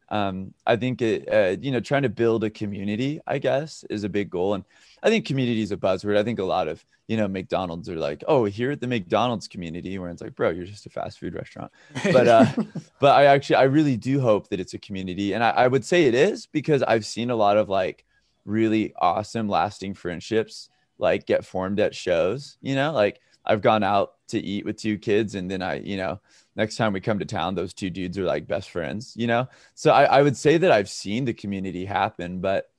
um, 0.09 0.53
I 0.65 0.76
think 0.76 1.01
it, 1.01 1.32
uh, 1.32 1.55
you 1.61 1.72
know, 1.72 1.80
trying 1.80 2.01
to 2.03 2.09
build 2.09 2.43
a 2.43 2.49
community, 2.49 3.22
I 3.28 3.38
guess, 3.38 3.84
is 3.89 4.03
a 4.03 4.09
big 4.09 4.30
goal. 4.30 4.55
And 4.55 4.63
I 5.03 5.09
think 5.09 5.26
community 5.26 5.61
is 5.61 5.72
a 5.72 5.78
buzzword. 5.78 6.17
I 6.17 6.24
think 6.24 6.39
a 6.39 6.43
lot 6.43 6.67
of, 6.67 6.84
you 7.07 7.15
know, 7.15 7.28
McDonald's 7.28 7.89
are 7.89 7.95
like, 7.95 8.24
oh, 8.28 8.45
here 8.45 8.72
at 8.72 8.82
the 8.82 8.88
McDonald's 8.88 9.47
community, 9.47 9.97
where 9.99 10.09
it's 10.09 10.22
like, 10.22 10.36
bro, 10.36 10.49
you're 10.49 10.65
just 10.65 10.86
a 10.86 10.89
fast 10.89 11.20
food 11.20 11.36
restaurant. 11.36 11.72
But, 12.11 12.28
uh, 12.28 12.45
but 12.99 13.15
I 13.15 13.26
actually, 13.26 13.57
I 13.57 13.63
really 13.63 13.97
do 13.97 14.20
hope 14.20 14.49
that 14.49 14.59
it's 14.59 14.74
a 14.74 14.80
community. 14.80 15.34
And 15.34 15.43
I, 15.43 15.51
I 15.51 15.67
would 15.67 15.86
say 15.86 16.05
it 16.05 16.15
is 16.15 16.47
because 16.47 16.82
I've 16.84 17.05
seen 17.05 17.30
a 17.30 17.36
lot 17.36 17.57
of 17.57 17.70
like 17.70 18.05
really 18.46 18.94
awesome, 18.98 19.48
lasting 19.50 19.94
friendships 19.94 20.70
like 20.98 21.26
get 21.26 21.46
formed 21.46 21.80
at 21.80 21.96
shows, 21.96 22.58
you 22.62 22.76
know, 22.76 22.92
like 22.92 23.22
I've 23.46 23.62
gone 23.62 23.84
out 23.84 24.16
to 24.28 24.40
eat 24.40 24.66
with 24.66 24.78
two 24.78 24.98
kids 24.98 25.34
and 25.36 25.50
then 25.50 25.62
I, 25.62 25.80
you 25.80 25.98
know, 25.98 26.20
next 26.56 26.76
time 26.76 26.94
we 26.94 27.00
come 27.00 27.20
to 27.20 27.26
town, 27.26 27.56
those 27.56 27.74
two 27.74 27.90
dudes 27.90 28.18
are 28.18 28.26
like 28.26 28.48
best 28.48 28.70
friends, 28.70 29.14
you 29.16 29.26
know? 29.26 29.48
So 29.76 29.92
I, 29.92 30.04
I 30.04 30.22
would 30.22 30.38
say 30.38 30.58
that 30.58 30.72
I've 30.72 30.90
seen 30.90 31.26
the 31.26 31.34
community 31.34 31.86
happen, 31.86 32.42
but 32.42 32.70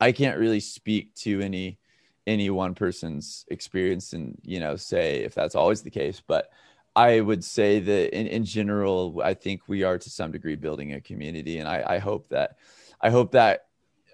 I 0.00 0.12
can't 0.12 0.38
really 0.38 0.60
speak 0.60 1.14
to 1.16 1.40
any 1.40 1.78
any 2.26 2.50
one 2.50 2.74
person's 2.74 3.44
experience 3.48 4.12
and 4.12 4.36
you 4.42 4.58
know 4.58 4.74
say 4.76 5.22
if 5.22 5.32
that's 5.32 5.54
always 5.54 5.82
the 5.82 5.90
case 5.90 6.20
but 6.26 6.50
i 6.96 7.20
would 7.20 7.44
say 7.44 7.78
that 7.78 8.18
in, 8.18 8.26
in 8.26 8.44
general 8.44 9.20
i 9.22 9.32
think 9.32 9.60
we 9.68 9.84
are 9.84 9.96
to 9.96 10.10
some 10.10 10.32
degree 10.32 10.56
building 10.56 10.92
a 10.92 11.00
community 11.00 11.58
and 11.58 11.68
i, 11.68 11.84
I 11.86 11.98
hope 11.98 12.28
that 12.30 12.56
i 13.00 13.10
hope 13.10 13.30
that 13.32 13.65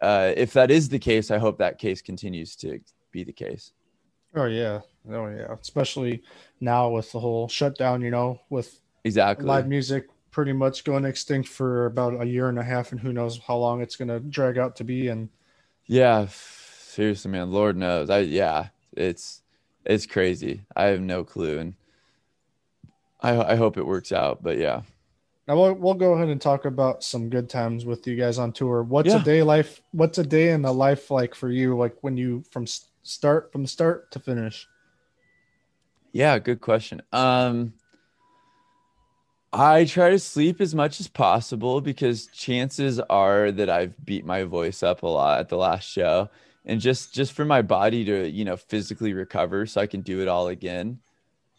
uh, 0.02 0.32
if 0.36 0.52
that 0.52 0.70
is 0.70 0.88
the 0.88 0.98
case 0.98 1.30
i 1.30 1.38
hope 1.38 1.58
that 1.58 1.78
case 1.78 2.02
continues 2.02 2.54
to 2.56 2.78
be 3.10 3.24
the 3.24 3.32
case 3.32 3.72
Oh 4.34 4.46
yeah, 4.46 4.80
oh 5.10 5.26
yeah. 5.28 5.54
Especially 5.60 6.22
now 6.60 6.88
with 6.88 7.12
the 7.12 7.20
whole 7.20 7.48
shutdown, 7.48 8.00
you 8.00 8.10
know, 8.10 8.40
with 8.48 8.80
exactly 9.04 9.44
live 9.44 9.68
music 9.68 10.08
pretty 10.30 10.52
much 10.54 10.84
going 10.84 11.04
extinct 11.04 11.48
for 11.48 11.84
about 11.84 12.22
a 12.22 12.26
year 12.26 12.48
and 12.48 12.58
a 12.58 12.62
half, 12.62 12.92
and 12.92 13.00
who 13.00 13.12
knows 13.12 13.38
how 13.46 13.56
long 13.56 13.82
it's 13.82 13.96
gonna 13.96 14.20
drag 14.20 14.56
out 14.56 14.76
to 14.76 14.84
be. 14.84 15.08
And 15.08 15.28
yeah, 15.86 16.26
seriously, 16.30 17.30
man, 17.30 17.50
Lord 17.50 17.76
knows. 17.76 18.08
I 18.08 18.20
yeah, 18.20 18.68
it's 18.96 19.42
it's 19.84 20.06
crazy. 20.06 20.62
I 20.74 20.84
have 20.84 21.00
no 21.00 21.24
clue, 21.24 21.58
and 21.58 21.74
I 23.20 23.52
I 23.52 23.56
hope 23.56 23.76
it 23.76 23.86
works 23.86 24.12
out. 24.12 24.42
But 24.42 24.56
yeah. 24.56 24.82
Now 25.52 25.58
we'll, 25.60 25.74
we'll 25.74 25.94
go 25.94 26.14
ahead 26.14 26.30
and 26.30 26.40
talk 26.40 26.64
about 26.64 27.04
some 27.04 27.28
good 27.28 27.50
times 27.50 27.84
with 27.84 28.06
you 28.06 28.16
guys 28.16 28.38
on 28.38 28.52
tour. 28.52 28.82
What's 28.82 29.10
yeah. 29.10 29.20
a 29.20 29.22
day 29.22 29.42
life? 29.42 29.82
What's 29.90 30.16
a 30.16 30.22
day 30.22 30.52
in 30.52 30.62
the 30.62 30.72
life 30.72 31.10
like 31.10 31.34
for 31.34 31.50
you? 31.50 31.76
Like 31.76 31.94
when 32.00 32.16
you 32.16 32.42
from 32.50 32.66
start 33.02 33.52
from 33.52 33.66
start 33.66 34.10
to 34.12 34.18
finish? 34.18 34.66
Yeah, 36.10 36.38
good 36.38 36.62
question. 36.62 37.02
Um 37.12 37.74
I 39.52 39.84
try 39.84 40.08
to 40.08 40.18
sleep 40.18 40.58
as 40.58 40.74
much 40.74 41.00
as 41.00 41.08
possible 41.08 41.82
because 41.82 42.28
chances 42.28 42.98
are 42.98 43.52
that 43.52 43.68
I've 43.68 44.02
beat 44.06 44.24
my 44.24 44.44
voice 44.44 44.82
up 44.82 45.02
a 45.02 45.06
lot 45.06 45.40
at 45.40 45.50
the 45.50 45.58
last 45.58 45.86
show 45.86 46.30
and 46.64 46.80
just 46.80 47.12
just 47.12 47.34
for 47.34 47.44
my 47.44 47.60
body 47.60 48.06
to, 48.06 48.26
you 48.26 48.46
know, 48.46 48.56
physically 48.56 49.12
recover 49.12 49.66
so 49.66 49.82
I 49.82 49.86
can 49.86 50.00
do 50.00 50.22
it 50.22 50.28
all 50.28 50.48
again. 50.48 51.00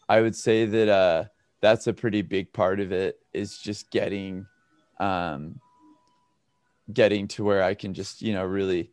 I 0.09 0.21
would 0.21 0.35
say 0.35 0.65
that 0.65 0.89
uh 0.89 1.25
that's 1.63 1.87
a 1.87 1.93
pretty 1.93 2.21
big 2.21 2.51
part 2.51 2.81
of 2.81 2.91
it 2.91 3.19
is 3.33 3.57
just 3.57 3.89
getting 3.89 4.45
um 4.99 5.61
getting 6.91 7.25
to 7.29 7.43
where 7.45 7.63
I 7.63 7.73
can 7.73 7.93
just, 7.93 8.21
you 8.21 8.33
know, 8.33 8.43
really 8.43 8.91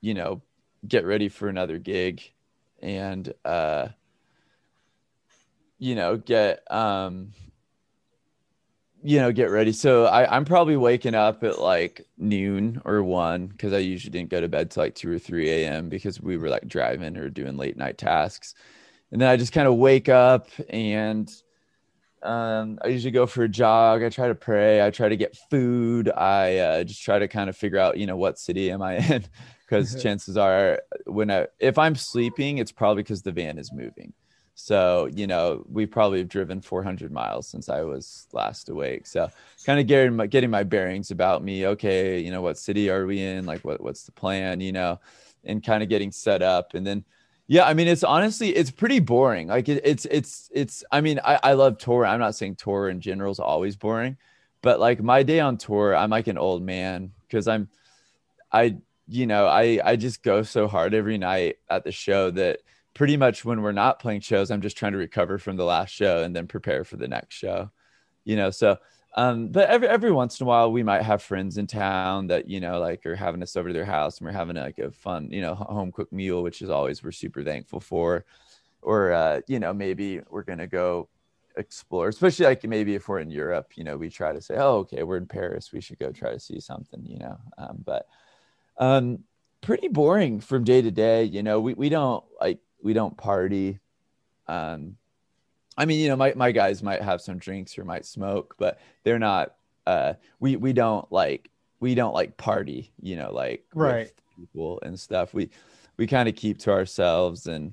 you 0.00 0.12
know, 0.12 0.42
get 0.86 1.04
ready 1.04 1.28
for 1.28 1.48
another 1.48 1.78
gig 1.78 2.22
and 2.82 3.32
uh 3.44 3.88
you 5.78 5.94
know 5.94 6.16
get 6.16 6.60
um 6.70 7.32
you 9.02 9.18
know 9.20 9.30
get 9.30 9.50
ready. 9.50 9.72
So 9.72 10.06
I, 10.06 10.36
i'm 10.36 10.44
probably 10.44 10.76
waking 10.76 11.14
up 11.14 11.44
at 11.44 11.60
like 11.60 12.04
noon 12.18 12.82
or 12.84 13.02
one 13.02 13.46
because 13.46 13.72
i 13.72 13.78
usually 13.78 14.10
didn't 14.10 14.30
go 14.30 14.40
to 14.40 14.48
bed 14.48 14.70
till 14.72 14.82
like 14.82 14.96
2 14.96 15.12
or 15.12 15.18
3 15.18 15.48
a.m 15.50 15.88
because 15.88 16.20
we 16.20 16.36
were 16.36 16.48
like 16.48 16.66
driving 16.66 17.16
or 17.16 17.30
doing 17.30 17.56
late 17.56 17.76
night 17.76 17.96
tasks. 17.96 18.54
And 19.12 19.20
then 19.20 19.28
i 19.28 19.36
just 19.36 19.52
kind 19.52 19.68
of 19.68 19.76
wake 19.76 20.08
up 20.08 20.48
and 20.68 21.32
um, 22.22 22.78
I 22.82 22.88
usually 22.88 23.10
go 23.10 23.26
for 23.26 23.44
a 23.44 23.48
jog. 23.48 24.02
I 24.02 24.08
try 24.08 24.28
to 24.28 24.34
pray. 24.34 24.84
I 24.84 24.90
try 24.90 25.08
to 25.08 25.16
get 25.16 25.36
food. 25.50 26.10
I 26.10 26.58
uh, 26.58 26.84
just 26.84 27.02
try 27.02 27.18
to 27.18 27.28
kind 27.28 27.48
of 27.48 27.56
figure 27.56 27.78
out, 27.78 27.98
you 27.98 28.06
know, 28.06 28.16
what 28.16 28.38
city 28.38 28.70
am 28.70 28.82
I 28.82 28.96
in? 28.96 29.24
because 29.66 29.94
chances 30.02 30.36
are 30.36 30.80
when 31.04 31.30
I, 31.30 31.46
if 31.58 31.78
I'm 31.78 31.94
sleeping, 31.94 32.58
it's 32.58 32.72
probably 32.72 33.02
because 33.02 33.22
the 33.22 33.32
van 33.32 33.58
is 33.58 33.72
moving. 33.72 34.12
So, 34.58 35.10
you 35.12 35.26
know, 35.26 35.66
we 35.70 35.84
probably 35.84 36.20
have 36.20 36.30
driven 36.30 36.62
400 36.62 37.12
miles 37.12 37.46
since 37.46 37.68
I 37.68 37.82
was 37.82 38.26
last 38.32 38.70
awake. 38.70 39.06
So, 39.06 39.28
kind 39.66 39.78
of 39.78 39.86
getting 39.86 40.16
my, 40.16 40.26
getting 40.26 40.48
my 40.48 40.62
bearings 40.62 41.10
about 41.10 41.44
me. 41.44 41.66
Okay, 41.66 42.20
you 42.20 42.30
know, 42.30 42.40
what 42.40 42.56
city 42.56 42.88
are 42.88 43.04
we 43.04 43.20
in? 43.20 43.44
Like, 43.44 43.60
what 43.66 43.82
what's 43.82 44.04
the 44.04 44.12
plan? 44.12 44.62
You 44.62 44.72
know, 44.72 44.98
and 45.44 45.62
kind 45.62 45.82
of 45.82 45.90
getting 45.90 46.10
set 46.10 46.40
up. 46.40 46.72
And 46.72 46.86
then, 46.86 47.04
yeah, 47.48 47.64
I 47.64 47.74
mean, 47.74 47.86
it's 47.86 48.02
honestly, 48.02 48.54
it's 48.56 48.70
pretty 48.70 48.98
boring. 48.98 49.48
Like, 49.48 49.68
it, 49.68 49.80
it's 49.84 50.04
it's 50.06 50.50
it's. 50.52 50.84
I 50.90 51.00
mean, 51.00 51.20
I 51.24 51.38
I 51.42 51.52
love 51.52 51.78
tour. 51.78 52.04
I'm 52.04 52.18
not 52.18 52.34
saying 52.34 52.56
tour 52.56 52.88
in 52.88 53.00
general 53.00 53.30
is 53.30 53.38
always 53.38 53.76
boring, 53.76 54.16
but 54.62 54.80
like 54.80 55.00
my 55.00 55.22
day 55.22 55.38
on 55.40 55.56
tour, 55.56 55.94
I'm 55.94 56.10
like 56.10 56.26
an 56.26 56.38
old 56.38 56.62
man 56.62 57.12
because 57.28 57.46
I'm, 57.46 57.68
I 58.50 58.78
you 59.06 59.26
know, 59.26 59.46
I 59.46 59.80
I 59.84 59.96
just 59.96 60.22
go 60.24 60.42
so 60.42 60.66
hard 60.66 60.92
every 60.92 61.18
night 61.18 61.58
at 61.70 61.84
the 61.84 61.92
show 61.92 62.30
that 62.32 62.60
pretty 62.94 63.16
much 63.16 63.44
when 63.44 63.62
we're 63.62 63.72
not 63.72 64.00
playing 64.00 64.22
shows, 64.22 64.50
I'm 64.50 64.62
just 64.62 64.76
trying 64.76 64.92
to 64.92 64.98
recover 64.98 65.38
from 65.38 65.56
the 65.56 65.64
last 65.64 65.94
show 65.94 66.22
and 66.24 66.34
then 66.34 66.48
prepare 66.48 66.82
for 66.82 66.96
the 66.96 67.08
next 67.08 67.36
show. 67.36 67.70
You 68.24 68.36
know, 68.36 68.50
so 68.50 68.78
um, 69.16 69.48
but 69.48 69.68
every 69.68 69.88
every 69.88 70.12
once 70.12 70.40
in 70.40 70.44
a 70.44 70.48
while 70.48 70.70
we 70.70 70.82
might 70.82 71.02
have 71.02 71.22
friends 71.22 71.58
in 71.58 71.66
town 71.66 72.26
that 72.28 72.48
you 72.48 72.60
know 72.60 72.78
like 72.78 73.04
are 73.06 73.16
having 73.16 73.42
us 73.42 73.56
over 73.56 73.68
to 73.68 73.74
their 73.74 73.84
house 73.84 74.18
and 74.18 74.26
we're 74.26 74.32
having 74.32 74.56
like 74.56 74.78
a 74.78 74.90
fun 74.90 75.30
you 75.30 75.40
know 75.40 75.54
home 75.54 75.92
cooked 75.92 76.12
meal, 76.12 76.42
which 76.42 76.62
is 76.62 76.70
always 76.70 77.02
we're 77.02 77.12
super 77.12 77.42
thankful 77.42 77.80
for. 77.80 78.24
Or 78.82 79.12
uh, 79.12 79.40
you 79.48 79.58
know 79.58 79.72
maybe 79.72 80.20
we're 80.30 80.42
gonna 80.42 80.66
go 80.66 81.08
explore, 81.56 82.08
especially 82.08 82.46
like 82.46 82.62
maybe 82.64 82.94
if 82.94 83.08
we're 83.08 83.20
in 83.20 83.30
Europe, 83.30 83.72
you 83.74 83.84
know 83.84 83.96
we 83.96 84.10
try 84.10 84.32
to 84.32 84.40
say, 84.40 84.56
oh 84.58 84.78
okay, 84.78 85.02
we're 85.02 85.16
in 85.16 85.26
Paris, 85.26 85.72
we 85.72 85.80
should 85.80 85.98
go 85.98 86.12
try 86.12 86.32
to 86.32 86.40
see 86.40 86.60
something, 86.60 87.04
you 87.04 87.18
know. 87.18 87.38
Um, 87.58 87.82
but 87.84 88.06
um, 88.78 89.24
pretty 89.60 89.88
boring 89.88 90.40
from 90.40 90.64
day 90.64 90.80
to 90.80 90.90
day. 90.90 91.24
You 91.24 91.42
know, 91.42 91.60
we, 91.60 91.74
we 91.74 91.88
don't 91.88 92.24
like, 92.40 92.60
we 92.82 92.92
don't 92.92 93.16
party. 93.16 93.80
Um, 94.46 94.96
I 95.76 95.84
mean, 95.84 96.00
you 96.00 96.08
know, 96.08 96.16
my, 96.16 96.32
my 96.34 96.52
guys 96.52 96.82
might 96.82 97.02
have 97.02 97.20
some 97.20 97.38
drinks 97.38 97.78
or 97.78 97.84
might 97.84 98.06
smoke, 98.06 98.54
but 98.58 98.80
they're 99.04 99.18
not, 99.18 99.54
uh, 99.86 100.14
we, 100.40 100.56
we 100.56 100.72
don't 100.72 101.10
like, 101.12 101.50
we 101.80 101.94
don't 101.94 102.14
like 102.14 102.36
party, 102.36 102.92
you 103.00 103.16
know, 103.16 103.32
like 103.32 103.64
right 103.74 104.10
people 104.36 104.80
and 104.82 104.98
stuff. 104.98 105.34
We, 105.34 105.50
we 105.96 106.06
kind 106.06 106.28
of 106.28 106.34
keep 106.34 106.58
to 106.60 106.72
ourselves 106.72 107.46
and, 107.46 107.72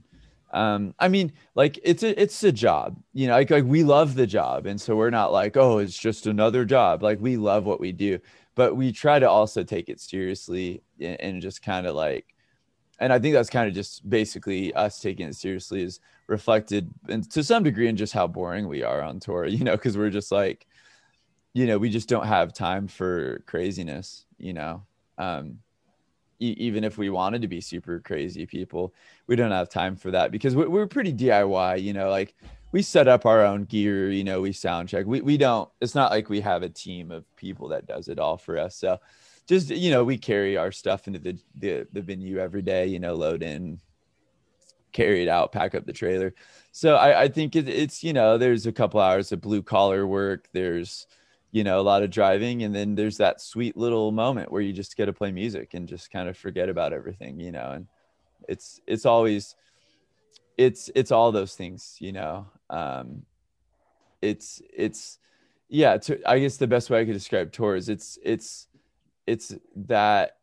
um, 0.53 0.93
I 0.99 1.07
mean, 1.07 1.33
like 1.55 1.79
it's 1.81 2.03
a 2.03 2.21
it's 2.21 2.43
a 2.43 2.51
job, 2.51 3.01
you 3.11 3.25
know. 3.25 3.33
Like 3.33 3.49
like 3.49 3.63
we 3.65 3.83
love 3.83 4.13
the 4.13 4.27
job, 4.27 4.67
and 4.67 4.79
so 4.79 4.95
we're 4.95 5.09
not 5.09 5.33
like, 5.33 5.57
oh, 5.57 5.79
it's 5.79 5.97
just 5.97 6.27
another 6.27 6.63
job. 6.63 7.01
Like 7.01 7.19
we 7.19 7.37
love 7.37 7.65
what 7.65 7.79
we 7.79 7.91
do, 7.91 8.19
but 8.53 8.75
we 8.75 8.91
try 8.91 9.17
to 9.17 9.27
also 9.27 9.63
take 9.63 9.89
it 9.89 9.99
seriously 9.99 10.83
and, 10.99 11.19
and 11.19 11.41
just 11.41 11.63
kind 11.63 11.87
of 11.87 11.95
like, 11.95 12.35
and 12.99 13.11
I 13.11 13.17
think 13.17 13.33
that's 13.33 13.49
kind 13.49 13.67
of 13.67 13.73
just 13.73 14.07
basically 14.07 14.71
us 14.75 14.99
taking 14.99 15.27
it 15.27 15.35
seriously 15.35 15.81
is 15.81 15.99
reflected 16.27 16.91
and 17.09 17.29
to 17.31 17.43
some 17.43 17.63
degree 17.63 17.87
in 17.87 17.97
just 17.97 18.13
how 18.13 18.27
boring 18.27 18.67
we 18.67 18.83
are 18.83 19.01
on 19.01 19.19
tour, 19.19 19.45
you 19.47 19.63
know, 19.63 19.75
because 19.75 19.97
we're 19.97 20.09
just 20.09 20.31
like, 20.31 20.65
you 21.53 21.67
know, 21.67 21.77
we 21.77 21.89
just 21.89 22.09
don't 22.09 22.25
have 22.25 22.53
time 22.53 22.87
for 22.87 23.43
craziness, 23.45 24.25
you 24.37 24.53
know. 24.53 24.83
Um, 25.17 25.59
even 26.39 26.83
if 26.83 26.97
we 26.97 27.09
wanted 27.09 27.41
to 27.41 27.47
be 27.47 27.61
super 27.61 27.99
crazy 27.99 28.45
people, 28.45 28.93
we 29.27 29.35
don't 29.35 29.51
have 29.51 29.69
time 29.69 29.95
for 29.95 30.11
that 30.11 30.31
because 30.31 30.55
we're, 30.55 30.67
we're 30.67 30.87
pretty 30.87 31.13
DIY, 31.13 31.81
you 31.81 31.93
know, 31.93 32.09
like 32.09 32.35
we 32.73 32.81
set 32.81 33.07
up 33.07 33.25
our 33.25 33.45
own 33.45 33.63
gear, 33.65 34.11
you 34.11 34.23
know, 34.23 34.41
we 34.41 34.51
sound 34.51 34.89
check. 34.89 35.05
We, 35.05 35.21
we 35.21 35.37
don't, 35.37 35.69
it's 35.79 35.95
not 35.95 36.11
like 36.11 36.29
we 36.29 36.41
have 36.41 36.63
a 36.63 36.69
team 36.69 37.11
of 37.11 37.23
people 37.37 37.69
that 37.69 37.85
does 37.85 38.07
it 38.07 38.19
all 38.19 38.35
for 38.35 38.57
us. 38.57 38.75
So 38.75 38.99
just, 39.47 39.69
you 39.69 39.91
know, 39.91 40.03
we 40.03 40.17
carry 40.17 40.57
our 40.57 40.71
stuff 40.71 41.07
into 41.07 41.19
the, 41.19 41.37
the, 41.55 41.87
the 41.93 42.01
venue 42.01 42.39
every 42.39 42.63
day, 42.63 42.87
you 42.87 42.99
know, 42.99 43.13
load 43.13 43.43
in 43.43 43.79
carry 44.93 45.23
it 45.23 45.27
out, 45.27 45.51
pack 45.51 45.75
up 45.75 45.85
the 45.85 45.93
trailer. 45.93 46.33
So 46.71 46.95
I, 46.95 47.23
I 47.23 47.27
think 47.27 47.55
it, 47.55 47.67
it's 47.67 48.03
you 48.03 48.13
know 48.13 48.37
there's 48.37 48.65
a 48.65 48.71
couple 48.71 48.99
hours 48.99 49.31
of 49.31 49.41
blue 49.41 49.61
collar 49.61 50.07
work. 50.07 50.47
There's 50.53 51.07
you 51.51 51.63
know 51.63 51.79
a 51.79 51.83
lot 51.83 52.03
of 52.03 52.09
driving, 52.09 52.63
and 52.63 52.73
then 52.73 52.95
there's 52.95 53.17
that 53.17 53.41
sweet 53.41 53.75
little 53.75 54.11
moment 54.11 54.51
where 54.51 54.61
you 54.61 54.73
just 54.73 54.95
get 54.95 55.05
to 55.05 55.13
play 55.13 55.31
music 55.31 55.73
and 55.73 55.87
just 55.87 56.11
kind 56.11 56.29
of 56.29 56.37
forget 56.37 56.69
about 56.69 56.93
everything, 56.93 57.39
you 57.39 57.51
know. 57.51 57.71
And 57.71 57.87
it's 58.47 58.79
it's 58.87 59.05
always 59.05 59.55
it's 60.57 60.89
it's 60.95 61.11
all 61.11 61.31
those 61.31 61.55
things, 61.55 61.97
you 61.99 62.11
know. 62.11 62.47
Um, 62.69 63.23
it's 64.21 64.61
it's 64.75 65.19
yeah. 65.69 65.97
I 66.25 66.39
guess 66.39 66.57
the 66.57 66.67
best 66.67 66.89
way 66.89 67.01
I 67.01 67.05
could 67.05 67.13
describe 67.13 67.51
tours, 67.51 67.89
it's 67.89 68.17
it's 68.23 68.67
it's 69.25 69.55
that 69.75 70.37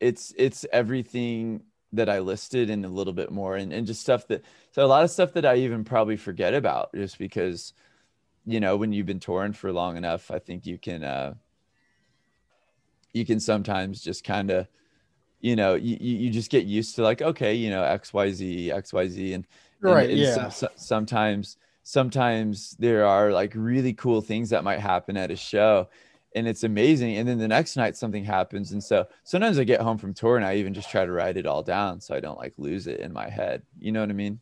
it's 0.00 0.32
it's 0.36 0.66
everything 0.72 1.62
that 1.92 2.08
I 2.08 2.18
listed 2.18 2.68
and 2.70 2.84
a 2.84 2.88
little 2.88 3.12
bit 3.12 3.30
more 3.30 3.56
and, 3.56 3.72
and 3.72 3.86
just 3.86 4.00
stuff 4.02 4.26
that 4.28 4.44
so 4.72 4.84
a 4.84 4.86
lot 4.88 5.04
of 5.04 5.10
stuff 5.10 5.32
that 5.34 5.46
I 5.46 5.56
even 5.56 5.84
probably 5.84 6.16
forget 6.16 6.54
about 6.54 6.92
just 6.94 7.18
because 7.18 7.72
you 8.44 8.60
know 8.60 8.76
when 8.76 8.92
you've 8.92 9.06
been 9.06 9.20
touring 9.20 9.52
for 9.52 9.72
long 9.72 9.96
enough 9.96 10.30
I 10.30 10.38
think 10.38 10.66
you 10.66 10.78
can 10.78 11.04
uh 11.04 11.34
you 13.12 13.24
can 13.24 13.40
sometimes 13.40 14.02
just 14.02 14.24
kind 14.24 14.50
of 14.50 14.68
you 15.40 15.56
know 15.56 15.74
you, 15.74 15.96
you 16.00 16.30
just 16.30 16.50
get 16.50 16.64
used 16.66 16.96
to 16.96 17.02
like 17.02 17.22
okay 17.22 17.54
you 17.54 17.70
know 17.70 17.82
xyz 17.82 18.68
xyz 18.68 19.34
and, 19.34 19.46
Right, 19.80 20.02
and, 20.04 20.10
and 20.10 20.20
yeah. 20.20 20.48
so- 20.48 20.66
so- 20.66 20.74
sometimes 20.76 21.56
sometimes 21.82 22.70
there 22.80 23.06
are 23.06 23.30
like 23.32 23.52
really 23.54 23.92
cool 23.92 24.20
things 24.20 24.50
that 24.50 24.64
might 24.64 24.80
happen 24.80 25.16
at 25.16 25.30
a 25.30 25.36
show 25.36 25.88
and 26.36 26.46
it's 26.46 26.62
amazing 26.62 27.16
and 27.16 27.26
then 27.26 27.38
the 27.38 27.48
next 27.48 27.76
night 27.76 27.96
something 27.96 28.22
happens 28.22 28.72
and 28.72 28.84
so 28.84 29.06
sometimes 29.24 29.58
i 29.58 29.64
get 29.64 29.80
home 29.80 29.96
from 29.96 30.12
tour 30.14 30.36
and 30.36 30.44
i 30.44 30.54
even 30.54 30.74
just 30.74 30.90
try 30.90 31.04
to 31.04 31.10
write 31.10 31.36
it 31.36 31.46
all 31.46 31.62
down 31.62 32.00
so 32.00 32.14
i 32.14 32.20
don't 32.20 32.38
like 32.38 32.52
lose 32.58 32.86
it 32.86 33.00
in 33.00 33.12
my 33.12 33.28
head 33.28 33.62
you 33.78 33.90
know 33.90 34.00
what 34.00 34.10
i 34.10 34.12
mean? 34.12 34.38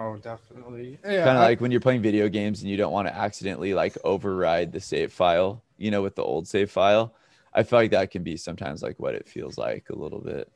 Oh, 0.00 0.16
definitely. 0.16 0.96
Yeah, 1.04 1.24
kind 1.24 1.36
of 1.36 1.42
like 1.42 1.60
when 1.60 1.72
you're 1.72 1.80
playing 1.80 2.02
video 2.02 2.28
games 2.28 2.62
and 2.62 2.70
you 2.70 2.76
don't 2.76 2.92
want 2.92 3.08
to 3.08 3.16
accidentally 3.16 3.74
like 3.74 3.98
override 4.04 4.70
the 4.72 4.80
save 4.80 5.12
file 5.12 5.64
you 5.76 5.90
know 5.90 6.02
with 6.02 6.14
the 6.14 6.22
old 6.22 6.48
save 6.48 6.70
file. 6.70 7.14
I 7.52 7.62
feel 7.64 7.80
like 7.80 7.90
that 7.90 8.10
can 8.12 8.22
be 8.22 8.36
sometimes 8.36 8.82
like 8.82 8.98
what 9.00 9.16
it 9.16 9.28
feels 9.28 9.58
like 9.58 9.86
a 9.90 9.96
little 9.96 10.20
bit. 10.20 10.50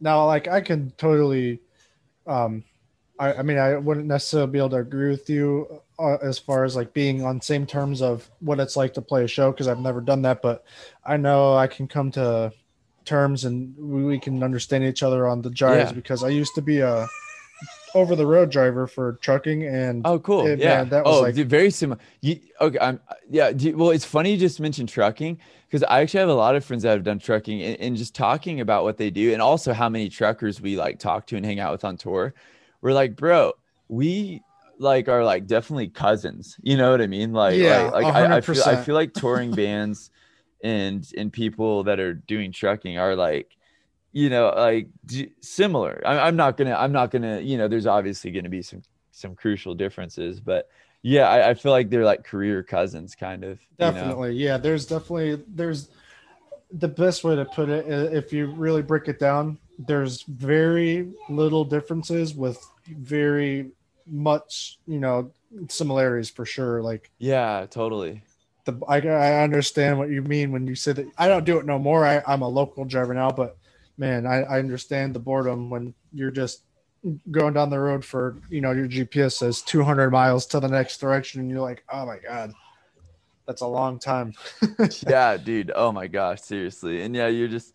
Now 0.00 0.24
like 0.26 0.48
i 0.48 0.60
can 0.60 0.92
totally 0.92 1.60
um 2.26 2.64
I, 3.18 3.34
I 3.34 3.42
mean 3.42 3.58
i 3.58 3.76
wouldn't 3.76 4.06
necessarily 4.06 4.50
be 4.50 4.58
able 4.58 4.70
to 4.70 4.76
agree 4.76 5.10
with 5.10 5.28
you 5.30 5.80
uh, 5.98 6.16
as 6.22 6.38
far 6.38 6.64
as 6.64 6.76
like 6.76 6.92
being 6.92 7.24
on 7.24 7.40
same 7.40 7.66
terms 7.66 8.02
of 8.02 8.28
what 8.40 8.60
it's 8.60 8.76
like 8.76 8.94
to 8.94 9.02
play 9.02 9.24
a 9.24 9.28
show 9.28 9.50
because 9.50 9.68
i've 9.68 9.80
never 9.80 10.00
done 10.00 10.22
that 10.22 10.42
but 10.42 10.64
i 11.04 11.16
know 11.16 11.54
i 11.56 11.66
can 11.66 11.88
come 11.88 12.10
to 12.12 12.52
terms 13.04 13.44
and 13.44 13.74
we, 13.78 14.04
we 14.04 14.18
can 14.18 14.42
understand 14.42 14.84
each 14.84 15.02
other 15.02 15.26
on 15.26 15.40
the 15.42 15.50
drives 15.50 15.90
Yeah. 15.90 15.94
because 15.94 16.22
i 16.24 16.28
used 16.28 16.54
to 16.56 16.62
be 16.62 16.80
a 16.80 17.06
over 17.94 18.14
the 18.14 18.26
road 18.26 18.50
driver 18.50 18.86
for 18.86 19.14
trucking 19.22 19.64
and 19.64 20.02
Oh, 20.04 20.18
cool. 20.18 20.46
it- 20.46 20.58
yeah. 20.58 20.78
man, 20.78 20.88
that 20.90 21.04
was 21.06 21.16
oh, 21.16 21.22
like- 21.22 21.34
very 21.34 21.70
similar. 21.70 21.98
You, 22.20 22.38
okay. 22.60 22.78
I'm, 22.78 23.00
yeah. 23.30 23.48
you- 23.48 23.74
well, 23.74 23.88
it's 23.88 24.04
funny 24.04 24.32
you 24.32 24.36
just 24.36 24.60
mentioned 24.60 24.90
trucking 24.90 25.38
because 25.66 25.82
I 25.84 26.02
actually 26.02 26.20
have 26.20 26.28
a 26.28 26.34
lot 26.34 26.54
of 26.56 26.64
friends 26.66 26.82
that 26.82 26.90
have 26.90 27.04
done 27.04 27.18
trucking 27.18 27.62
and, 27.62 27.80
and 27.80 27.96
just 27.96 28.14
talking 28.14 28.60
about 28.60 28.82
what 28.84 28.98
they 28.98 29.08
do 29.08 29.32
and 29.32 29.40
also 29.40 29.72
how 29.72 29.88
many 29.88 30.10
truckers 30.10 30.60
we 30.60 30.76
like 30.76 30.98
talk 30.98 31.26
to 31.28 31.36
and 31.36 31.46
hang 31.46 31.58
out 31.58 31.72
with 31.72 31.84
on 31.86 31.96
tour. 31.96 32.34
We're 32.86 32.92
like, 32.92 33.16
bro, 33.16 33.52
we 33.88 34.42
like 34.78 35.08
are 35.08 35.24
like 35.24 35.48
definitely 35.48 35.88
cousins. 35.88 36.56
You 36.62 36.76
know 36.76 36.92
what 36.92 37.00
I 37.00 37.08
mean? 37.08 37.32
Like, 37.32 37.56
Yeah, 37.56 37.90
like, 37.90 38.04
like 38.04 38.14
I, 38.14 38.36
I 38.36 38.40
feel, 38.40 38.62
I 38.62 38.76
feel 38.76 38.94
like 38.94 39.12
touring 39.12 39.50
bands 39.50 40.12
and, 40.62 41.04
and 41.16 41.32
people 41.32 41.82
that 41.82 41.98
are 41.98 42.14
doing 42.14 42.52
trucking 42.52 42.96
are 42.96 43.16
like, 43.16 43.56
you 44.12 44.30
know, 44.30 44.52
like 44.56 44.86
d- 45.04 45.32
similar. 45.40 46.00
I, 46.06 46.20
I'm 46.28 46.36
not 46.36 46.56
gonna, 46.56 46.76
I'm 46.76 46.92
not 46.92 47.10
gonna, 47.10 47.40
you 47.40 47.58
know, 47.58 47.66
there's 47.66 47.88
obviously 47.88 48.30
gonna 48.30 48.50
be 48.50 48.62
some 48.62 48.82
some 49.10 49.34
crucial 49.34 49.74
differences, 49.74 50.38
but 50.38 50.68
yeah, 51.02 51.28
I, 51.28 51.50
I 51.50 51.54
feel 51.54 51.72
like 51.72 51.90
they're 51.90 52.04
like 52.04 52.22
career 52.22 52.62
cousins, 52.62 53.16
kind 53.16 53.42
of. 53.42 53.58
you 53.80 53.86
know? 53.86 53.88
Definitely, 54.02 54.34
yeah. 54.34 54.58
There's 54.58 54.86
definitely 54.86 55.42
there's 55.48 55.88
the 56.72 56.88
best 56.88 57.24
way 57.24 57.34
to 57.34 57.44
put 57.44 57.68
it. 57.68 57.86
If 58.14 58.32
you 58.32 58.46
really 58.46 58.82
break 58.82 59.08
it 59.08 59.18
down, 59.18 59.58
there's 59.78 60.22
very 60.22 61.08
little 61.28 61.64
differences 61.64 62.34
with 62.34 62.64
very 62.86 63.70
much, 64.06 64.78
you 64.86 64.98
know, 64.98 65.32
similarities 65.68 66.30
for 66.30 66.44
sure. 66.44 66.82
Like 66.82 67.10
Yeah, 67.18 67.66
totally. 67.68 68.22
the 68.64 68.78
I, 68.88 68.98
I 68.98 69.42
understand 69.42 69.98
what 69.98 70.10
you 70.10 70.22
mean 70.22 70.52
when 70.52 70.66
you 70.66 70.74
say 70.74 70.92
that. 70.92 71.06
I 71.18 71.28
don't 71.28 71.44
do 71.44 71.58
it 71.58 71.66
no 71.66 71.78
more. 71.78 72.06
I, 72.06 72.22
I'm 72.26 72.42
a 72.42 72.48
local 72.48 72.84
driver 72.84 73.14
now, 73.14 73.30
but 73.30 73.56
man, 73.98 74.26
I, 74.26 74.42
I 74.42 74.58
understand 74.58 75.14
the 75.14 75.20
boredom 75.20 75.70
when 75.70 75.94
you're 76.12 76.30
just 76.30 76.62
going 77.30 77.54
down 77.54 77.70
the 77.70 77.78
road 77.78 78.04
for 78.04 78.36
you 78.50 78.60
know 78.60 78.72
your 78.72 78.88
GPS 78.88 79.32
says 79.32 79.62
200 79.62 80.10
miles 80.10 80.46
to 80.46 80.60
the 80.60 80.68
next 80.68 80.98
direction, 80.98 81.40
and 81.40 81.50
you're 81.50 81.60
like, 81.60 81.84
oh 81.92 82.06
my 82.06 82.18
god, 82.18 82.52
that's 83.46 83.62
a 83.62 83.66
long 83.66 83.98
time. 83.98 84.34
yeah, 85.08 85.36
dude. 85.36 85.72
Oh 85.74 85.92
my 85.92 86.06
gosh, 86.06 86.42
seriously. 86.42 87.02
And 87.02 87.14
yeah, 87.14 87.28
you're 87.28 87.48
just 87.48 87.74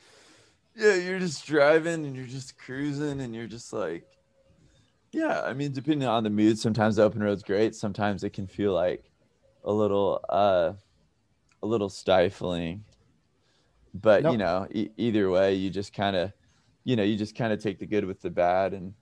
yeah, 0.76 0.95
you're 0.95 1.19
just 1.19 1.45
driving 1.45 2.05
and 2.05 2.15
you're 2.15 2.26
just 2.26 2.57
cruising 2.57 3.22
and 3.22 3.36
you're 3.36 3.47
just 3.47 3.74
like 3.74 4.05
yeah, 5.11 5.41
I 5.41 5.53
mean 5.53 5.74
depending 5.74 6.07
on 6.07 6.24
the 6.24 6.30
mood, 6.30 6.57
sometimes 6.57 6.95
the 6.95 7.03
open 7.03 7.22
road's 7.22 7.43
great, 7.43 7.76
sometimes 7.76 8.24
it 8.24 8.32
can 8.32 8.47
feel 8.47 8.74
like 8.74 9.11
a 9.63 9.72
little 9.72 10.24
uh 10.30 10.74
a 11.63 11.67
little 11.67 11.89
stifling. 11.89 12.86
But 13.93 14.24
Nope. 14.24 14.32
you 14.32 14.38
know, 14.38 14.67
e- 14.72 14.91
either 14.97 15.30
way, 15.30 15.55
you 15.55 15.69
just 15.69 15.93
kind 15.93 16.15
of 16.15 16.32
you 16.84 16.95
know, 16.95 17.03
you 17.03 17.17
just 17.17 17.36
kind 17.36 17.53
of 17.53 17.61
take 17.61 17.80
the 17.80 17.86
good 17.86 18.05
with 18.05 18.22
the 18.22 18.30
bad 18.30 18.74
and 18.74 18.93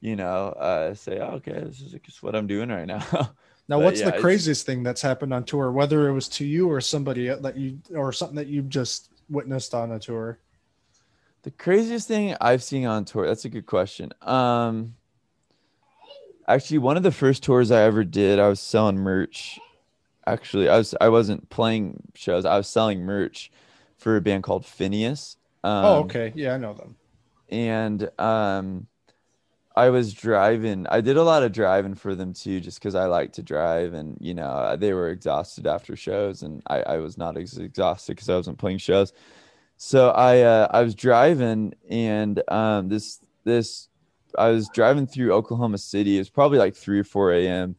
you 0.00 0.16
know, 0.16 0.48
uh 0.50 0.94
say, 0.94 1.18
oh, 1.20 1.36
okay, 1.36 1.52
this 1.54 1.80
is 1.80 1.94
just 2.04 2.22
what 2.22 2.36
I'm 2.36 2.46
doing 2.46 2.70
right 2.70 2.86
now. 2.86 3.34
Now, 3.68 3.78
But 3.78 3.84
what's 3.84 4.00
yeah, 4.00 4.10
the 4.10 4.12
craziest 4.12 4.66
thing 4.66 4.82
that's 4.82 5.02
happened 5.02 5.32
on 5.32 5.44
tour? 5.44 5.70
Whether 5.72 6.08
it 6.08 6.12
was 6.12 6.28
to 6.30 6.44
you 6.44 6.68
or 6.70 6.80
somebody 6.80 7.28
that 7.28 7.56
you 7.56 7.80
or 7.94 8.12
something 8.12 8.36
that 8.36 8.48
you've 8.48 8.68
just 8.68 9.12
witnessed 9.30 9.74
on 9.74 9.92
a 9.92 9.98
tour. 9.98 10.38
The 11.42 11.50
craziest 11.50 12.06
thing 12.08 12.36
I've 12.40 12.62
seen 12.62 12.86
on 12.86 13.04
tour, 13.04 13.26
that's 13.26 13.44
a 13.44 13.48
good 13.48 13.66
question. 13.66 14.12
Um 14.22 14.94
actually 16.46 16.78
one 16.78 16.96
of 16.96 17.02
the 17.02 17.12
first 17.12 17.42
tours 17.42 17.70
I 17.70 17.82
ever 17.82 18.04
did, 18.04 18.38
I 18.38 18.48
was 18.48 18.60
selling 18.60 18.98
merch. 18.98 19.58
Actually, 20.26 20.68
I 20.68 20.78
was 20.78 20.94
I 21.00 21.08
wasn't 21.08 21.50
playing 21.50 22.02
shows. 22.14 22.44
I 22.44 22.56
was 22.56 22.68
selling 22.68 23.02
merch 23.02 23.50
for 23.98 24.16
a 24.16 24.20
band 24.20 24.44
called 24.44 24.64
Phineas. 24.66 25.36
Um, 25.64 25.84
oh, 25.84 25.98
okay, 26.04 26.32
yeah, 26.36 26.54
I 26.54 26.58
know 26.58 26.74
them. 26.74 26.96
and 27.48 28.08
um 28.20 28.86
I 29.76 29.90
was 29.90 30.12
driving. 30.14 30.86
I 30.88 31.00
did 31.00 31.16
a 31.16 31.22
lot 31.22 31.42
of 31.44 31.52
driving 31.52 31.94
for 31.94 32.14
them 32.14 32.34
too, 32.34 32.60
just 32.60 32.78
because 32.78 32.94
I 32.94 33.06
like 33.06 33.32
to 33.34 33.42
drive, 33.42 33.94
and 33.94 34.18
you 34.20 34.34
know 34.34 34.76
they 34.78 34.92
were 34.94 35.10
exhausted 35.10 35.66
after 35.66 35.96
shows, 35.96 36.42
and 36.42 36.62
I, 36.66 36.82
I 36.82 36.96
was 36.98 37.18
not 37.18 37.38
as 37.38 37.56
exhausted 37.58 38.12
because 38.16 38.28
I 38.28 38.36
wasn't 38.36 38.58
playing 38.58 38.78
shows. 38.78 39.12
So 39.84 40.10
I 40.10 40.42
uh, 40.42 40.68
I 40.70 40.82
was 40.82 40.94
driving, 40.94 41.74
and 41.90 42.40
um, 42.46 42.88
this 42.88 43.18
this 43.42 43.88
I 44.38 44.50
was 44.50 44.68
driving 44.68 45.08
through 45.08 45.32
Oklahoma 45.32 45.76
City. 45.76 46.14
It 46.14 46.20
was 46.20 46.30
probably 46.30 46.58
like 46.58 46.76
three 46.76 47.00
or 47.00 47.04
four 47.04 47.32
a.m. 47.32 47.74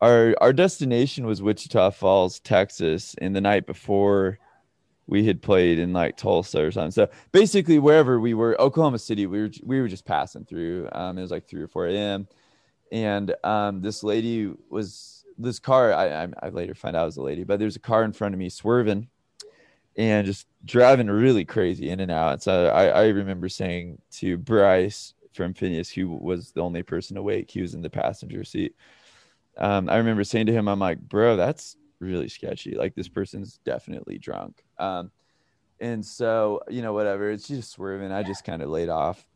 Our 0.00 0.34
our 0.40 0.54
destination 0.54 1.26
was 1.26 1.42
Wichita 1.42 1.90
Falls, 1.90 2.40
Texas, 2.40 3.14
and 3.18 3.36
the 3.36 3.42
night 3.42 3.66
before 3.66 4.38
we 5.06 5.26
had 5.26 5.42
played 5.42 5.78
in 5.78 5.92
like 5.92 6.16
Tulsa 6.16 6.62
or 6.64 6.70
something. 6.70 6.90
So 6.90 7.10
basically, 7.32 7.78
wherever 7.78 8.18
we 8.18 8.32
were, 8.32 8.58
Oklahoma 8.58 8.98
City, 8.98 9.26
we 9.26 9.42
were 9.42 9.50
we 9.62 9.78
were 9.78 9.88
just 9.88 10.06
passing 10.06 10.46
through. 10.46 10.88
Um, 10.92 11.18
it 11.18 11.20
was 11.20 11.30
like 11.30 11.46
three 11.46 11.62
or 11.62 11.68
four 11.68 11.86
a.m. 11.86 12.28
And 12.92 13.34
um, 13.44 13.82
this 13.82 14.02
lady 14.02 14.50
was 14.70 15.26
this 15.36 15.58
car. 15.58 15.92
I, 15.92 16.24
I 16.24 16.28
I 16.44 16.48
later 16.48 16.74
find 16.74 16.96
out 16.96 17.02
it 17.02 17.06
was 17.12 17.18
a 17.18 17.22
lady, 17.22 17.44
but 17.44 17.58
there's 17.58 17.76
a 17.76 17.80
car 17.80 18.04
in 18.04 18.14
front 18.14 18.34
of 18.34 18.38
me 18.38 18.48
swerving 18.48 19.08
and 19.96 20.26
just 20.26 20.46
driving 20.64 21.08
really 21.08 21.44
crazy 21.44 21.90
in 21.90 22.00
and 22.00 22.10
out. 22.10 22.42
So 22.42 22.66
I, 22.66 22.86
I 22.86 23.06
remember 23.08 23.48
saying 23.48 24.00
to 24.12 24.38
Bryce 24.38 25.14
from 25.34 25.54
Phineas, 25.54 25.90
who 25.90 26.08
was 26.08 26.52
the 26.52 26.60
only 26.60 26.82
person 26.82 27.16
awake, 27.16 27.50
he 27.50 27.60
was 27.62 27.74
in 27.74 27.82
the 27.82 27.90
passenger 27.90 28.44
seat. 28.44 28.74
Um, 29.58 29.88
I 29.88 29.96
remember 29.96 30.24
saying 30.24 30.46
to 30.46 30.52
him, 30.52 30.68
I'm 30.68 30.78
like, 30.78 31.00
bro, 31.00 31.36
that's 31.36 31.76
really 32.00 32.28
sketchy. 32.28 32.74
Like 32.74 32.94
this 32.94 33.08
person's 33.08 33.58
definitely 33.64 34.18
drunk. 34.18 34.62
Um, 34.78 35.10
and 35.80 36.04
so, 36.04 36.60
you 36.68 36.80
know, 36.80 36.92
whatever, 36.92 37.30
it's 37.30 37.48
just 37.48 37.72
swerving. 37.72 38.12
I 38.12 38.22
just 38.22 38.44
kind 38.44 38.62
of 38.62 38.70
laid 38.70 38.88
off. 38.88 39.26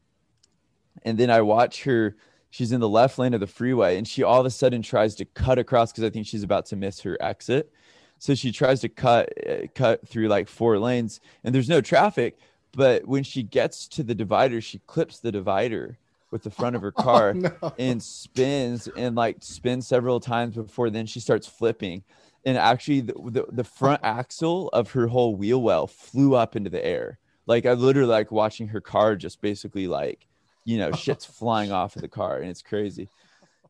And 1.03 1.19
then 1.19 1.31
I 1.31 1.43
watch 1.43 1.83
her, 1.85 2.17
she's 2.51 2.73
in 2.73 2.81
the 2.81 2.89
left 2.89 3.19
lane 3.19 3.35
of 3.35 3.41
the 3.41 3.47
freeway 3.47 3.99
and 3.99 4.07
she 4.07 4.23
all 4.23 4.41
of 4.41 4.47
a 4.47 4.51
sudden 4.51 4.81
tries 4.81 5.15
to 5.17 5.25
cut 5.25 5.59
across 5.59 5.93
because 5.93 6.05
I 6.05 6.11
think 6.11 6.27
she's 6.27 6.43
about 6.43 6.67
to 6.67 6.77
miss 6.77 7.01
her 7.01 7.19
exit. 7.21 7.73
So 8.19 8.35
she 8.35 8.53
tries 8.53 8.81
to 8.81 8.89
cut 8.89 9.33
uh, 9.47 9.67
cut 9.75 10.07
through 10.09 10.29
like 10.29 10.49
four 10.49 10.79
lanes 10.79 11.21
and 11.45 11.55
there's 11.55 11.69
no 11.69 11.81
traffic, 11.81 12.39
but 12.73 13.07
when 13.07 13.23
she 13.23 13.43
gets 13.43 13.87
to 13.89 14.03
the 14.03 14.15
divider, 14.15 14.61
she 14.61 14.81
clips 14.87 15.21
the 15.21 15.33
divider 15.33 15.99
with 16.31 16.43
the 16.43 16.51
front 16.51 16.77
of 16.77 16.83
her 16.83 16.93
car 17.09 17.35
no. 17.35 17.53
and 17.79 18.03
spins 18.03 18.89
and 18.97 19.17
like 19.17 19.37
spins 19.41 19.87
several 19.87 20.21
times 20.21 20.55
before 20.55 20.91
then 20.91 21.07
she 21.07 21.21
starts 21.21 21.47
flipping 21.47 22.03
and 22.45 22.59
actually 22.59 23.01
the, 23.01 23.15
the, 23.27 23.45
the 23.53 23.65
front 23.65 24.01
axle 24.03 24.69
of 24.69 24.91
her 24.91 25.07
whole 25.07 25.37
wheel 25.37 25.63
well 25.63 25.87
flew 25.87 26.35
up 26.35 26.57
into 26.57 26.69
the 26.69 26.85
air 26.85 27.19
like 27.47 27.65
i 27.65 27.73
literally 27.73 28.11
like 28.11 28.33
watching 28.33 28.67
her 28.67 28.81
car 28.81 29.15
just 29.15 29.41
basically 29.41 29.87
like 29.87 30.27
you 30.67 30.77
know, 30.77 30.93
shit's 30.93 31.25
flying 31.39 31.73
off 31.73 31.97
of 31.97 32.03
the 32.03 32.09
car 32.09 32.39
and 32.41 32.51
it's 32.51 32.61
crazy. 32.61 33.09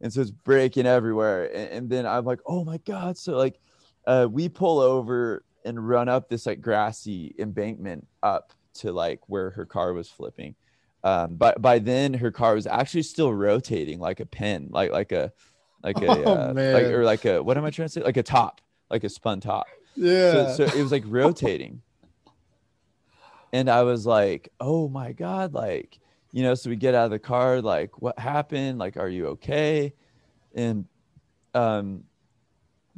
And 0.01 0.13
so 0.13 0.21
it's 0.23 0.31
breaking 0.33 0.87
everywhere. 0.87 1.45
And, 1.45 1.71
and 1.71 1.91
then 1.91 2.07
I'm 2.07 2.25
like, 2.25 2.41
oh 2.45 2.65
my 2.65 2.79
God. 2.79 3.17
So 3.17 3.37
like 3.37 3.61
uh, 4.07 4.29
we 4.31 4.49
pull 4.49 4.81
over 4.81 5.45
and 5.65 5.87
run 5.87 6.09
up 6.09 6.29
this 6.29 6.47
like 6.47 6.61
grassy 6.61 7.35
embankment 7.39 8.07
up 8.23 8.53
to 8.75 8.93
like 8.93 9.21
where 9.27 9.51
her 9.51 9.67
car 9.67 9.93
was 9.93 10.09
flipping. 10.09 10.55
Um, 11.05 11.35
but 11.35 11.61
by 11.61 11.79
then 11.79 12.15
her 12.15 12.31
car 12.31 12.55
was 12.55 12.67
actually 12.67 13.03
still 13.03 13.33
rotating 13.33 14.01
like 14.01 14.21
a 14.21 14.27
pin, 14.27 14.69
like 14.71 14.91
like 14.91 15.13
a 15.13 15.33
like 15.83 16.01
a 16.03 16.07
Oh, 16.25 16.33
uh, 16.33 16.53
like 16.55 16.87
or 16.87 17.05
like 17.05 17.25
a 17.25 17.43
what 17.43 17.57
am 17.57 17.65
I 17.65 17.71
trying 17.71 17.89
to 17.89 17.93
say? 17.93 18.03
Like 18.03 18.17
a 18.17 18.23
top, 18.23 18.61
like 18.91 19.05
a 19.05 19.09
spun 19.09 19.41
top. 19.41 19.67
Yeah. 19.95 20.57
So, 20.57 20.57
so 20.57 20.77
it 20.77 20.83
was 20.83 20.93
like 20.93 21.05
rotating. 21.07 21.83
And 23.53 23.71
I 23.71 23.83
was 23.83 24.05
like, 24.05 24.51
oh 24.61 24.89
my 24.89 25.13
God, 25.13 25.55
like, 25.55 25.99
you 26.33 26.43
know, 26.43 26.55
so 26.55 26.69
we 26.69 26.77
get 26.77 26.95
out 26.95 27.07
of 27.07 27.11
the 27.11 27.19
car, 27.19 27.63
like, 27.63 28.03
what 28.03 28.19
happened? 28.19 28.79
Like, 28.79 28.97
are 28.97 29.09
you 29.09 29.29
okay? 29.29 29.95
And 30.55 30.87
um 31.55 32.05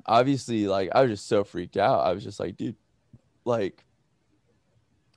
obviously, 0.08 0.66
like, 0.66 0.90
I 0.94 1.02
was 1.02 1.10
just 1.12 1.28
so 1.28 1.44
freaked 1.44 1.76
out. 1.76 2.06
I 2.06 2.12
was 2.12 2.24
just 2.24 2.40
like, 2.40 2.56
dude, 2.56 2.76
like, 3.44 3.84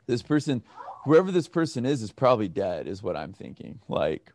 this 0.05 0.21
person, 0.21 0.63
whoever 1.05 1.31
this 1.31 1.47
person 1.47 1.85
is, 1.85 2.01
is 2.01 2.11
probably 2.11 2.47
dead, 2.47 2.87
is 2.87 3.01
what 3.01 3.15
I'm 3.15 3.33
thinking. 3.33 3.79
Like, 3.87 4.31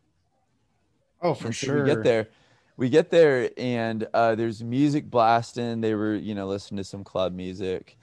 oh, 1.21 1.33
for 1.33 1.51
sure. 1.51 1.83
we 1.83 1.89
get 1.89 2.03
there. 2.03 2.27
We 2.75 2.89
get 2.89 3.09
there, 3.09 3.49
and 3.57 4.07
uh, 4.13 4.35
there's 4.35 4.63
music 4.63 5.09
blasting. 5.09 5.81
They 5.81 5.95
were, 5.95 6.13
you 6.13 6.35
know, 6.35 6.47
listening 6.47 6.77
to 6.77 6.83
some 6.83 7.03
club 7.03 7.33
music, 7.33 7.97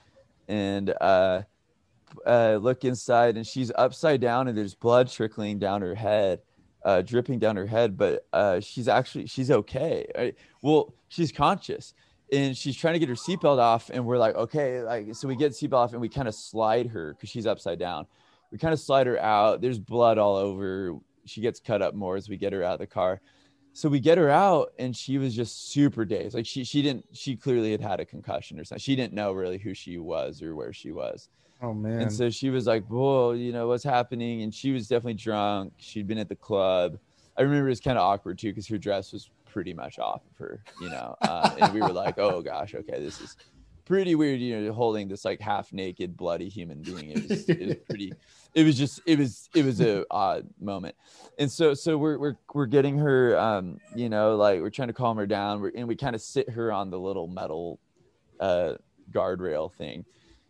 and 0.48 0.92
uh, 1.00 1.42
uh, 2.26 2.58
look 2.60 2.84
inside, 2.84 3.36
and 3.36 3.46
she's 3.46 3.70
upside 3.76 4.20
down, 4.20 4.48
and 4.48 4.58
there's 4.58 4.74
blood 4.74 5.08
trickling 5.08 5.60
down 5.60 5.80
her 5.82 5.94
head, 5.94 6.40
uh, 6.84 7.02
dripping 7.02 7.38
down 7.38 7.54
her 7.54 7.66
head. 7.66 7.96
But 7.96 8.26
uh, 8.32 8.58
she's 8.58 8.88
actually 8.88 9.26
she's 9.26 9.50
okay. 9.50 10.06
Right? 10.16 10.34
Well, 10.60 10.92
she's 11.06 11.30
conscious, 11.30 11.94
and 12.32 12.56
she's 12.56 12.76
trying 12.76 12.94
to 12.94 12.98
get 12.98 13.08
her 13.08 13.14
seatbelt 13.14 13.58
off, 13.58 13.90
and 13.92 14.04
we're 14.06 14.18
like, 14.18 14.34
okay, 14.34 14.82
like 14.82 15.14
so 15.14 15.28
we 15.28 15.36
get 15.36 15.52
seatbelt 15.52 15.74
off, 15.74 15.92
and 15.92 16.00
we 16.00 16.08
kind 16.08 16.28
of 16.28 16.34
slide 16.34 16.88
her 16.88 17.14
because 17.14 17.28
she's 17.30 17.46
upside 17.46 17.78
down. 17.78 18.06
We 18.50 18.58
kind 18.58 18.72
of 18.72 18.80
slide 18.80 19.06
her 19.06 19.20
out. 19.20 19.60
There's 19.60 19.78
blood 19.78 20.18
all 20.18 20.36
over. 20.36 20.96
She 21.26 21.40
gets 21.40 21.58
cut 21.60 21.82
up 21.82 21.94
more 21.94 22.16
as 22.16 22.28
we 22.28 22.36
get 22.36 22.52
her 22.52 22.62
out 22.62 22.74
of 22.74 22.78
the 22.80 22.86
car 22.86 23.20
so 23.76 23.88
we 23.88 23.98
get 23.98 24.16
her 24.18 24.30
out 24.30 24.72
and 24.78 24.96
she 24.96 25.18
was 25.18 25.34
just 25.34 25.72
super 25.72 26.04
dazed 26.04 26.32
like 26.32 26.46
she 26.46 26.62
she 26.62 26.80
didn't 26.80 27.04
she 27.12 27.34
clearly 27.34 27.72
had 27.72 27.80
had 27.80 27.98
a 27.98 28.04
concussion 28.04 28.60
or 28.60 28.62
something 28.64 28.80
she 28.80 28.94
didn't 28.94 29.12
know 29.12 29.32
really 29.32 29.58
who 29.58 29.74
she 29.74 29.98
was 29.98 30.40
or 30.42 30.54
where 30.54 30.72
she 30.72 30.92
was 30.92 31.28
Oh 31.60 31.74
man. 31.74 32.02
and 32.02 32.12
so 32.12 32.30
she 32.30 32.50
was 32.50 32.68
like 32.68 32.86
whoa 32.86 33.32
you 33.32 33.50
know 33.52 33.66
what's 33.66 33.82
happening 33.82 34.42
and 34.42 34.54
she 34.54 34.70
was 34.70 34.86
definitely 34.86 35.14
drunk 35.14 35.72
she'd 35.78 36.06
been 36.06 36.18
at 36.18 36.28
the 36.28 36.36
club 36.36 36.98
i 37.36 37.42
remember 37.42 37.66
it 37.66 37.70
was 37.70 37.80
kind 37.80 37.98
of 37.98 38.04
awkward 38.04 38.38
too 38.38 38.50
because 38.50 38.68
her 38.68 38.78
dress 38.78 39.12
was 39.12 39.28
pretty 39.54 39.72
much 39.72 40.00
off 40.00 40.20
of 40.30 40.36
her 40.36 40.62
you 40.80 40.90
know 40.90 41.16
uh, 41.22 41.48
and 41.60 41.72
we 41.72 41.80
were 41.80 41.92
like 41.92 42.18
oh 42.18 42.42
gosh 42.42 42.74
okay 42.74 42.98
this 42.98 43.20
is 43.20 43.36
pretty 43.84 44.14
weird 44.14 44.40
you 44.40 44.60
know 44.60 44.72
holding 44.72 45.08
this 45.08 45.24
like 45.24 45.40
half 45.40 45.72
naked 45.72 46.16
bloody 46.16 46.48
human 46.48 46.82
being. 46.82 47.10
It 47.10 47.28
was, 47.28 47.48
it 47.48 47.66
was 47.66 47.76
pretty 47.88 48.12
it 48.54 48.64
was 48.64 48.78
just 48.78 49.00
it 49.06 49.18
was 49.18 49.48
it 49.54 49.64
was 49.64 49.80
a 49.80 50.04
odd 50.10 50.48
moment. 50.60 50.94
And 51.38 51.50
so 51.50 51.74
so 51.74 51.96
we're 51.98 52.18
we're 52.18 52.36
we're 52.52 52.66
getting 52.66 52.98
her 52.98 53.38
um 53.38 53.78
you 53.94 54.08
know 54.08 54.36
like 54.36 54.60
we're 54.60 54.70
trying 54.70 54.88
to 54.88 54.94
calm 54.94 55.16
her 55.16 55.26
down. 55.26 55.60
We're, 55.60 55.72
and 55.74 55.86
we 55.86 55.96
kind 55.96 56.14
of 56.14 56.22
sit 56.22 56.50
her 56.50 56.72
on 56.72 56.90
the 56.90 56.98
little 56.98 57.26
metal 57.26 57.78
uh 58.40 58.74
guardrail 59.12 59.72
thing. 59.72 60.04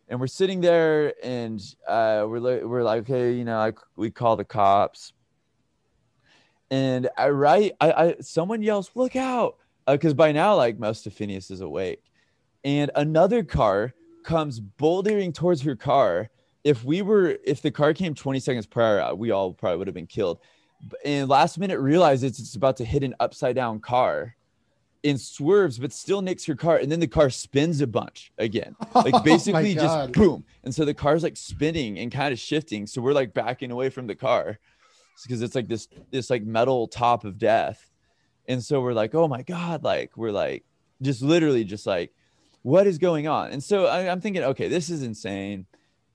And 0.08 0.20
we're 0.20 0.26
sitting 0.26 0.60
there 0.60 1.14
and 1.22 1.60
uh 1.88 2.24
we're 2.28 2.66
we're 2.66 2.82
like 2.82 3.02
okay 3.02 3.32
you 3.32 3.44
know 3.44 3.58
I, 3.58 3.72
we 3.96 4.10
call 4.10 4.36
the 4.36 4.44
cops 4.44 5.12
and 6.74 7.08
i 7.16 7.28
right 7.28 7.72
i, 7.80 7.92
I 7.92 8.14
someone 8.20 8.62
yells 8.62 8.90
look 8.94 9.14
out! 9.16 9.56
Because 9.86 10.14
by 10.14 10.32
now 10.32 10.56
like 10.56 10.78
most 10.78 11.06
of 11.06 11.12
phineas 11.12 11.50
is 11.50 11.60
awake. 11.60 12.02
And 12.64 12.90
another 12.94 13.42
car 13.42 13.92
comes 14.22 14.60
bouldering 14.60 15.34
towards 15.34 15.60
her 15.62 15.76
car. 15.76 16.30
If 16.64 16.84
we 16.84 17.02
were 17.02 17.36
if 17.44 17.60
the 17.60 17.70
car 17.70 17.92
came 17.92 18.14
20 18.14 18.40
seconds 18.40 18.66
prior 18.66 19.00
uh, 19.00 19.14
we 19.14 19.30
all 19.30 19.52
probably 19.52 19.78
would 19.78 19.86
have 19.86 19.94
been 19.94 20.06
killed. 20.06 20.38
And 21.04 21.28
last 21.28 21.58
minute 21.58 21.78
realizes 21.78 22.38
it's 22.38 22.56
about 22.56 22.76
to 22.78 22.84
hit 22.84 23.04
an 23.04 23.14
upside 23.20 23.54
down 23.54 23.80
car 23.80 24.34
and 25.02 25.20
swerves 25.20 25.78
but 25.78 25.92
still 25.92 26.22
nicks 26.22 26.46
her 26.46 26.54
car. 26.54 26.78
And 26.78 26.90
then 26.90 27.00
the 27.00 27.06
car 27.06 27.28
spins 27.28 27.82
a 27.82 27.86
bunch 27.86 28.32
again. 28.38 28.74
Like 28.94 29.14
Oh 29.14 29.22
basically 29.22 29.74
just 29.74 30.12
boom. 30.12 30.44
And 30.64 30.74
so 30.74 30.86
the 30.86 30.94
car's 30.94 31.22
like 31.22 31.36
spinning 31.36 31.98
and 31.98 32.10
kind 32.10 32.32
of 32.32 32.38
shifting. 32.38 32.86
So 32.86 33.02
we're 33.02 33.12
like 33.12 33.34
backing 33.34 33.70
away 33.70 33.90
from 33.90 34.06
the 34.06 34.14
car 34.14 34.58
because 35.22 35.42
it's 35.42 35.54
like 35.54 35.68
this 35.68 35.88
this 36.10 36.30
like 36.30 36.44
metal 36.44 36.88
top 36.88 37.24
of 37.24 37.38
death. 37.38 37.90
And 38.46 38.62
so 38.62 38.80
we're 38.80 38.92
like 38.92 39.14
oh 39.14 39.28
my 39.28 39.42
god 39.42 39.84
like 39.84 40.16
we're 40.16 40.32
like 40.32 40.64
just 41.02 41.22
literally 41.22 41.64
just 41.64 41.86
like 41.86 42.12
what 42.62 42.86
is 42.86 42.98
going 42.98 43.28
on? 43.28 43.50
And 43.50 43.62
so 43.62 43.86
I, 43.86 44.10
i'm 44.10 44.20
thinking 44.20 44.42
okay 44.42 44.68
this 44.68 44.90
is 44.90 45.02
insane. 45.02 45.66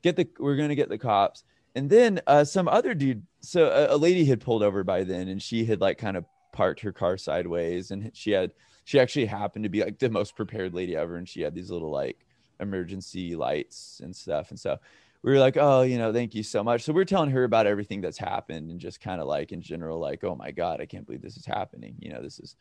Get 0.01 0.15
the 0.15 0.27
we're 0.39 0.55
gonna 0.55 0.75
get 0.75 0.89
the 0.89 0.97
cops. 0.97 1.43
And 1.75 1.89
then 1.89 2.21
uh 2.27 2.43
some 2.43 2.67
other 2.67 2.93
dude 2.93 3.23
so 3.41 3.69
a, 3.69 3.95
a 3.95 3.97
lady 3.97 4.25
had 4.25 4.41
pulled 4.41 4.63
over 4.63 4.83
by 4.83 5.03
then 5.03 5.27
and 5.27 5.41
she 5.41 5.65
had 5.65 5.81
like 5.81 5.97
kind 5.97 6.17
of 6.17 6.25
parked 6.51 6.81
her 6.81 6.91
car 6.91 7.17
sideways 7.17 7.91
and 7.91 8.11
she 8.13 8.31
had 8.31 8.51
she 8.83 8.99
actually 8.99 9.27
happened 9.27 9.63
to 9.63 9.69
be 9.69 9.83
like 9.83 9.99
the 9.99 10.09
most 10.09 10.35
prepared 10.35 10.73
lady 10.73 10.95
ever 10.95 11.15
and 11.15 11.29
she 11.29 11.41
had 11.41 11.53
these 11.53 11.69
little 11.69 11.91
like 11.91 12.25
emergency 12.59 13.35
lights 13.35 14.01
and 14.03 14.15
stuff. 14.15 14.49
And 14.49 14.59
so 14.59 14.77
we 15.21 15.31
were 15.31 15.39
like 15.39 15.57
oh 15.57 15.81
you 15.81 15.97
know 15.97 16.13
thank 16.13 16.33
you 16.33 16.43
so 16.43 16.63
much. 16.63 16.83
So 16.83 16.93
we're 16.93 17.05
telling 17.05 17.31
her 17.31 17.43
about 17.43 17.67
everything 17.67 18.01
that's 18.01 18.17
happened 18.17 18.69
and 18.69 18.79
just 18.79 19.01
kind 19.01 19.19
of 19.19 19.27
like 19.27 19.51
in 19.51 19.61
general 19.61 19.99
like 19.99 20.23
oh 20.23 20.35
my 20.35 20.51
god 20.51 20.81
i 20.81 20.85
can't 20.85 21.05
believe 21.05 21.21
this 21.21 21.37
is 21.37 21.45
happening. 21.45 21.95
You 21.99 22.13
know 22.13 22.21
this 22.21 22.39
is 22.39 22.55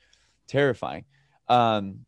terrifying. 0.46 1.04
Um 1.48 2.04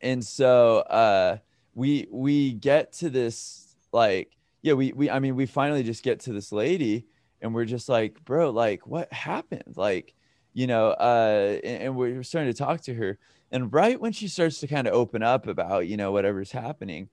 and 0.00 0.24
so 0.24 0.78
uh 0.78 1.38
we 1.74 2.06
we 2.10 2.52
get 2.52 2.92
to 2.92 3.08
this 3.08 3.76
like 3.92 4.36
yeah 4.62 4.74
we 4.74 4.92
we 4.92 5.10
i 5.10 5.18
mean 5.18 5.34
we 5.36 5.46
finally 5.46 5.82
just 5.82 6.02
get 6.02 6.20
to 6.20 6.32
this 6.32 6.52
lady 6.52 7.06
and 7.40 7.54
we're 7.54 7.64
just 7.64 7.88
like 7.88 8.22
bro 8.24 8.50
like 8.50 8.86
what 8.86 9.12
happened? 9.12 9.74
Like 9.76 10.14
you 10.52 10.66
know 10.66 10.90
uh 10.90 11.58
and, 11.64 11.82
and 11.82 11.96
we're 11.96 12.22
starting 12.22 12.52
to 12.52 12.58
talk 12.58 12.82
to 12.82 12.94
her. 12.94 13.18
And 13.52 13.72
right 13.72 14.00
when 14.00 14.12
she 14.12 14.28
starts 14.28 14.60
to 14.60 14.68
kind 14.68 14.86
of 14.86 14.94
open 14.94 15.22
up 15.22 15.46
about 15.46 15.88
you 15.88 15.96
know 15.96 16.12
whatever's 16.12 16.52
happening 16.52 17.08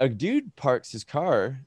a 0.00 0.08
dude 0.08 0.54
parks 0.56 0.92
his 0.92 1.04
car 1.04 1.60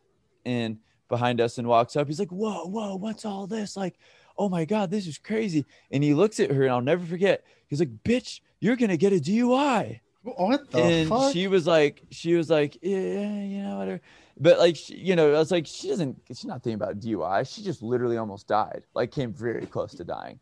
and 0.45 0.78
behind 1.09 1.39
us 1.39 1.57
and 1.57 1.67
walks 1.67 1.95
up. 1.95 2.07
He's 2.07 2.19
like 2.19 2.32
whoa 2.32 2.65
whoa 2.65 2.95
what's 2.95 3.25
all 3.25 3.47
this? 3.47 3.78
Like 3.78 3.97
oh 4.38 4.49
my 4.49 4.65
god 4.65 4.91
this 4.91 5.07
is 5.07 5.17
crazy. 5.17 5.65
And 5.91 6.03
he 6.03 6.13
looks 6.13 6.39
at 6.39 6.51
her 6.51 6.63
and 6.63 6.71
i'll 6.71 6.82
never 6.82 7.05
forget. 7.05 7.43
He's 7.67 7.80
like 7.80 8.03
bitch 8.03 8.41
you're 8.59 8.75
gonna 8.75 8.97
get 8.97 9.13
a 9.13 9.17
dui 9.17 9.99
what 10.23 10.69
the 10.71 10.80
and 10.80 11.09
fuck? 11.09 11.32
she 11.32 11.47
was 11.47 11.65
like 11.65 12.03
she 12.11 12.36
was 12.36 12.49
like 12.49 12.78
yeah 12.82 13.41
you 13.43 13.63
know 13.63 13.78
whatever. 13.78 14.01
But 14.39 14.59
like 14.59 14.75
she, 14.75 14.95
you 14.95 15.15
know 15.15 15.34
i 15.34 15.39
was 15.39 15.51
like 15.51 15.65
she 15.65 15.88
doesn't 15.88 16.21
she's 16.28 16.45
not 16.45 16.63
thinking 16.63 16.75
about 16.82 16.99
dui 16.99 17.53
she 17.53 17.63
just 17.63 17.82
literally 17.82 18.17
almost 18.17 18.47
died 18.47 18.84
like 18.93 19.11
came 19.11 19.34
very 19.34 19.65
close 19.65 19.93
to 19.95 20.03
dying. 20.03 20.39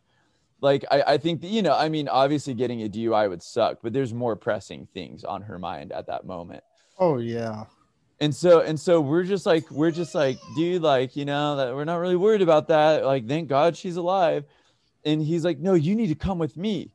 Like 0.62 0.86
i, 0.90 1.04
I 1.04 1.18
think 1.18 1.42
that, 1.42 1.48
you 1.48 1.62
know 1.62 1.76
i 1.76 1.88
mean 1.88 2.08
obviously 2.08 2.54
getting 2.54 2.82
a 2.84 2.90
dui 2.90 3.30
would 3.30 3.44
suck 3.44 3.80
but 3.84 3.94
there's 3.94 4.14
more 4.14 4.36
pressing 4.36 4.88
things 4.94 5.24
on 5.24 5.44
her 5.44 5.60
mind 5.60 5.92
at 5.92 6.08
that 6.08 6.26
moment. 6.26 6.64
Oh 6.98 7.18
yeah. 7.18 7.66
And 8.20 8.34
so 8.34 8.62
and 8.62 8.80
so 8.80 9.02
we're 9.02 9.24
just 9.24 9.46
like 9.46 9.70
we're 9.70 9.92
just 9.92 10.16
like 10.16 10.38
dude 10.56 10.82
like 10.82 11.16
you 11.16 11.26
know 11.26 11.56
that 11.58 11.76
we're 11.76 11.84
not 11.84 11.98
really 11.98 12.16
worried 12.16 12.42
about 12.42 12.68
that. 12.70 13.06
Like 13.06 13.28
thank 13.28 13.50
god 13.50 13.76
she's 13.76 13.98
alive. 13.98 14.46
And 15.04 15.22
he's 15.22 15.44
like 15.44 15.60
no 15.60 15.74
you 15.74 15.96
need 15.96 16.08
to 16.08 16.16
come 16.16 16.40
with 16.40 16.56
me. 16.56 16.92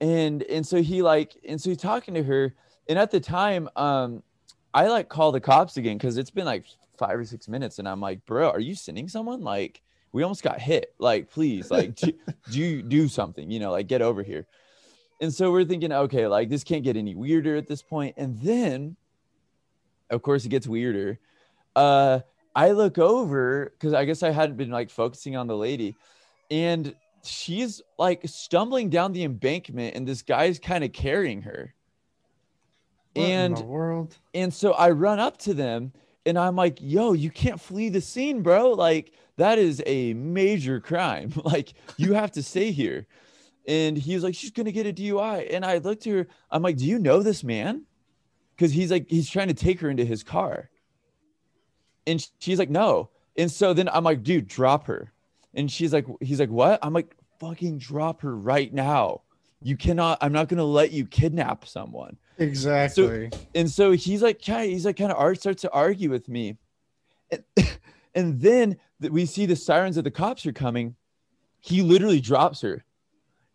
And 0.00 0.42
and 0.44 0.66
so 0.66 0.82
he 0.82 1.02
like 1.02 1.36
and 1.46 1.60
so 1.60 1.70
he's 1.70 1.78
talking 1.78 2.14
to 2.14 2.22
her. 2.22 2.54
And 2.88 2.98
at 2.98 3.10
the 3.10 3.20
time 3.20 3.68
um 3.76 4.22
i 4.74 4.88
like 4.88 5.08
call 5.08 5.32
the 5.32 5.40
cops 5.40 5.76
again 5.76 5.96
because 5.96 6.18
it's 6.18 6.30
been 6.30 6.44
like 6.44 6.64
five 6.98 7.18
or 7.18 7.24
six 7.24 7.46
minutes. 7.46 7.78
And 7.78 7.88
i'm 7.88 8.00
like 8.00 8.24
bro 8.26 8.50
are 8.50 8.60
you 8.60 8.74
sending 8.74 9.08
someone? 9.08 9.42
Like 9.42 9.80
we 10.10 10.24
almost 10.24 10.42
got 10.42 10.60
hit. 10.60 10.92
Like 10.98 11.30
please 11.30 11.70
like 11.70 11.94
do, 11.94 12.12
do 12.50 12.82
do 12.82 13.08
something 13.08 13.48
you 13.48 13.60
know 13.60 13.70
like 13.70 13.86
get 13.86 14.02
over 14.02 14.24
here. 14.24 14.44
And 15.20 15.32
so 15.32 15.52
we're 15.52 15.64
thinking 15.64 15.92
okay 15.92 16.26
like 16.26 16.48
this 16.48 16.64
can't 16.64 16.82
get 16.82 16.96
any 16.96 17.14
weirder 17.14 17.54
at 17.54 17.68
this 17.68 17.82
point. 17.82 18.14
And 18.16 18.40
then 18.40 18.96
of 20.10 20.22
course 20.22 20.44
it 20.44 20.48
gets 20.48 20.66
weirder 20.66 21.18
uh 21.76 22.20
i 22.54 22.70
look 22.70 22.98
over 22.98 23.72
because 23.72 23.92
i 23.92 24.04
guess 24.04 24.22
i 24.22 24.30
hadn't 24.30 24.56
been 24.56 24.70
like 24.70 24.90
focusing 24.90 25.36
on 25.36 25.46
the 25.46 25.56
lady 25.56 25.94
and 26.50 26.94
she's 27.24 27.82
like 27.98 28.22
stumbling 28.24 28.88
down 28.88 29.12
the 29.12 29.24
embankment 29.24 29.94
and 29.94 30.06
this 30.06 30.22
guy's 30.22 30.58
kind 30.58 30.84
of 30.84 30.92
carrying 30.92 31.42
her 31.42 31.74
What 33.14 33.24
in 33.24 33.30
and 33.30 33.56
the 33.56 33.64
world. 33.64 34.16
and 34.34 34.52
so 34.52 34.72
I 34.72 34.90
run 34.90 35.18
up 35.18 35.36
to 35.38 35.54
them 35.54 35.92
and 36.26 36.38
I'm 36.38 36.56
like, 36.56 36.78
yo, 36.80 37.14
you 37.14 37.30
can't 37.30 37.58
flee 37.58 37.88
the 37.88 38.02
scene, 38.02 38.42
bro. 38.42 38.72
Like, 38.72 39.12
that 39.36 39.58
is 39.58 39.82
a 39.86 40.12
major 40.12 40.78
crime. 40.78 41.32
like, 41.44 41.72
you 41.96 42.12
have 42.12 42.32
to 42.32 42.42
stay 42.42 42.70
here. 42.70 43.06
And 43.66 43.96
he's 43.96 44.22
like, 44.22 44.34
she's 44.34 44.50
to 44.50 44.72
get 44.72 44.86
a 44.86 44.92
DUI. 44.92 45.48
And 45.54 45.64
I 45.64 45.78
looked 45.78 46.06
at 46.06 46.12
her, 46.12 46.26
I'm 46.50 46.62
like, 46.62 46.76
do 46.76 46.84
you 46.84 46.98
know 46.98 47.22
this 47.22 47.42
man? 47.42 47.84
Because 48.58 48.72
he's 48.72 48.90
like, 48.90 49.08
he's 49.08 49.30
trying 49.30 49.46
to 49.46 49.54
take 49.54 49.78
her 49.80 49.88
into 49.88 50.04
his 50.04 50.24
car. 50.24 50.68
And 52.08 52.26
she's 52.40 52.58
like, 52.58 52.70
no. 52.70 53.08
And 53.36 53.48
so 53.48 53.72
then 53.72 53.88
I'm 53.88 54.02
like, 54.02 54.24
dude, 54.24 54.48
drop 54.48 54.88
her. 54.88 55.12
And 55.54 55.70
she's 55.70 55.92
like, 55.92 56.06
he's 56.20 56.40
like, 56.40 56.50
what? 56.50 56.80
I'm 56.82 56.92
like, 56.92 57.14
fucking 57.38 57.78
drop 57.78 58.20
her 58.22 58.36
right 58.36 58.74
now. 58.74 59.22
You 59.62 59.76
cannot, 59.76 60.18
I'm 60.20 60.32
not 60.32 60.48
gonna 60.48 60.64
let 60.64 60.90
you 60.90 61.06
kidnap 61.06 61.66
someone. 61.66 62.16
Exactly. 62.38 63.30
And 63.54 63.70
so 63.70 63.92
he's 63.92 64.22
like, 64.22 64.44
kind 64.44 64.70
he's 64.70 64.84
like, 64.84 64.96
kind 64.96 65.12
of 65.12 65.38
starts 65.38 65.62
to 65.62 65.70
argue 65.70 66.10
with 66.10 66.28
me. 66.28 66.56
And, 67.30 67.44
and 68.14 68.40
then 68.40 68.76
th- 69.00 69.12
we 69.12 69.24
see 69.24 69.46
the 69.46 69.56
sirens 69.56 69.96
of 69.96 70.04
the 70.04 70.10
cops 70.10 70.46
are 70.46 70.52
coming. 70.52 70.96
He 71.60 71.82
literally 71.82 72.20
drops 72.20 72.60
her 72.62 72.84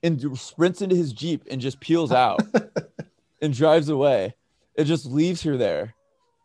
and 0.01 0.37
sprints 0.37 0.81
into 0.81 0.95
his 0.95 1.11
Jeep 1.11 1.43
and 1.49 1.59
just 1.59 1.79
peels 1.79 2.11
out 2.11 2.41
and 3.41 3.53
drives 3.53 3.89
away. 3.89 4.35
It 4.75 4.85
just 4.85 5.05
leaves 5.05 5.43
her 5.43 5.57
there. 5.57 5.95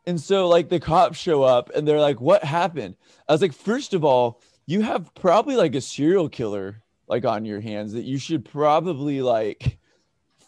And 0.07 0.21
so, 0.21 0.49
like, 0.49 0.69
the 0.69 0.81
cops 0.81 1.19
show 1.19 1.43
up 1.43 1.71
and 1.75 1.87
they're 1.87 2.01
like, 2.01 2.21
What 2.21 2.45
happened? 2.45 2.97
I 3.29 3.33
was 3.33 3.43
like, 3.43 3.53
First 3.53 3.95
of 3.95 4.05
all, 4.05 4.41
you 4.67 4.83
have 4.83 5.15
probably 5.15 5.57
like 5.57 5.75
a 5.75 5.81
serial 5.81 6.29
killer 6.29 6.83
like 7.09 7.25
on 7.25 7.45
your 7.45 7.61
hands 7.61 7.93
that 7.95 8.05
you 8.05 8.19
should 8.19 8.45
probably 8.45 9.23
like 9.23 9.79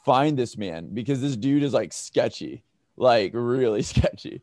find 0.05 0.39
this 0.39 0.57
man 0.57 0.91
because 0.93 1.21
this 1.21 1.37
dude 1.37 1.63
is 1.63 1.73
like 1.73 1.93
sketchy, 1.93 2.65
like 2.97 3.33
really 3.35 3.83
sketchy. 3.83 4.43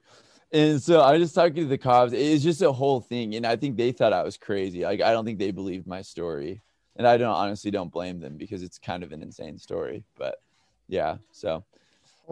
And 0.52 0.82
so 0.82 1.02
I 1.02 1.18
just 1.18 1.36
talking 1.36 1.56
to 1.56 1.66
the 1.66 1.78
cops. 1.78 2.14
It's 2.14 2.44
just 2.44 2.62
a 2.62 2.72
whole 2.72 3.02
thing. 3.02 3.36
And 3.36 3.46
I 3.46 3.56
think 3.56 3.76
they 3.76 3.92
thought 3.92 4.14
I 4.14 4.24
was 4.24 4.38
crazy. 4.38 4.84
Like, 4.84 5.02
I 5.02 5.12
don't 5.12 5.26
think 5.26 5.40
they 5.40 5.52
believed 5.52 5.88
my 5.88 6.02
story. 6.02 6.62
And 6.96 7.06
I 7.06 7.18
don't 7.18 7.36
honestly 7.36 7.70
don't 7.70 7.92
blame 7.92 8.20
them 8.20 8.38
because 8.38 8.64
it's 8.64 8.80
kind 8.80 9.04
of 9.04 9.12
an 9.12 9.22
insane 9.22 9.58
story. 9.58 10.06
But 10.18 10.38
yeah, 10.88 11.18
so 11.32 11.64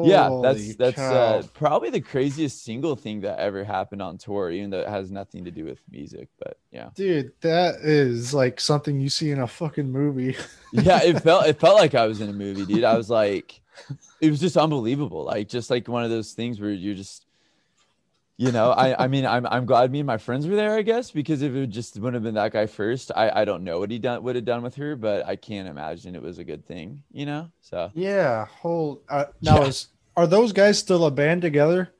yeah, 0.03 0.39
that's 0.41 0.75
that's 0.75 0.99
uh, 0.99 1.43
probably 1.53 1.89
the 1.89 2.01
craziest 2.01 2.63
single 2.63 2.95
thing 2.95 3.21
that 3.21 3.39
ever 3.39 3.63
happened 3.63 4.01
on 4.01 4.17
tour, 4.17 4.51
even 4.51 4.69
though 4.69 4.81
it 4.81 4.89
has 4.89 5.11
nothing 5.11 5.45
to 5.45 5.51
do 5.51 5.65
with 5.65 5.79
music. 5.89 6.27
But 6.37 6.57
yeah, 6.71 6.89
Dude, 6.95 7.31
that 7.41 7.75
is 7.75 8.33
like 8.33 8.59
something 8.59 8.99
you 8.99 9.09
see 9.09 9.31
in 9.31 9.39
a 9.39 9.47
fucking 9.47 9.91
movie. 9.91 10.35
yeah, 10.73 11.01
it 11.01 11.21
felt 11.21 11.45
it 11.45 11.59
felt 11.59 11.77
like 11.77 11.95
I 11.95 12.05
was 12.07 12.21
in 12.21 12.29
a 12.29 12.33
movie, 12.33 12.65
dude. 12.65 12.83
I 12.83 12.97
was 12.97 13.09
like, 13.09 13.61
it 14.21 14.29
was 14.29 14.39
just 14.39 14.57
unbelievable, 14.57 15.23
like 15.23 15.47
just 15.47 15.69
like 15.69 15.87
one 15.87 16.03
of 16.03 16.09
those 16.09 16.33
things 16.33 16.59
where 16.59 16.71
you're 16.71 16.95
just, 16.95 17.24
you 18.37 18.51
know, 18.51 18.71
I 18.71 19.05
I 19.05 19.07
mean, 19.13 19.25
I'm 19.25 19.45
I'm 19.45 19.65
glad 19.65 19.91
me 19.91 19.99
and 19.99 20.07
my 20.07 20.17
friends 20.17 20.47
were 20.47 20.55
there, 20.55 20.75
I 20.75 20.81
guess, 20.81 21.11
because 21.11 21.41
if 21.41 21.53
it 21.55 21.67
just 21.67 21.95
wouldn't 21.97 22.15
have 22.15 22.23
been 22.23 22.35
that 22.35 22.51
guy 22.53 22.65
first, 22.67 23.11
I 23.15 23.29
I 23.41 23.45
don't 23.45 23.63
know 23.63 23.79
what 23.79 23.91
he 23.91 23.99
done 23.99 24.23
would 24.23 24.35
have 24.35 24.45
done 24.45 24.63
with 24.63 24.75
her, 24.75 24.95
but 24.95 25.25
I 25.25 25.35
can't 25.35 25.67
imagine 25.67 26.15
it 26.15 26.21
was 26.21 26.37
a 26.37 26.43
good 26.43 26.65
thing, 26.65 27.03
you 27.11 27.25
know. 27.25 27.51
So 27.61 27.91
yeah. 27.93 28.45
Whole 28.45 29.01
uh, 29.09 29.25
now 29.41 29.61
Yeah. 29.61 29.67
is 29.67 29.87
are 30.17 30.27
those 30.27 30.53
guys 30.53 30.79
still 30.79 31.05
a 31.05 31.11
band 31.11 31.41
together? 31.41 31.91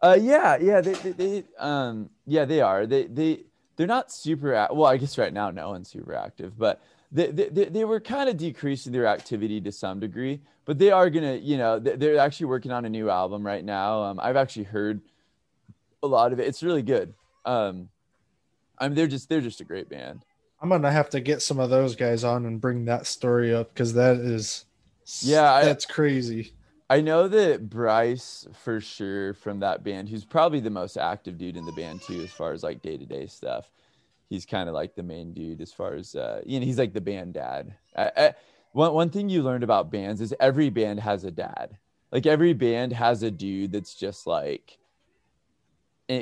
Uh, 0.00 0.16
yeah, 0.20 0.56
yeah, 0.60 0.80
they, 0.80 0.92
they, 0.94 1.10
they, 1.12 1.44
um, 1.58 2.08
yeah, 2.24 2.44
they 2.44 2.60
are. 2.60 2.86
They, 2.86 3.06
they, 3.06 3.40
they're 3.76 3.86
not 3.88 4.12
super. 4.12 4.68
Well, 4.70 4.86
I 4.86 4.96
guess 4.96 5.18
right 5.18 5.32
now 5.32 5.50
no 5.50 5.70
one's 5.70 5.88
super 5.90 6.14
active, 6.14 6.56
but 6.56 6.80
they, 7.10 7.26
they, 7.32 7.64
they, 7.64 7.84
were 7.84 7.98
kind 7.98 8.28
of 8.28 8.36
decreasing 8.36 8.92
their 8.92 9.06
activity 9.06 9.60
to 9.62 9.72
some 9.72 9.98
degree. 9.98 10.40
But 10.66 10.78
they 10.78 10.92
are 10.92 11.10
gonna, 11.10 11.34
you 11.34 11.56
know, 11.56 11.80
they- 11.80 11.96
they're 11.96 12.18
actually 12.18 12.46
working 12.46 12.70
on 12.70 12.84
a 12.84 12.88
new 12.88 13.10
album 13.10 13.44
right 13.44 13.64
now. 13.64 14.02
Um, 14.04 14.20
I've 14.22 14.36
actually 14.36 14.64
heard 14.66 15.00
a 16.02 16.06
lot 16.06 16.32
of 16.32 16.40
it. 16.40 16.46
It's 16.46 16.62
really 16.62 16.82
good. 16.82 17.14
Um, 17.44 17.88
I 18.78 18.88
mean, 18.88 18.94
they're 18.94 19.06
just, 19.06 19.28
they're 19.28 19.40
just 19.40 19.60
a 19.60 19.64
great 19.64 19.88
band. 19.88 20.24
I'm 20.60 20.68
gonna 20.70 20.90
have 20.90 21.10
to 21.10 21.20
get 21.20 21.40
some 21.40 21.60
of 21.60 21.70
those 21.70 21.94
guys 21.94 22.24
on 22.24 22.44
and 22.44 22.60
bring 22.60 22.84
that 22.86 23.06
story 23.06 23.54
up 23.54 23.72
because 23.72 23.94
that 23.94 24.16
is 24.16 24.64
Yeah, 25.22 25.52
I- 25.52 25.64
that's 25.64 25.86
crazy. 25.86 26.52
I 26.90 27.00
know 27.02 27.28
that 27.28 27.68
Bryce 27.68 28.46
for 28.64 28.80
sure 28.80 29.34
from 29.34 29.60
that 29.60 29.84
band, 29.84 30.08
who's 30.08 30.24
probably 30.24 30.58
the 30.60 30.70
most 30.70 30.96
active 30.96 31.36
dude 31.36 31.56
in 31.56 31.66
the 31.66 31.72
band 31.72 32.00
too, 32.02 32.22
as 32.22 32.30
far 32.32 32.52
as 32.52 32.62
like 32.62 32.80
day 32.82 32.96
to 32.96 33.04
day 33.04 33.26
stuff. 33.26 33.70
He's 34.30 34.46
kind 34.46 34.68
of 34.68 34.74
like 34.74 34.94
the 34.94 35.02
main 35.02 35.32
dude 35.34 35.60
as 35.60 35.72
far 35.72 35.94
as 35.94 36.14
uh, 36.14 36.40
you 36.46 36.58
know. 36.58 36.66
He's 36.66 36.78
like 36.78 36.94
the 36.94 37.00
band 37.00 37.34
dad. 37.34 37.74
I, 37.94 38.10
I, 38.16 38.34
one 38.72 38.94
one 38.94 39.10
thing 39.10 39.28
you 39.28 39.42
learned 39.42 39.64
about 39.64 39.90
bands 39.90 40.20
is 40.20 40.34
every 40.40 40.70
band 40.70 41.00
has 41.00 41.24
a 41.24 41.30
dad. 41.30 41.76
Like 42.10 42.26
every 42.26 42.52
band 42.54 42.94
has 42.94 43.22
a 43.22 43.30
dude 43.30 43.72
that's 43.72 43.94
just 43.94 44.26
like, 44.26 44.78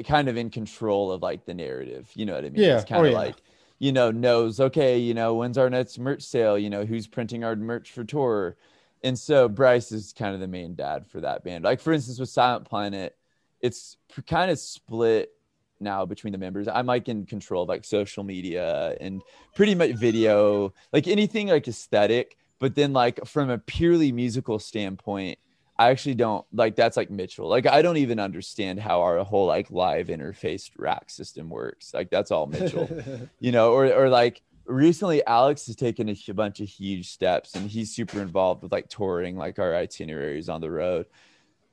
kind 0.06 0.28
of 0.28 0.36
in 0.36 0.50
control 0.50 1.12
of 1.12 1.22
like 1.22 1.44
the 1.44 1.54
narrative. 1.54 2.10
You 2.14 2.26
know 2.26 2.34
what 2.34 2.44
I 2.44 2.50
mean? 2.50 2.62
Yeah. 2.62 2.76
It's 2.76 2.84
kind 2.84 3.02
Oh, 3.02 3.04
of 3.04 3.12
yeah. 3.12 3.18
like 3.18 3.36
you 3.78 3.92
know 3.92 4.10
knows 4.10 4.60
okay. 4.60 4.98
You 4.98 5.14
know 5.14 5.34
when's 5.34 5.58
our 5.58 5.70
next 5.70 5.98
merch 5.98 6.22
sale? 6.22 6.58
You 6.58 6.70
know 6.70 6.84
who's 6.84 7.06
printing 7.06 7.44
our 7.44 7.56
merch 7.56 7.90
for 7.92 8.04
tour 8.04 8.56
and 9.02 9.18
so 9.18 9.48
Bryce 9.48 9.92
is 9.92 10.12
kind 10.12 10.34
of 10.34 10.40
the 10.40 10.48
main 10.48 10.74
dad 10.74 11.06
for 11.06 11.20
that 11.20 11.44
band. 11.44 11.64
Like 11.64 11.80
for 11.80 11.92
instance, 11.92 12.18
with 12.18 12.28
Silent 12.28 12.64
Planet, 12.64 13.14
it's 13.60 13.96
kind 14.26 14.50
of 14.50 14.58
split 14.58 15.30
now 15.78 16.06
between 16.06 16.32
the 16.32 16.38
members. 16.38 16.66
I'm 16.66 16.86
like 16.86 17.08
in 17.08 17.26
control 17.26 17.62
of 17.62 17.68
like 17.68 17.84
social 17.84 18.24
media 18.24 18.96
and 19.00 19.22
pretty 19.54 19.74
much 19.74 19.92
video, 19.92 20.72
like 20.92 21.06
anything 21.06 21.48
like 21.48 21.68
aesthetic. 21.68 22.36
But 22.58 22.74
then 22.74 22.92
like 22.94 23.24
from 23.26 23.50
a 23.50 23.58
purely 23.58 24.12
musical 24.12 24.58
standpoint, 24.58 25.38
I 25.78 25.90
actually 25.90 26.14
don't 26.14 26.44
like 26.52 26.74
that's 26.74 26.96
like 26.96 27.10
Mitchell. 27.10 27.48
Like 27.48 27.66
I 27.66 27.82
don't 27.82 27.98
even 27.98 28.18
understand 28.18 28.80
how 28.80 29.02
our 29.02 29.22
whole 29.24 29.46
like 29.46 29.70
live 29.70 30.06
interface 30.06 30.70
rack 30.76 31.10
system 31.10 31.50
works. 31.50 31.92
Like 31.92 32.10
that's 32.10 32.30
all 32.30 32.46
Mitchell 32.46 32.88
you 33.40 33.52
know, 33.52 33.72
or 33.72 33.92
or 33.92 34.08
like 34.08 34.42
recently 34.64 35.24
Alex 35.26 35.66
has 35.66 35.76
taken 35.76 36.08
a 36.08 36.32
bunch 36.32 36.60
of 36.60 36.68
huge 36.68 37.10
steps 37.10 37.54
and 37.54 37.70
he's 37.70 37.94
super 37.94 38.20
involved 38.20 38.62
with 38.62 38.72
like 38.72 38.88
touring 38.88 39.36
like 39.36 39.58
our 39.58 39.74
itineraries 39.74 40.48
on 40.48 40.60
the 40.60 40.70
road. 40.70 41.06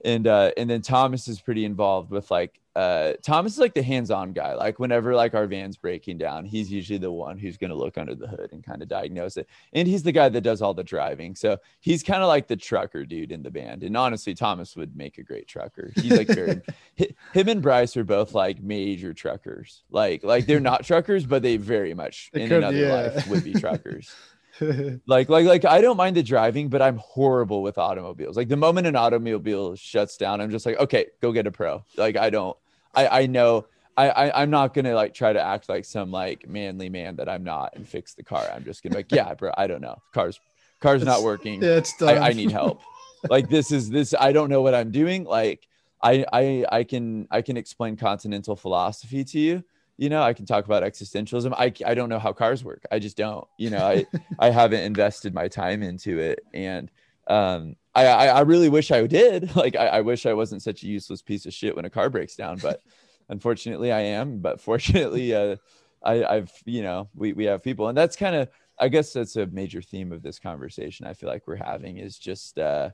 And 0.04 0.28
uh 0.28 0.52
and 0.58 0.70
then 0.70 0.82
Thomas 0.82 1.30
is 1.30 1.40
pretty 1.40 1.64
involved 1.64 2.12
with 2.12 2.30
like 2.30 2.60
uh 2.76 3.14
Thomas 3.22 3.54
is 3.54 3.60
like 3.60 3.74
the 3.74 3.84
hands-on 3.84 4.34
guy. 4.34 4.56
Like 4.56 4.80
whenever 4.80 5.14
like 5.14 5.34
our 5.34 5.46
van's 5.46 5.78
breaking 5.78 6.18
down, 6.18 6.46
he's 6.46 6.72
usually 6.72 6.98
the 6.98 7.12
one 7.12 7.38
who's 7.38 7.58
gonna 7.58 7.76
look 7.76 7.98
under 7.98 8.16
the 8.16 8.28
hood 8.28 8.50
and 8.52 8.64
kind 8.64 8.82
of 8.82 8.88
diagnose 8.88 9.38
it. 9.38 9.48
And 9.74 9.88
he's 9.88 10.04
the 10.04 10.12
guy 10.12 10.30
that 10.30 10.42
does 10.42 10.62
all 10.62 10.74
the 10.74 10.84
driving. 10.84 11.36
So 11.36 11.58
he's 11.80 12.04
kind 12.04 12.22
of 12.22 12.28
like 12.28 12.48
the 12.48 12.56
trucker 12.56 13.06
dude 13.06 13.32
in 13.32 13.44
the 13.44 13.52
band. 13.52 13.84
And 13.84 13.96
honestly, 13.96 14.34
Thomas 14.34 14.76
would 14.76 14.96
make 14.96 15.18
a 15.18 15.24
great 15.24 15.48
trucker. 15.48 15.92
He's 15.96 16.18
like 16.18 16.28
very 16.28 16.62
him 17.34 17.48
and 17.48 17.62
Bryce 17.62 17.96
are 17.96 18.04
both 18.04 18.34
like 18.34 18.62
major 18.62 19.14
truckers. 19.14 19.84
Like 19.92 20.24
like 20.24 20.46
they're 20.46 20.60
not 20.60 20.84
truckers, 20.84 21.26
but 21.26 21.44
they 21.44 21.58
very 21.58 21.94
much 21.94 22.32
They 22.34 22.44
in 22.44 22.50
could, 22.50 22.58
another 22.60 22.78
yeah. 22.78 22.94
life 22.94 23.28
would 23.28 23.44
be 23.44 23.54
truckers. 23.54 24.14
like 25.08 25.30
like 25.30 25.46
like 25.46 25.66
I 25.66 25.82
don't 25.82 25.98
mind 25.98 26.16
the 26.16 26.24
driving, 26.24 26.70
but 26.70 26.82
I'm 26.82 26.98
horrible 26.98 27.64
with 27.64 27.78
automobiles. 27.78 28.38
Like 28.38 28.50
the 28.50 28.58
moment 28.58 28.88
an 28.88 28.96
automobile 28.96 29.76
shuts 29.76 30.18
down, 30.18 30.42
I'm 30.42 30.52
just 30.52 30.66
like, 30.66 30.78
okay, 30.80 31.08
go 31.22 31.32
get 31.32 31.48
a 31.48 31.52
pro. 31.52 31.84
Like 31.98 32.18
I 32.18 32.30
don't 32.30 32.56
I 32.94 33.24
I 33.24 33.26
know 33.26 33.66
I, 33.96 34.10
I 34.10 34.42
I'm 34.42 34.50
not 34.50 34.74
gonna 34.74 34.96
like 34.96 35.14
try 35.14 35.34
to 35.34 35.42
act 35.42 35.70
like 35.70 35.86
some 35.86 36.12
like 36.12 36.48
manly 36.48 36.90
man 36.90 37.16
that 37.18 37.30
I'm 37.30 37.44
not 37.44 37.76
and 37.76 37.88
fix 37.88 38.14
the 38.14 38.24
car. 38.24 38.48
I'm 38.54 38.64
just 38.64 38.84
gonna 38.84 38.94
be 38.94 39.00
like, 39.00 39.12
yeah, 39.12 39.34
bro, 39.34 39.52
I 39.58 39.68
don't 39.68 39.82
know. 39.82 40.02
Car's 40.14 40.40
car's 40.80 41.04
not 41.04 41.24
working. 41.24 41.62
yeah, 41.62 41.78
it's 41.78 41.96
done. 41.98 42.18
I, 42.18 42.30
I 42.30 42.34
need 42.34 42.52
help. 42.52 42.82
like 43.30 43.50
this 43.50 43.72
is 43.72 43.90
this 43.90 44.14
I 44.20 44.32
don't 44.32 44.50
know 44.50 44.62
what 44.62 44.74
I'm 44.74 44.92
doing. 44.92 45.24
Like 45.24 45.68
I 46.02 46.26
I 46.34 46.66
I 46.72 46.84
can 46.84 47.28
I 47.32 47.42
can 47.42 47.58
explain 47.58 47.96
continental 47.96 48.56
philosophy 48.56 49.24
to 49.24 49.40
you. 49.40 49.64
You 49.98 50.10
know, 50.10 50.24
I 50.24 50.34
can 50.34 50.46
talk 50.46 50.66
about 50.66 50.84
existentialism. 50.84 51.54
I 51.56 51.72
I 51.86 51.94
don't 51.94 52.10
know 52.10 52.20
how 52.20 52.34
cars 52.34 52.64
work. 52.64 52.84
I 52.92 53.00
just 53.00 53.16
don't. 53.16 53.48
You 53.58 53.70
know, 53.70 53.86
I 53.86 54.06
I 54.40 54.50
haven't 54.50 54.82
invested 54.82 55.34
my 55.34 55.48
time 55.48 55.84
into 55.84 56.20
it, 56.20 56.40
and 56.54 56.90
um, 57.28 57.76
I 57.96 58.06
I, 58.06 58.26
I 58.28 58.40
really 58.42 58.70
wish 58.70 58.92
I 58.92 59.06
did. 59.08 59.56
Like 59.56 59.76
I, 59.76 59.88
I 59.88 60.02
wish 60.02 60.26
I 60.26 60.34
wasn't 60.34 60.62
such 60.62 60.84
a 60.84 60.88
useless 60.88 61.22
piece 61.22 61.46
of 61.46 61.54
shit 61.54 61.76
when 61.76 61.86
a 61.86 61.90
car 61.90 62.10
breaks 62.10 62.36
down, 62.36 62.58
but 62.58 62.82
unfortunately 63.30 63.92
I 63.92 64.02
am. 64.02 64.40
But 64.40 64.62
fortunately, 64.62 65.34
uh, 65.34 65.58
I 66.04 66.24
I've 66.24 66.52
you 66.66 66.84
know 66.84 67.10
we 67.16 67.34
we 67.34 67.46
have 67.46 67.64
people, 67.64 67.88
and 67.88 67.98
that's 67.98 68.16
kind 68.16 68.36
of 68.36 68.50
I 68.80 68.90
guess 68.90 69.14
that's 69.14 69.36
a 69.36 69.46
major 69.48 69.82
theme 69.82 70.12
of 70.12 70.22
this 70.22 70.40
conversation. 70.40 71.06
I 71.06 71.14
feel 71.14 71.30
like 71.30 71.48
we're 71.48 71.56
having 71.56 71.98
is 71.98 72.18
just 72.18 72.58
uh, 72.58 72.90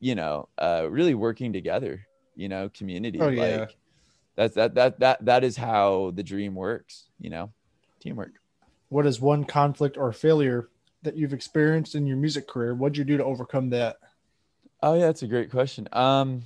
you 0.00 0.14
know 0.14 0.48
uh, 0.58 0.86
really 0.88 1.14
working 1.14 1.52
together. 1.52 2.06
You 2.36 2.48
know, 2.48 2.68
community. 2.68 3.20
Oh, 3.20 3.28
yeah. 3.28 3.58
Like 3.58 3.76
that's 4.36 4.54
that 4.56 4.74
that 4.74 5.00
that 5.00 5.24
that 5.24 5.44
is 5.44 5.56
how 5.56 6.12
the 6.14 6.22
dream 6.22 6.54
works. 6.54 7.04
You 7.18 7.30
know, 7.30 7.52
teamwork. 8.00 8.32
what 8.88 9.06
is 9.06 9.20
one 9.20 9.44
conflict 9.44 9.96
or 9.96 10.12
failure 10.12 10.68
that 11.02 11.16
you've 11.16 11.32
experienced 11.32 11.94
in 11.94 12.06
your 12.06 12.16
music 12.16 12.48
career? 12.48 12.74
What'd 12.74 12.96
you 12.96 13.04
do 13.04 13.16
to 13.16 13.24
overcome 13.24 13.70
that? 13.70 13.96
Oh 14.86 14.92
yeah, 14.92 15.06
that's 15.06 15.22
a 15.22 15.26
great 15.26 15.50
question. 15.50 15.88
Um, 15.92 16.42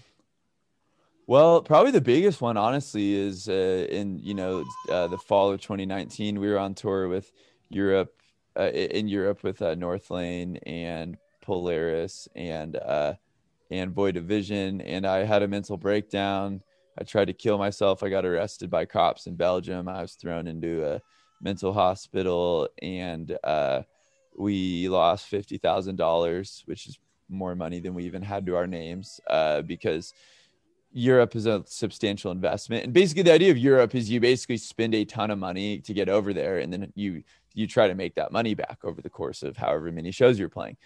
well, 1.27 1.61
probably 1.61 1.91
the 1.91 2.01
biggest 2.01 2.41
one, 2.41 2.57
honestly, 2.57 3.13
is 3.13 3.49
uh, 3.49 3.89
in 3.91 4.21
you 4.21 4.33
know 4.33 4.65
uh, 4.89 5.09
the 5.09 5.19
fall 5.19 5.51
of 5.51 5.61
2019. 5.61 6.39
We 6.39 6.49
were 6.49 6.57
on 6.57 6.77
tour 6.77 7.09
with 7.09 7.33
Europe, 7.69 8.15
uh, 8.57 8.71
in 8.71 9.09
Europe 9.09 9.43
with 9.43 9.61
uh, 9.61 9.75
North 9.75 10.13
Lane 10.13 10.57
and 10.67 11.17
Polaris 11.43 12.29
and 12.37 12.77
uh, 12.77 13.15
and 13.73 13.91
Void 13.91 14.17
of 14.17 14.27
Vision, 14.27 14.83
and 14.83 15.05
I 15.05 15.25
had 15.25 15.43
a 15.43 15.49
mental 15.49 15.77
breakdown. 15.77 16.63
I 16.97 17.03
tried 17.03 17.25
to 17.27 17.33
kill 17.33 17.59
myself. 17.59 18.05
I 18.05 18.09
got 18.09 18.25
arrested 18.25 18.71
by 18.71 18.85
cops 18.85 19.27
in 19.27 19.35
Belgium. 19.35 19.89
I 19.89 20.03
was 20.03 20.13
thrown 20.13 20.47
into 20.47 20.87
a 20.87 21.03
mental 21.43 21.73
hospital, 21.73 22.69
and 22.81 23.37
uh, 23.43 23.83
we 24.37 24.89
lost 24.89 25.27
fifty 25.27 25.59
thousand 25.59 25.97
dollars, 25.97 26.63
which 26.67 26.87
is 26.87 27.01
more 27.29 27.55
money 27.55 27.81
than 27.81 27.95
we 27.95 28.05
even 28.05 28.23
had 28.23 28.47
to 28.47 28.57
our 28.57 28.67
names 28.67 29.21
uh, 29.29 29.63
because 29.63 30.15
Europe 30.93 31.37
is 31.37 31.47
a 31.47 31.63
substantial 31.67 32.33
investment. 32.33 32.85
And 32.85 32.93
basically, 32.93 33.23
the 33.23 33.33
idea 33.33 33.51
of 33.51 33.59
Europe 33.59 33.95
is 33.95 34.11
you 34.11 34.21
basically 34.21 34.57
spend 34.57 34.95
a 34.95 35.05
ton 35.05 35.31
of 35.31 35.39
money 35.39 35.81
to 35.81 35.93
get 35.93 36.09
over 36.09 36.33
there, 36.33 36.59
and 36.59 36.73
then 36.73 36.93
you 36.95 37.23
you 37.55 37.67
try 37.67 37.89
to 37.89 37.95
make 37.95 38.15
that 38.15 38.33
money 38.33 38.55
back 38.55 38.79
over 38.85 39.03
the 39.03 39.11
course 39.11 39.43
of 39.43 39.57
however 39.57 39.91
many 39.93 40.11
shows 40.11 40.39
you're 40.39 40.49
playing. 40.49 40.77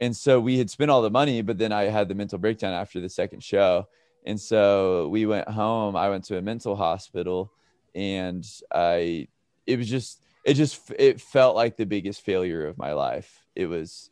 And 0.00 0.16
so 0.16 0.38
we 0.38 0.58
had 0.58 0.70
spent 0.70 0.90
all 0.90 1.02
the 1.02 1.10
money, 1.10 1.42
but 1.42 1.58
then 1.58 1.72
I 1.72 1.84
had 1.84 2.08
the 2.08 2.14
mental 2.14 2.38
breakdown 2.38 2.72
after 2.72 3.00
the 3.00 3.08
second 3.08 3.42
show. 3.42 3.88
And 4.24 4.40
so 4.40 5.08
we 5.08 5.26
went 5.26 5.48
home. 5.48 5.96
I 5.96 6.08
went 6.10 6.24
to 6.24 6.36
a 6.36 6.42
mental 6.42 6.76
hospital 6.76 7.52
and 7.94 8.46
I, 8.72 9.28
it 9.66 9.78
was 9.78 9.88
just, 9.88 10.22
it 10.44 10.54
just, 10.54 10.92
it 10.98 11.20
felt 11.20 11.56
like 11.56 11.76
the 11.76 11.86
biggest 11.86 12.20
failure 12.20 12.66
of 12.66 12.78
my 12.78 12.92
life. 12.92 13.42
It 13.56 13.66
was, 13.66 14.10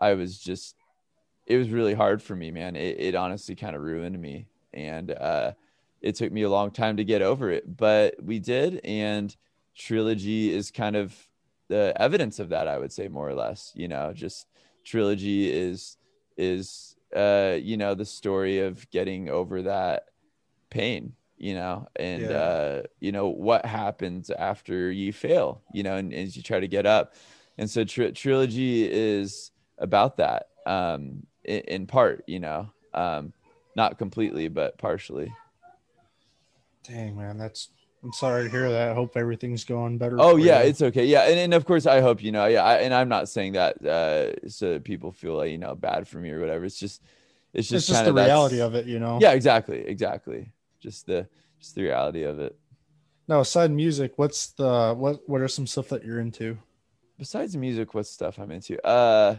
I 0.00 0.14
was 0.14 0.38
just, 0.38 0.76
it 1.46 1.56
was 1.56 1.70
really 1.70 1.94
hard 1.94 2.22
for 2.22 2.34
me, 2.34 2.50
man. 2.50 2.76
It, 2.76 2.98
it 2.98 3.14
honestly 3.14 3.54
kind 3.54 3.76
of 3.76 3.82
ruined 3.82 4.20
me. 4.20 4.46
And, 4.72 5.10
uh, 5.10 5.52
it 6.00 6.16
took 6.16 6.32
me 6.32 6.42
a 6.42 6.50
long 6.50 6.70
time 6.70 6.98
to 6.98 7.04
get 7.04 7.22
over 7.22 7.50
it, 7.50 7.76
but 7.76 8.22
we 8.22 8.38
did. 8.38 8.80
And 8.84 9.34
trilogy 9.74 10.52
is 10.52 10.70
kind 10.70 10.96
of 10.96 11.16
the 11.68 11.94
evidence 11.96 12.38
of 12.38 12.50
that, 12.50 12.68
I 12.68 12.78
would 12.78 12.92
say, 12.92 13.08
more 13.08 13.28
or 13.28 13.34
less, 13.34 13.72
you 13.74 13.88
know, 13.88 14.12
just 14.12 14.46
trilogy 14.84 15.50
is, 15.50 15.96
is, 16.36 16.94
uh, 17.16 17.56
you 17.58 17.78
know, 17.78 17.94
the 17.94 18.04
story 18.04 18.58
of 18.58 18.88
getting 18.90 19.30
over 19.30 19.62
that 19.62 20.08
pain, 20.68 21.14
you 21.38 21.54
know, 21.54 21.88
and, 21.96 22.30
Yeah. 22.30 22.36
uh, 22.36 22.82
you 23.00 23.12
know, 23.12 23.28
what 23.28 23.64
happens 23.64 24.28
after 24.30 24.90
you 24.90 25.12
fail, 25.12 25.62
you 25.72 25.82
know, 25.82 25.96
and 25.96 26.12
as 26.12 26.36
you 26.36 26.42
try 26.42 26.60
to 26.60 26.68
get 26.68 26.84
up. 26.84 27.14
And 27.56 27.70
so 27.70 27.84
tri- 27.84 28.10
trilogy 28.10 28.90
is 28.90 29.52
about 29.78 30.18
that, 30.18 30.48
um, 30.66 31.26
in, 31.44 31.60
in 31.60 31.86
part, 31.86 32.24
you 32.26 32.40
know, 32.40 32.70
um, 32.92 33.32
not 33.76 33.98
completely, 33.98 34.48
but 34.48 34.78
partially. 34.78 35.32
Dang 36.84 37.16
man, 37.16 37.38
that's. 37.38 37.68
I'm 38.02 38.12
sorry 38.12 38.44
to 38.44 38.50
hear 38.50 38.70
that. 38.70 38.90
I 38.90 38.94
hope 38.94 39.16
everything's 39.16 39.64
going 39.64 39.96
better. 39.96 40.16
Oh 40.20 40.36
yeah, 40.36 40.62
you. 40.62 40.68
it's 40.68 40.82
okay. 40.82 41.06
Yeah, 41.06 41.22
and, 41.22 41.38
and 41.38 41.54
of 41.54 41.64
course 41.64 41.86
I 41.86 42.02
hope 42.02 42.22
you 42.22 42.32
know. 42.32 42.44
Yeah, 42.44 42.62
I, 42.62 42.76
and 42.76 42.92
I'm 42.92 43.08
not 43.08 43.30
saying 43.30 43.52
that 43.54 43.84
uh, 43.84 44.48
so 44.48 44.74
that 44.74 44.84
people 44.84 45.10
feel 45.10 45.36
like 45.36 45.50
you 45.50 45.56
know 45.56 45.74
bad 45.74 46.06
for 46.06 46.18
me 46.18 46.30
or 46.30 46.38
whatever. 46.38 46.66
It's 46.66 46.78
just, 46.78 47.00
it's 47.54 47.66
just 47.66 47.88
it's 47.88 47.98
just 47.98 48.04
the 48.04 48.12
reality 48.12 48.60
of 48.60 48.74
it, 48.74 48.84
you 48.84 48.98
know. 48.98 49.18
Yeah, 49.22 49.32
exactly, 49.32 49.78
exactly. 49.86 50.52
Just 50.80 51.06
the 51.06 51.26
just 51.58 51.74
the 51.74 51.82
reality 51.84 52.24
of 52.24 52.40
it. 52.40 52.58
Now, 53.26 53.40
aside 53.40 53.70
music, 53.70 54.12
what's 54.16 54.48
the 54.48 54.94
what? 54.94 55.26
What 55.26 55.40
are 55.40 55.48
some 55.48 55.66
stuff 55.66 55.88
that 55.88 56.04
you're 56.04 56.20
into? 56.20 56.58
Besides 57.18 57.56
music, 57.56 57.94
what 57.94 58.06
stuff 58.06 58.38
I'm 58.38 58.50
into? 58.50 58.84
Uh, 58.86 59.36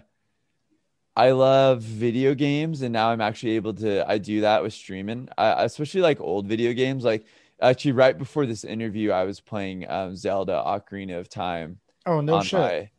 I 1.16 1.32
love 1.32 1.82
video 1.82 2.34
games, 2.34 2.82
and 2.82 2.92
now 2.92 3.10
I'm 3.10 3.22
actually 3.22 3.52
able 3.52 3.74
to. 3.76 4.10
I 4.10 4.18
do 4.18 4.42
that 4.42 4.62
with 4.62 4.74
streaming, 4.74 5.30
I, 5.38 5.64
especially 5.64 6.02
like 6.02 6.20
old 6.20 6.48
video 6.48 6.74
games. 6.74 7.04
Like 7.04 7.26
actually, 7.62 7.94
right 7.94 8.18
before 8.18 8.46
this 8.46 8.64
interview, 8.64 9.12
I 9.12 9.24
was 9.24 9.40
playing 9.40 9.90
um, 9.90 10.16
Zelda: 10.16 10.62
Ocarina 10.66 11.18
of 11.20 11.30
Time. 11.30 11.80
Oh 12.06 12.22
no 12.22 12.42
shit. 12.42 12.60
my 12.60 12.90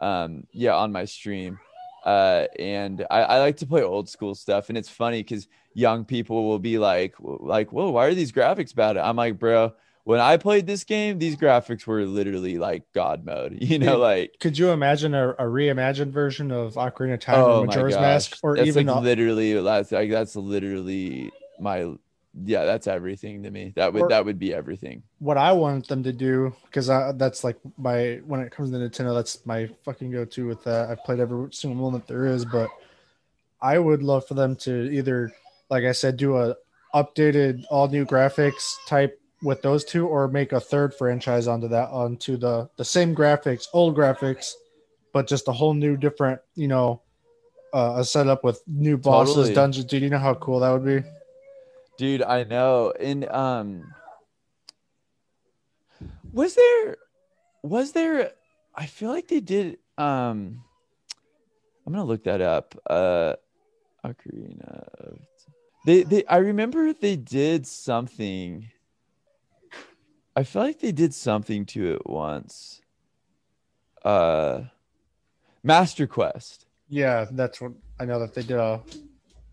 um 0.00 0.46
yeah 0.52 0.74
on 0.74 0.92
my 0.92 1.04
stream 1.04 1.58
uh 2.04 2.46
and 2.58 3.06
I, 3.10 3.22
I 3.22 3.38
like 3.38 3.56
to 3.58 3.66
play 3.66 3.82
old 3.82 4.08
school 4.08 4.34
stuff 4.34 4.68
and 4.68 4.76
it's 4.76 4.88
funny 4.90 5.22
because 5.22 5.48
young 5.74 6.04
people 6.04 6.46
will 6.46 6.58
be 6.58 6.78
like 6.78 7.14
like 7.18 7.72
whoa 7.72 7.90
why 7.90 8.06
are 8.06 8.14
these 8.14 8.32
graphics 8.32 8.74
bad 8.74 8.98
i'm 8.98 9.16
like 9.16 9.38
bro 9.38 9.72
when 10.06 10.20
i 10.20 10.36
played 10.36 10.66
this 10.66 10.84
game 10.84 11.18
these 11.18 11.36
graphics 11.36 11.84
were 11.86 12.04
literally 12.04 12.58
like 12.58 12.84
god 12.94 13.24
mode 13.24 13.58
you 13.60 13.78
know 13.78 13.98
like 13.98 14.32
Could 14.40 14.56
you 14.56 14.70
imagine 14.70 15.14
a, 15.14 15.30
a 15.30 15.44
reimagined 15.44 16.12
version 16.12 16.50
of 16.52 16.74
Ocarina 16.74 17.14
of 17.14 17.20
Time 17.20 17.40
oh 17.40 17.60
or 17.62 17.66
Majora's 17.66 17.96
Mask, 17.96 18.38
or 18.42 18.56
that's 18.56 18.68
even 18.68 18.86
like 18.86 18.96
a- 18.96 19.00
literally 19.00 19.52
that's 19.60 19.90
like 19.92 20.10
that's 20.10 20.36
literally 20.36 21.32
my 21.58 21.92
yeah 22.44 22.64
that's 22.66 22.86
everything 22.86 23.42
to 23.44 23.50
me. 23.50 23.72
That 23.76 23.92
would 23.94 24.02
Or- 24.02 24.08
that 24.10 24.24
would 24.24 24.38
be 24.38 24.52
everything. 24.54 25.02
what 25.20 25.38
I 25.38 25.52
want 25.52 25.88
them 25.88 26.02
to 26.04 26.12
do 26.12 26.54
because 26.66 26.86
that's 27.18 27.42
like 27.42 27.56
my 27.78 28.20
when 28.26 28.40
it 28.40 28.52
comes 28.52 28.70
to 28.70 28.76
Nintendo, 28.76 29.14
that's 29.14 29.44
my 29.46 29.70
fucking 29.84 30.10
go-to 30.12 30.46
with 30.46 30.62
that. 30.64 30.90
I've 30.90 31.02
played 31.02 31.18
every 31.18 31.52
single 31.52 31.82
one 31.84 31.94
that 31.94 32.06
there 32.06 32.26
is, 32.26 32.44
but 32.44 32.68
I 33.60 33.78
would 33.78 34.02
love 34.02 34.28
for 34.28 34.34
them 34.34 34.54
to 34.56 34.92
either, 34.92 35.32
like 35.70 35.84
I 35.84 35.92
said, 35.92 36.16
do 36.18 36.36
a 36.36 36.54
updated 36.94 37.64
all 37.70 37.88
new 37.88 38.04
graphics 38.04 38.74
type 38.86 39.18
with 39.42 39.62
those 39.62 39.84
two, 39.84 40.06
or 40.06 40.28
make 40.28 40.52
a 40.52 40.60
third 40.60 40.94
franchise 40.94 41.46
onto 41.46 41.68
that 41.68 41.90
onto 41.90 42.36
the 42.36 42.68
the 42.76 42.84
same 42.84 43.14
graphics, 43.14 43.66
old 43.72 43.96
graphics, 43.96 44.52
but 45.12 45.26
just 45.26 45.48
a 45.48 45.52
whole 45.52 45.74
new 45.74 45.96
different, 45.96 46.40
you 46.54 46.68
know, 46.68 47.02
uh, 47.74 47.94
a 47.98 48.04
setup 48.04 48.44
with 48.44 48.62
new 48.66 48.96
bosses, 48.96 49.34
Totally. 49.34 49.54
dungeons. 49.54 49.86
Dude, 49.86 50.02
you 50.02 50.10
know 50.10 50.18
how 50.18 50.34
cool 50.34 50.60
that 50.60 50.70
would 50.70 50.84
be? 50.84 51.06
Dude, 51.98 52.22
I 52.22 52.44
know. 52.44 52.92
And 52.98 53.28
um 53.28 53.94
was 56.32 56.54
there 56.54 56.96
was 57.62 57.92
there 57.92 58.32
I 58.74 58.86
feel 58.86 59.10
like 59.10 59.28
they 59.28 59.40
did 59.40 59.78
um 59.96 60.62
I'm 61.86 61.92
gonna 61.92 62.04
look 62.04 62.24
that 62.24 62.40
up. 62.40 62.74
Uh 62.88 63.34
Ocarina 64.04 64.88
of 64.98 65.18
they 65.86 66.02
they 66.02 66.24
I 66.26 66.38
remember 66.38 66.92
they 66.92 67.16
did 67.16 67.66
something. 67.66 68.68
I 70.36 70.44
feel 70.44 70.62
like 70.62 70.80
they 70.80 70.92
did 70.92 71.14
something 71.14 71.64
to 71.66 71.94
it 71.94 72.06
once. 72.06 72.82
Uh 74.04 74.64
Master 75.62 76.06
Quest. 76.06 76.66
Yeah, 76.88 77.26
that's 77.30 77.60
what 77.60 77.72
I 77.98 78.04
know 78.04 78.20
that 78.20 78.34
they 78.34 78.42
did. 78.42 78.58
A, 78.58 78.80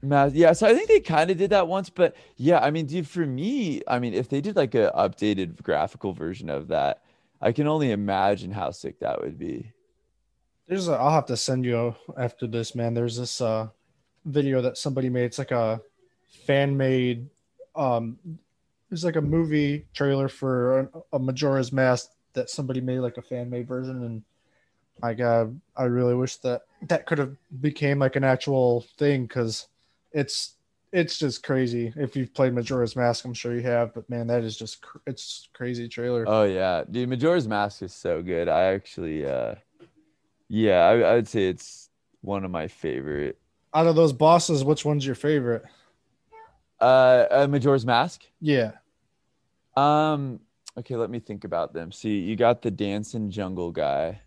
Ma- 0.03 0.25
yeah, 0.25 0.51
so 0.51 0.67
I 0.67 0.75
think 0.75 0.89
they 0.89 0.99
kind 0.99 1.31
of 1.31 1.37
did 1.37 1.51
that 1.51 1.67
once, 1.67 1.89
but 1.89 2.15
yeah, 2.35 2.59
I 2.59 2.71
mean, 2.71 2.85
dude, 2.85 3.07
for 3.07 3.25
me, 3.25 3.81
I 3.87 3.99
mean, 3.99 4.13
if 4.13 4.27
they 4.27 4.41
did 4.41 4.57
like 4.57 4.75
an 4.75 4.91
updated 4.95 5.63
graphical 5.63 6.11
version 6.11 6.49
of 6.49 6.67
that, 6.67 7.01
I 7.41 7.53
can 7.53 7.67
only 7.67 7.89
imagine 7.91 8.51
how 8.51 8.71
sick 8.71 8.99
that 8.99 9.21
would 9.21 9.39
be. 9.39 9.71
There's 10.67 10.89
a, 10.89 10.93
I'll 10.93 11.11
have 11.11 11.25
to 11.27 11.37
send 11.37 11.63
you 11.63 11.95
after 12.17 12.47
this, 12.47 12.75
man. 12.75 12.93
There's 12.93 13.17
this 13.17 13.39
uh 13.39 13.69
video 14.25 14.61
that 14.61 14.77
somebody 14.77 15.09
made. 15.09 15.25
It's 15.25 15.39
like 15.39 15.51
a 15.51 15.81
fan 16.45 16.75
made 16.75 17.29
um 17.75 18.17
it's 18.93 19.03
like 19.03 19.15
a 19.15 19.21
movie 19.21 19.85
trailer 19.93 20.29
for 20.29 20.89
a, 21.11 21.19
Majora's 21.19 21.73
Mask 21.73 22.11
that 22.33 22.49
somebody 22.49 22.79
made 22.79 22.99
like 22.99 23.17
a 23.17 23.21
fan 23.21 23.49
made 23.49 23.67
version 23.67 24.03
and 24.03 24.23
my 25.01 25.13
god, 25.13 25.59
I 25.75 25.85
really 25.85 26.13
wish 26.13 26.37
that 26.37 26.61
that 26.87 27.07
could 27.07 27.17
have 27.17 27.35
became 27.59 27.99
like 27.99 28.15
an 28.15 28.23
actual 28.23 28.85
thing 28.97 29.27
cuz 29.27 29.67
it's 30.11 30.55
it's 30.91 31.17
just 31.17 31.41
crazy. 31.41 31.91
If 31.95 32.15
you've 32.15 32.35
played 32.35 32.53
Majora's 32.53 32.95
Mask, 32.95 33.25
I'm 33.25 33.33
sure 33.33 33.55
you 33.55 33.63
have, 33.63 33.95
but 33.95 34.07
man, 34.09 34.27
that 34.27 34.43
is 34.43 34.55
just 34.55 34.83
cr- 34.83 34.99
it's 35.07 35.49
crazy 35.53 35.87
trailer. 35.87 36.23
Oh 36.27 36.43
yeah, 36.43 36.83
dude, 36.89 37.09
Majora's 37.09 37.47
Mask 37.47 37.81
is 37.81 37.93
so 37.93 38.21
good. 38.21 38.47
I 38.47 38.65
actually, 38.65 39.25
uh, 39.25 39.55
yeah, 40.47 40.85
I, 40.85 40.99
I 40.99 41.15
would 41.15 41.27
say 41.27 41.47
it's 41.47 41.89
one 42.21 42.45
of 42.45 42.51
my 42.51 42.67
favorite. 42.67 43.39
Out 43.73 43.87
of 43.87 43.95
those 43.95 44.13
bosses, 44.13 44.63
which 44.63 44.85
one's 44.85 45.03
your 45.05 45.15
favorite? 45.15 45.63
Uh, 46.79 47.25
uh 47.31 47.47
Majora's 47.49 47.85
Mask. 47.85 48.21
Yeah. 48.39 48.73
Um, 49.75 50.39
okay, 50.77 50.95
let 50.95 51.09
me 51.09 51.19
think 51.19 51.43
about 51.43 51.73
them. 51.73 51.91
See, 51.91 52.19
you 52.19 52.35
got 52.35 52.61
the 52.61 52.71
dancing 52.71 53.29
jungle 53.29 53.71
guy. 53.71 54.21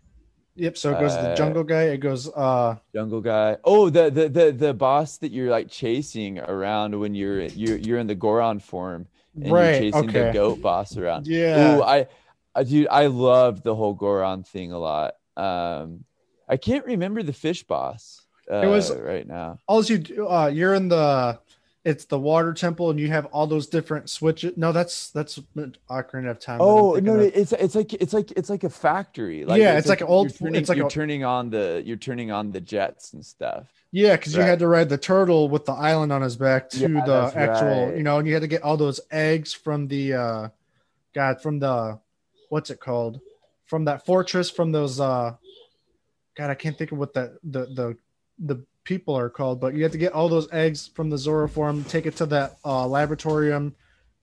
Yep. 0.55 0.77
So 0.77 0.91
it 0.91 0.99
goes 0.99 1.13
the 1.13 1.31
Uh, 1.31 1.35
jungle 1.35 1.63
guy. 1.63 1.83
It 1.83 1.97
goes 1.97 2.29
uh 2.29 2.77
Jungle 2.93 3.21
guy. 3.21 3.57
Oh, 3.63 3.89
the 3.89 4.09
the 4.09 4.27
the 4.27 4.51
the 4.51 4.73
boss 4.73 5.17
that 5.19 5.31
you're 5.31 5.51
like 5.51 5.69
chasing 5.69 6.39
around 6.39 6.99
when 6.99 7.13
you're 7.13 7.43
you're 7.43 7.77
you're 7.77 7.99
in 7.99 8.07
the 8.07 8.15
Goron 8.15 8.59
form 8.59 9.07
and 9.35 9.51
right. 9.51 9.83
you're 9.83 9.91
chasing 9.91 10.07
the 10.07 10.31
goat 10.33 10.61
boss 10.61 10.97
around. 10.97 11.27
Yeah. 11.27 11.77
Ooh, 11.77 11.83
I, 11.83 12.07
I 12.55 12.63
dude, 12.63 12.87
I 12.89 13.05
loved 13.05 13.63
the 13.63 13.75
whole 13.75 13.93
Goron 13.93 14.43
thing 14.43 14.71
a 14.71 14.79
lot. 14.79 15.13
Um, 15.35 16.05
I 16.49 16.57
can't 16.57 16.85
remember 16.85 17.21
the 17.21 17.33
fish 17.33 17.63
boss. 17.63 18.25
Uh, 18.49 18.63
was- 18.65 18.95
right 18.95 19.27
now. 19.27 19.59
All 19.67 19.83
you 19.83 20.27
uh, 20.27 20.47
you're 20.51 20.73
in 20.73 20.87
the, 20.87 21.37
it's 21.87 22.03
the 22.05 22.19
water 22.19 22.53
temple, 22.53 22.89
and 22.89 22.99
you 22.99 23.07
have 23.07 23.25
all 23.27 23.47
those 23.47 23.67
different 23.67 24.09
switches. 24.09 24.57
No, 24.57 24.71
that's 24.73 25.09
that's 25.11 25.39
Ocarina 25.89 26.31
of 26.31 26.39
Time. 26.39 26.59
Oh 26.61 26.95
no, 26.95 27.15
of. 27.15 27.21
it's 27.21 27.53
it's 27.53 27.75
like 27.75 27.93
it's 27.93 28.13
like 28.13 28.31
it's 28.33 28.49
like 28.49 28.63
a 28.65 28.69
factory. 28.69 29.45
Yeah, 29.47 29.77
it's 29.77 29.87
like 29.87 30.01
an 30.01 30.07
old- 30.07 30.35
turning, 30.37 30.55
it's 30.55 30.67
like 30.69 30.77
you're 30.77 30.87
a- 30.87 30.89
turning 30.89 31.23
on 31.23 31.49
the 31.49 31.81
you're 31.85 31.95
turning 31.97 32.29
on 32.29 32.51
the 32.51 32.59
jets 32.59 33.13
and 33.13 33.25
stuff. 33.25 33.67
yeah, 33.91 34.17
because 34.17 34.35
you 34.35 34.41
had 34.41 34.59
to 34.59 34.67
ride 34.67 34.89
the 34.89 34.97
turtle 34.97 35.47
with 35.47 35.65
the 35.65 35.71
island 35.71 36.11
on 36.11 36.21
his 36.21 36.35
back 36.35 36.69
to 36.71 36.79
Yeah, 36.89 37.05
the 37.05 37.31
actual, 37.35 37.87
right. 37.87 37.97
you 37.97 38.03
know, 38.03 38.17
and 38.19 38.27
you 38.27 38.33
had 38.33 38.41
to 38.41 38.47
get 38.47 38.63
all 38.63 38.75
those 38.77 38.99
eggs 39.09 39.53
from 39.53 39.87
the, 39.87 40.13
uh 40.13 40.49
God, 41.15 41.41
from 41.41 41.59
the, 41.59 41.99
what's 42.49 42.69
it 42.69 42.79
called, 42.81 43.21
from 43.65 43.85
that 43.85 44.05
fortress, 44.05 44.49
from 44.51 44.71
those, 44.73 44.99
uh 44.99 45.35
God, 46.35 46.49
I 46.49 46.55
can't 46.55 46.77
think 46.77 46.91
of 46.91 46.97
what 46.97 47.13
that 47.13 47.37
the 47.43 47.61
the 47.65 47.97
the 48.39 48.65
people 48.87 49.17
are 49.17 49.29
called, 49.29 49.59
but 49.59 49.73
you 49.73 49.83
have 49.83 49.91
to 49.91 49.97
get 49.97 50.13
all 50.13 50.29
those 50.29 50.47
eggs 50.53 50.87
from 50.87 51.09
the 51.09 51.17
Zora 51.17 51.49
form, 51.49 51.83
take 51.83 52.05
it 52.05 52.15
to 52.15 52.25
that 52.27 52.57
uh, 52.63 52.85
laboratorium 52.85 53.73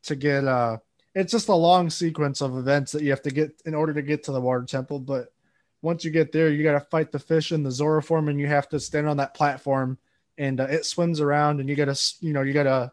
to 0.04 0.16
get. 0.16 0.46
uh 0.46 0.78
It's 1.14 1.32
just 1.32 1.48
a 1.48 1.54
long 1.54 1.90
sequence 1.90 2.40
of 2.40 2.56
events 2.56 2.90
that 2.92 3.02
you 3.02 3.10
have 3.10 3.22
to 3.22 3.30
get 3.30 3.60
in 3.66 3.74
order 3.74 3.92
to 3.92 4.00
get 4.00 4.24
to 4.24 4.32
the 4.32 4.40
water 4.40 4.64
temple. 4.64 5.00
But 5.00 5.32
once 5.82 6.02
you 6.02 6.10
get 6.10 6.32
there, 6.32 6.48
you 6.48 6.64
got 6.64 6.78
to 6.78 6.90
fight 6.90 7.12
the 7.12 7.18
fish 7.18 7.52
in 7.52 7.62
the 7.62 7.70
Zora 7.70 8.02
form, 8.02 8.28
and 8.28 8.40
you 8.40 8.46
have 8.46 8.68
to 8.70 8.80
stand 8.80 9.06
on 9.06 9.18
that 9.18 9.34
platform, 9.34 9.98
and 10.38 10.58
uh, 10.58 10.64
it 10.64 10.86
swims 10.86 11.20
around, 11.20 11.60
and 11.60 11.68
you 11.68 11.76
got 11.76 11.94
to, 11.94 11.98
you 12.20 12.32
know, 12.32 12.42
you 12.42 12.54
got 12.54 12.64
to, 12.64 12.90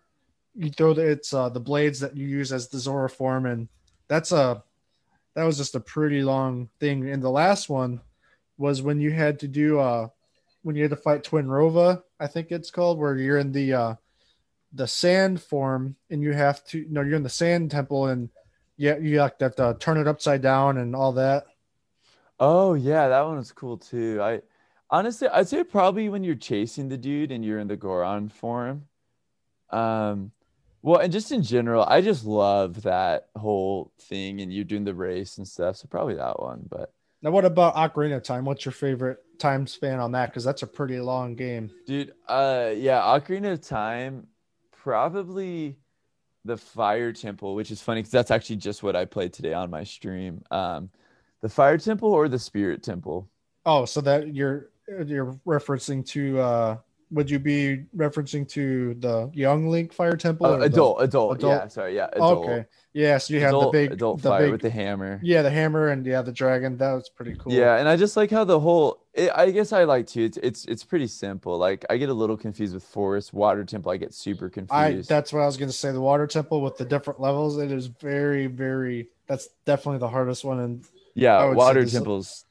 you 0.53 0.69
throw 0.69 0.93
the 0.93 1.07
it's 1.07 1.33
uh, 1.33 1.47
the 1.47 1.65
blades 1.69 2.01
that 2.01 2.17
you 2.17 2.27
use 2.27 2.51
as 2.51 2.67
the 2.67 2.79
Zora 2.79 3.09
form, 3.09 3.45
and 3.45 3.69
that's 4.09 4.33
a 4.33 4.61
that 5.35 5.45
was 5.45 5.57
just 5.57 5.75
a 5.75 5.79
pretty 5.79 6.21
long 6.21 6.67
thing. 6.81 7.09
And 7.09 7.23
the 7.23 7.31
last 7.43 7.69
one 7.69 8.01
was 8.57 8.81
when 8.81 8.99
you 8.99 9.11
had 9.11 9.39
to 9.39 9.47
do 9.47 9.79
uh 9.79 10.09
when 10.63 10.75
you 10.75 10.83
had 10.83 10.91
to 10.91 10.97
fight 10.97 11.23
Twinrova, 11.23 12.03
I 12.19 12.27
think 12.27 12.51
it's 12.51 12.71
called, 12.71 12.99
where 12.99 13.15
you're 13.15 13.37
in 13.37 13.51
the 13.51 13.73
uh 13.73 13.95
the 14.73 14.87
sand 14.87 15.41
form 15.41 15.95
and 16.09 16.21
you 16.21 16.31
have 16.31 16.63
to 16.65 16.85
no, 16.89 17.01
you're 17.01 17.15
in 17.15 17.23
the 17.23 17.29
sand 17.29 17.71
temple 17.71 18.07
and 18.07 18.29
yeah, 18.77 18.97
you 18.97 19.19
have 19.19 19.37
to, 19.37 19.45
have 19.45 19.55
to 19.55 19.75
turn 19.79 19.97
it 19.97 20.07
upside 20.07 20.41
down 20.41 20.77
and 20.77 20.95
all 20.95 21.13
that. 21.13 21.45
Oh 22.39 22.73
yeah, 22.73 23.09
that 23.09 23.21
one 23.21 23.37
was 23.37 23.51
cool 23.51 23.77
too. 23.77 24.19
I 24.21 24.41
honestly, 24.89 25.27
I'd 25.27 25.47
say 25.47 25.63
probably 25.63 26.09
when 26.09 26.23
you're 26.23 26.35
chasing 26.35 26.89
the 26.89 26.97
dude 26.97 27.31
and 27.31 27.45
you're 27.45 27.59
in 27.59 27.67
the 27.67 27.77
Goron 27.77 28.29
form. 28.29 28.87
Um, 29.69 30.31
well, 30.81 30.99
and 30.99 31.13
just 31.13 31.31
in 31.31 31.43
general, 31.43 31.85
I 31.87 32.01
just 32.01 32.25
love 32.25 32.81
that 32.83 33.27
whole 33.35 33.91
thing, 34.01 34.41
and 34.41 34.51
you're 34.51 34.63
doing 34.63 34.83
the 34.83 34.95
race 34.95 35.37
and 35.37 35.47
stuff. 35.47 35.77
So 35.77 35.87
probably 35.87 36.15
that 36.15 36.41
one. 36.41 36.65
But 36.67 36.91
Now, 37.21 37.31
what 37.31 37.45
about 37.45 37.75
Ocarina 37.75 38.17
of 38.17 38.23
Time? 38.23 38.45
What's 38.45 38.65
your 38.65 38.71
favorite 38.71 39.19
time 39.41 39.67
span 39.67 39.99
on 39.99 40.11
that? 40.13 40.29
Because 40.29 40.43
that's 40.43 40.61
a 40.63 40.67
pretty 40.67 40.99
long 40.99 41.35
game. 41.35 41.71
dude, 41.85 42.13
uh, 42.27 42.71
yeah, 42.75 43.01
Ocarina 43.01 43.53
of 43.53 43.61
Time, 43.61 44.27
probably 44.71 45.77
the 46.45 46.57
Fire 46.57 47.11
Temple, 47.11 47.55
which 47.55 47.71
is 47.71 47.81
funny 47.81 47.99
because 48.01 48.11
that's 48.11 48.31
actually 48.31 48.55
just 48.57 48.83
what 48.83 48.95
I 48.95 49.05
played 49.05 49.33
today 49.33 49.53
on 49.53 49.69
my 49.69 49.83
stream. 49.83 50.43
Um, 50.51 50.89
the 51.41 51.49
Fire 51.49 51.77
Temple 51.77 52.11
or 52.11 52.27
the 52.29 52.39
Spirit 52.39 52.83
Temple. 52.83 53.29
Oh, 53.65 53.85
so 53.85 54.01
that 54.01 54.33
you're 54.33 54.69
you're 55.05 55.33
referencing 55.45 56.05
to 56.07 56.39
uh 56.39 56.77
would 57.11 57.29
you 57.29 57.39
be 57.39 57.83
referencing 57.95 58.47
to 58.49 58.93
the 58.95 59.29
young 59.33 59.67
Link 59.67 59.93
Fire 59.93 60.15
Temple? 60.15 60.47
Uh, 60.47 60.55
or 60.55 60.59
the- 60.59 60.65
adult, 60.65 61.01
adult, 61.01 61.37
adult? 61.37 61.53
yeah, 61.53 61.67
sorry, 61.67 61.95
yeah, 61.95 62.07
adult. 62.13 62.45
Okay. 62.45 62.65
Yeah, 62.93 63.17
so 63.19 63.33
you 63.33 63.39
have 63.39 63.49
adult, 63.49 63.71
the 63.71 63.79
big 63.79 63.91
adult 63.93 64.21
the 64.21 64.29
fire 64.29 64.41
big 64.41 64.51
with 64.51 64.61
the 64.61 64.69
hammer. 64.69 65.19
Yeah, 65.23 65.43
the 65.43 65.49
hammer 65.49 65.89
and 65.89 66.05
yeah, 66.05 66.21
the 66.21 66.33
dragon. 66.33 66.77
That 66.77 66.91
was 66.91 67.09
pretty 67.09 67.35
cool. 67.35 67.53
Yeah, 67.53 67.77
and 67.77 67.87
I 67.87 67.95
just 67.95 68.17
like 68.17 68.29
how 68.29 68.43
the 68.43 68.59
whole. 68.59 69.05
It, 69.13 69.31
I 69.33 69.51
guess 69.51 69.71
I 69.71 69.85
like 69.85 70.07
to. 70.07 70.25
It's 70.25 70.37
it's 70.37 70.65
it's 70.65 70.83
pretty 70.83 71.07
simple. 71.07 71.57
Like 71.57 71.85
I 71.89 71.95
get 71.95 72.09
a 72.09 72.13
little 72.13 72.35
confused 72.35 72.73
with 72.73 72.83
forest, 72.83 73.33
water 73.33 73.63
temple. 73.63 73.93
I 73.93 73.97
get 73.97 74.13
super 74.13 74.49
confused. 74.49 74.73
I 74.73 75.15
that's 75.15 75.31
what 75.31 75.39
I 75.41 75.45
was 75.45 75.55
gonna 75.55 75.71
say. 75.71 75.91
The 75.93 76.01
water 76.01 76.27
temple 76.27 76.61
with 76.61 76.77
the 76.77 76.83
different 76.85 77.21
levels, 77.21 77.57
it 77.59 77.71
is 77.71 77.87
very, 77.87 78.47
very 78.47 79.07
that's 79.25 79.47
definitely 79.65 79.99
the 79.99 80.09
hardest 80.09 80.43
one 80.43 80.59
and 80.59 80.83
yeah, 81.15 81.53
water 81.53 81.85
temples. 81.85 82.45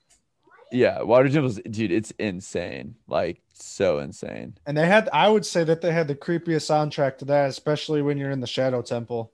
Yeah, 0.73 1.03
water 1.03 1.29
temples, 1.29 1.61
dude. 1.69 1.91
It's 1.91 2.13
insane. 2.13 2.97
Like 3.09 3.41
so 3.53 3.99
insane. 3.99 4.57
and 4.67 4.77
they 4.77 4.87
had 4.87 5.09
I 5.13 5.29
would 5.29 5.45
say 5.45 5.65
that 5.65 5.81
they 5.81 5.93
had 5.93 6.09
the 6.09 6.15
creepiest 6.15 6.71
soundtrack 6.71 7.19
to 7.19 7.25
that, 7.27 7.49
especially 7.51 8.03
when 8.03 8.19
you're 8.19 8.31
in 8.31 8.41
the 8.41 8.47
Shadow 8.47 8.83
Temple. 8.83 9.33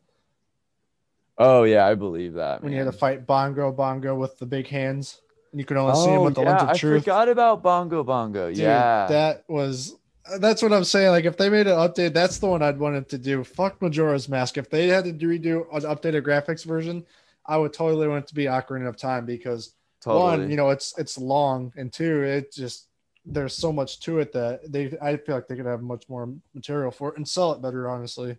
Oh 1.39 1.65
yeah, 1.65 1.87
I 1.87 1.95
believe 1.95 2.35
that. 2.35 2.63
When 2.63 2.73
you 2.73 2.79
had 2.79 2.85
to 2.85 2.93
fight 2.93 3.27
Bongo 3.27 3.73
Bongo 3.73 4.15
with 4.15 4.39
the 4.39 4.47
big 4.47 4.67
hands. 4.69 5.21
And 5.53 5.61
you 5.61 5.65
could 5.65 5.77
only 5.77 5.95
see 5.95 6.11
him 6.11 6.21
Oh 6.21 6.25
with 6.25 6.35
the 6.35 6.43
yeah, 6.43 6.57
lens 6.59 6.71
of 6.71 6.77
truth. 6.77 6.97
I 6.97 7.01
forgot 7.01 7.29
about 7.29 7.63
Bongo 7.63 8.03
Bongo. 8.03 8.49
Dude, 8.49 8.59
yeah, 8.59 9.07
that 9.09 9.45
was 9.49 9.97
that's 10.39 10.63
what 10.63 10.73
I'm 10.73 10.85
saying. 10.85 11.11
Like 11.11 11.25
if 11.25 11.37
they 11.37 11.49
made 11.49 11.67
an 11.67 11.77
update, 11.77 12.15
that's 12.15 12.39
the 12.39 12.47
one 12.47 12.63
I'd 12.63 12.79
want 12.79 12.97
it 12.97 13.09
to 13.11 13.19
do. 13.19 13.45
Fuck 13.45 13.81
Majora's 13.81 14.29
Mask. 14.29 14.57
If 14.59 14.71
they 14.71 14.89
had 14.89 15.05
to 15.05 15.13
redo 15.13 15.67
an 15.73 15.83
updated 15.83 16.23
graphics 16.23 16.65
version, 16.65 17.05
I 17.45 17.57
would 17.59 17.73
totally 17.73 18.09
want 18.09 18.25
it 18.25 18.29
to 18.29 18.35
be 18.35 18.45
Ocarina 18.45 18.89
of 18.89 18.97
Time 18.97 19.25
because 19.25 19.75
totally. 20.03 20.23
one, 20.23 20.51
you 20.51 20.57
know, 20.57 20.71
it's 20.71 20.97
it's 20.99 21.19
long, 21.19 21.73
and 21.77 21.93
two, 21.93 22.23
it 22.23 22.53
just 22.53 22.89
there's 23.25 23.55
so 23.55 23.73
much 23.73 24.01
to 24.01 24.21
it 24.21 24.33
that 24.33 24.61
they 24.71 24.97
I 25.03 25.17
feel 25.17 25.35
like 25.35 25.49
they 25.49 25.57
could 25.57 25.67
have 25.67 25.83
much 25.83 26.09
more 26.09 26.33
material 26.55 26.91
for 26.91 27.11
it 27.11 27.17
and 27.17 27.27
sell 27.29 27.53
it 27.53 27.63
better, 27.63 27.89
honestly. 27.89 28.39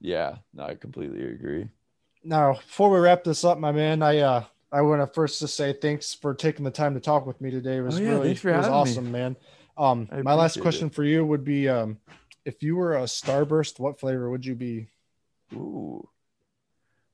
yeah, 0.00 0.36
no, 0.54 0.64
I 0.64 0.74
completely 0.74 1.24
agree. 1.24 1.68
Now, 2.24 2.54
before 2.54 2.90
we 2.90 2.98
wrap 2.98 3.24
this 3.24 3.44
up, 3.44 3.58
my 3.58 3.72
man, 3.72 4.02
I 4.02 4.18
uh 4.18 4.44
I 4.70 4.82
want 4.82 5.00
to 5.00 5.12
first 5.12 5.40
just 5.40 5.56
say 5.56 5.72
thanks 5.72 6.14
for 6.14 6.34
taking 6.34 6.64
the 6.64 6.70
time 6.70 6.94
to 6.94 7.00
talk 7.00 7.26
with 7.26 7.40
me 7.40 7.50
today. 7.50 7.78
It 7.78 7.82
was 7.82 7.96
Oh, 7.96 8.02
yeah, 8.02 8.10
really 8.12 8.34
for 8.34 8.50
it 8.50 8.56
was 8.56 8.66
having 8.66 8.84
me. 8.84 8.90
awesome, 8.92 9.12
man. 9.12 9.36
Um, 9.76 10.08
my 10.22 10.34
last 10.34 10.56
appreciate 10.56 10.62
question 10.62 10.90
for 10.90 11.04
you 11.04 11.24
would 11.24 11.44
be, 11.44 11.68
um, 11.68 11.98
if 12.44 12.62
you 12.62 12.76
were 12.76 12.96
a 12.96 13.04
Starburst, 13.04 13.78
what 13.78 13.98
flavor 14.00 14.30
would 14.30 14.44
you 14.44 14.54
be? 14.54 14.88
Ooh. 15.54 16.08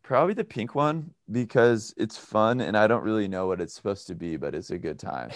Probably 0.05 0.35
the 0.35 0.45
pink 0.45 0.75
one 0.77 1.13
because 1.33 1.93
it's 1.97 2.17
fun 2.17 2.61
and 2.61 2.77
I 2.77 2.87
don't 2.87 3.03
really 3.03 3.27
know 3.27 3.47
what 3.49 3.61
it's 3.61 3.75
supposed 3.75 4.07
to 4.09 4.15
be, 4.15 4.37
but 4.37 4.55
it's 4.55 4.71
a 4.71 4.79
good 4.79 4.99
time. 4.99 5.31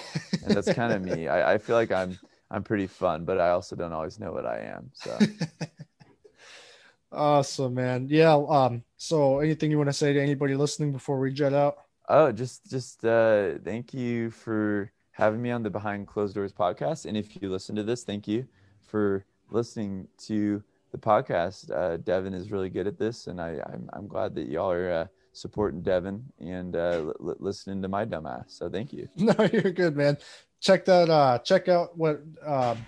And 0.45 0.55
that's 0.55 0.73
kind 0.73 0.93
of 0.93 1.03
me. 1.03 1.27
I, 1.37 1.55
I 1.55 1.59
feel 1.59 1.75
like 1.75 1.91
I'm 1.91 2.19
I'm 2.51 2.63
pretty 2.63 2.87
fun, 2.87 3.25
but 3.25 3.41
I 3.41 3.51
also 3.51 3.75
don't 3.77 3.93
always 3.93 4.21
know 4.21 4.33
what 4.33 4.47
I 4.47 4.61
am. 4.61 4.91
So 4.95 5.19
Awesome, 7.13 7.75
man. 7.75 8.07
Yeah. 8.11 8.35
Um. 8.35 8.85
So, 8.99 9.39
anything 9.41 9.71
you 9.71 9.79
want 9.79 9.89
to 9.89 9.95
say 9.95 10.13
to 10.13 10.21
anybody 10.21 10.55
listening 10.57 10.93
before 10.93 11.19
we 11.19 11.33
jet 11.33 11.55
out? 11.55 11.79
oh, 12.09 12.33
just 12.33 12.69
just 12.71 13.05
uh 13.05 13.59
thank 13.65 13.95
you 13.95 14.31
for 14.31 14.93
having 15.13 15.43
me 15.43 15.51
on 15.51 15.63
the 15.63 15.71
Behind 15.71 16.07
Closed 16.07 16.35
Doors 16.35 16.53
podcast. 16.53 17.07
And 17.07 17.17
if 17.17 17.41
you 17.41 17.51
listen 17.51 17.77
to 17.77 17.83
this, 17.83 18.05
thank 18.05 18.29
you 18.29 18.47
for 18.83 19.25
listening 19.51 20.09
to 20.27 20.63
the 20.93 20.99
podcast. 20.99 21.71
Uh, 21.71 21.97
Devin 21.99 22.35
is 22.35 22.51
really 22.51 22.69
good 22.71 22.87
at 22.87 22.99
this, 22.99 23.27
and 23.27 23.41
I, 23.41 23.59
I'm 23.67 23.89
I'm 23.93 24.07
glad 24.07 24.35
that 24.37 24.49
y'all 24.49 24.71
are 24.71 24.91
uh, 24.91 25.07
supporting 25.33 25.83
Devin 25.83 26.25
and 26.39 26.75
uh, 26.77 27.13
li- 27.19 27.35
listening 27.39 27.83
to 27.83 27.89
my 27.89 28.05
dumbass. 28.05 28.45
So 28.49 28.69
thank 28.69 28.93
you. 28.93 29.09
No, 29.17 29.35
you're 29.53 29.73
good, 29.73 29.97
man. 29.97 30.19
Check 30.61 30.85
that. 30.87 31.11
Uh, 31.11 31.39
check 31.39 31.69
out 31.69 31.97
what 31.97 32.23
um, 32.45 32.79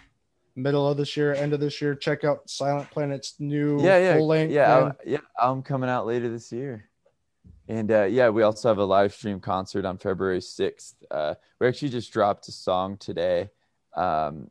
middle 0.56 0.88
of 0.88 0.96
this 0.96 1.16
year, 1.16 1.34
end 1.34 1.52
of 1.52 1.60
this 1.60 1.80
year. 1.80 1.94
Check 1.94 2.24
out 2.24 2.48
Silent 2.48 2.90
Planet's 2.90 3.34
new 3.38 3.82
yeah, 3.82 3.98
yeah, 3.98 4.16
full 4.16 4.26
length. 4.26 4.52
yeah. 4.52 4.76
I'm, 4.76 4.92
yeah. 5.06 5.18
I'm 5.40 5.62
coming 5.62 5.88
out 5.90 6.06
later 6.06 6.28
this 6.28 6.50
year, 6.50 6.88
and 7.68 7.90
uh, 7.90 8.04
yeah, 8.04 8.28
we 8.30 8.42
also 8.42 8.68
have 8.68 8.78
a 8.78 8.84
live 8.84 9.14
stream 9.14 9.40
concert 9.40 9.84
on 9.84 9.98
February 9.98 10.40
sixth. 10.40 10.96
Uh, 11.10 11.34
we 11.58 11.68
actually 11.68 11.90
just 11.90 12.12
dropped 12.12 12.48
a 12.48 12.52
song 12.52 12.96
today. 12.96 13.50
Um, 13.94 14.50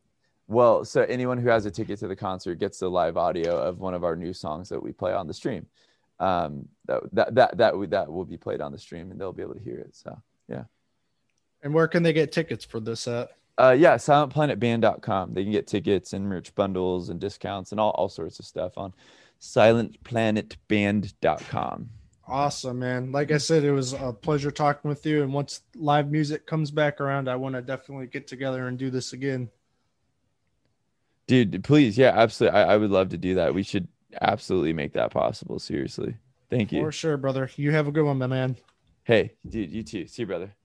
well, 0.50 0.84
so 0.84 1.02
anyone 1.02 1.38
who 1.38 1.48
has 1.48 1.64
a 1.64 1.70
ticket 1.70 1.98
to 2.00 2.08
the 2.08 2.16
concert 2.16 2.56
gets 2.56 2.78
the 2.78 2.90
live 2.90 3.16
audio 3.16 3.56
of 3.56 3.78
one 3.78 3.94
of 3.94 4.04
our 4.04 4.16
new 4.16 4.32
songs 4.32 4.68
that 4.68 4.82
we 4.82 4.92
play 4.92 5.12
on 5.12 5.26
the 5.26 5.34
stream. 5.34 5.66
Um, 6.18 6.68
that 6.86 7.02
that 7.12 7.34
that 7.34 7.58
that, 7.58 7.78
we, 7.78 7.86
that 7.86 8.10
will 8.10 8.26
be 8.26 8.36
played 8.36 8.60
on 8.60 8.72
the 8.72 8.78
stream, 8.78 9.10
and 9.10 9.20
they'll 9.20 9.32
be 9.32 9.42
able 9.42 9.54
to 9.54 9.60
hear 9.60 9.78
it. 9.78 9.96
So 9.96 10.20
yeah. 10.48 10.64
And 11.62 11.72
where 11.72 11.88
can 11.88 12.02
they 12.02 12.12
get 12.12 12.32
tickets 12.32 12.64
for 12.64 12.80
this 12.80 13.08
at? 13.08 13.30
uh, 13.60 13.76
yeah, 13.78 13.96
silentplanetband.com. 13.96 15.34
They 15.34 15.42
can 15.42 15.52
get 15.52 15.66
tickets 15.66 16.14
and 16.14 16.26
merch 16.26 16.54
bundles 16.54 17.10
and 17.10 17.20
discounts 17.20 17.72
and 17.72 17.80
all, 17.80 17.90
all 17.90 18.08
sorts 18.08 18.38
of 18.38 18.46
stuff 18.46 18.78
on 18.78 18.94
silentplanetband.com. 19.40 21.90
Awesome, 22.26 22.78
man. 22.78 23.12
Like 23.12 23.32
I 23.32 23.38
said, 23.38 23.64
it 23.64 23.72
was 23.72 23.92
a 23.92 24.12
pleasure 24.12 24.50
talking 24.50 24.88
with 24.88 25.04
you. 25.04 25.22
And 25.22 25.30
once 25.32 25.62
live 25.74 26.10
music 26.10 26.46
comes 26.46 26.70
back 26.70 27.00
around, 27.00 27.28
I 27.28 27.36
want 27.36 27.54
to 27.56 27.62
definitely 27.62 28.06
get 28.06 28.26
together 28.26 28.68
and 28.68 28.78
do 28.78 28.88
this 28.88 29.12
again. 29.12 29.50
Dude, 31.30 31.62
please, 31.62 31.96
yeah, 31.96 32.10
absolutely. 32.12 32.58
I, 32.58 32.74
I 32.74 32.76
would 32.76 32.90
love 32.90 33.10
to 33.10 33.16
do 33.16 33.36
that. 33.36 33.54
We 33.54 33.62
should 33.62 33.86
absolutely 34.20 34.72
make 34.72 34.94
that 34.94 35.12
possible. 35.12 35.60
Seriously. 35.60 36.16
Thank 36.50 36.72
you. 36.72 36.82
For 36.82 36.90
sure, 36.90 37.16
brother. 37.16 37.48
You 37.54 37.70
have 37.70 37.86
a 37.86 37.92
good 37.92 38.02
one, 38.04 38.18
my 38.18 38.26
man. 38.26 38.56
Hey, 39.04 39.34
dude, 39.48 39.70
you 39.70 39.84
too. 39.84 40.08
See 40.08 40.22
you, 40.22 40.26
brother. 40.26 40.56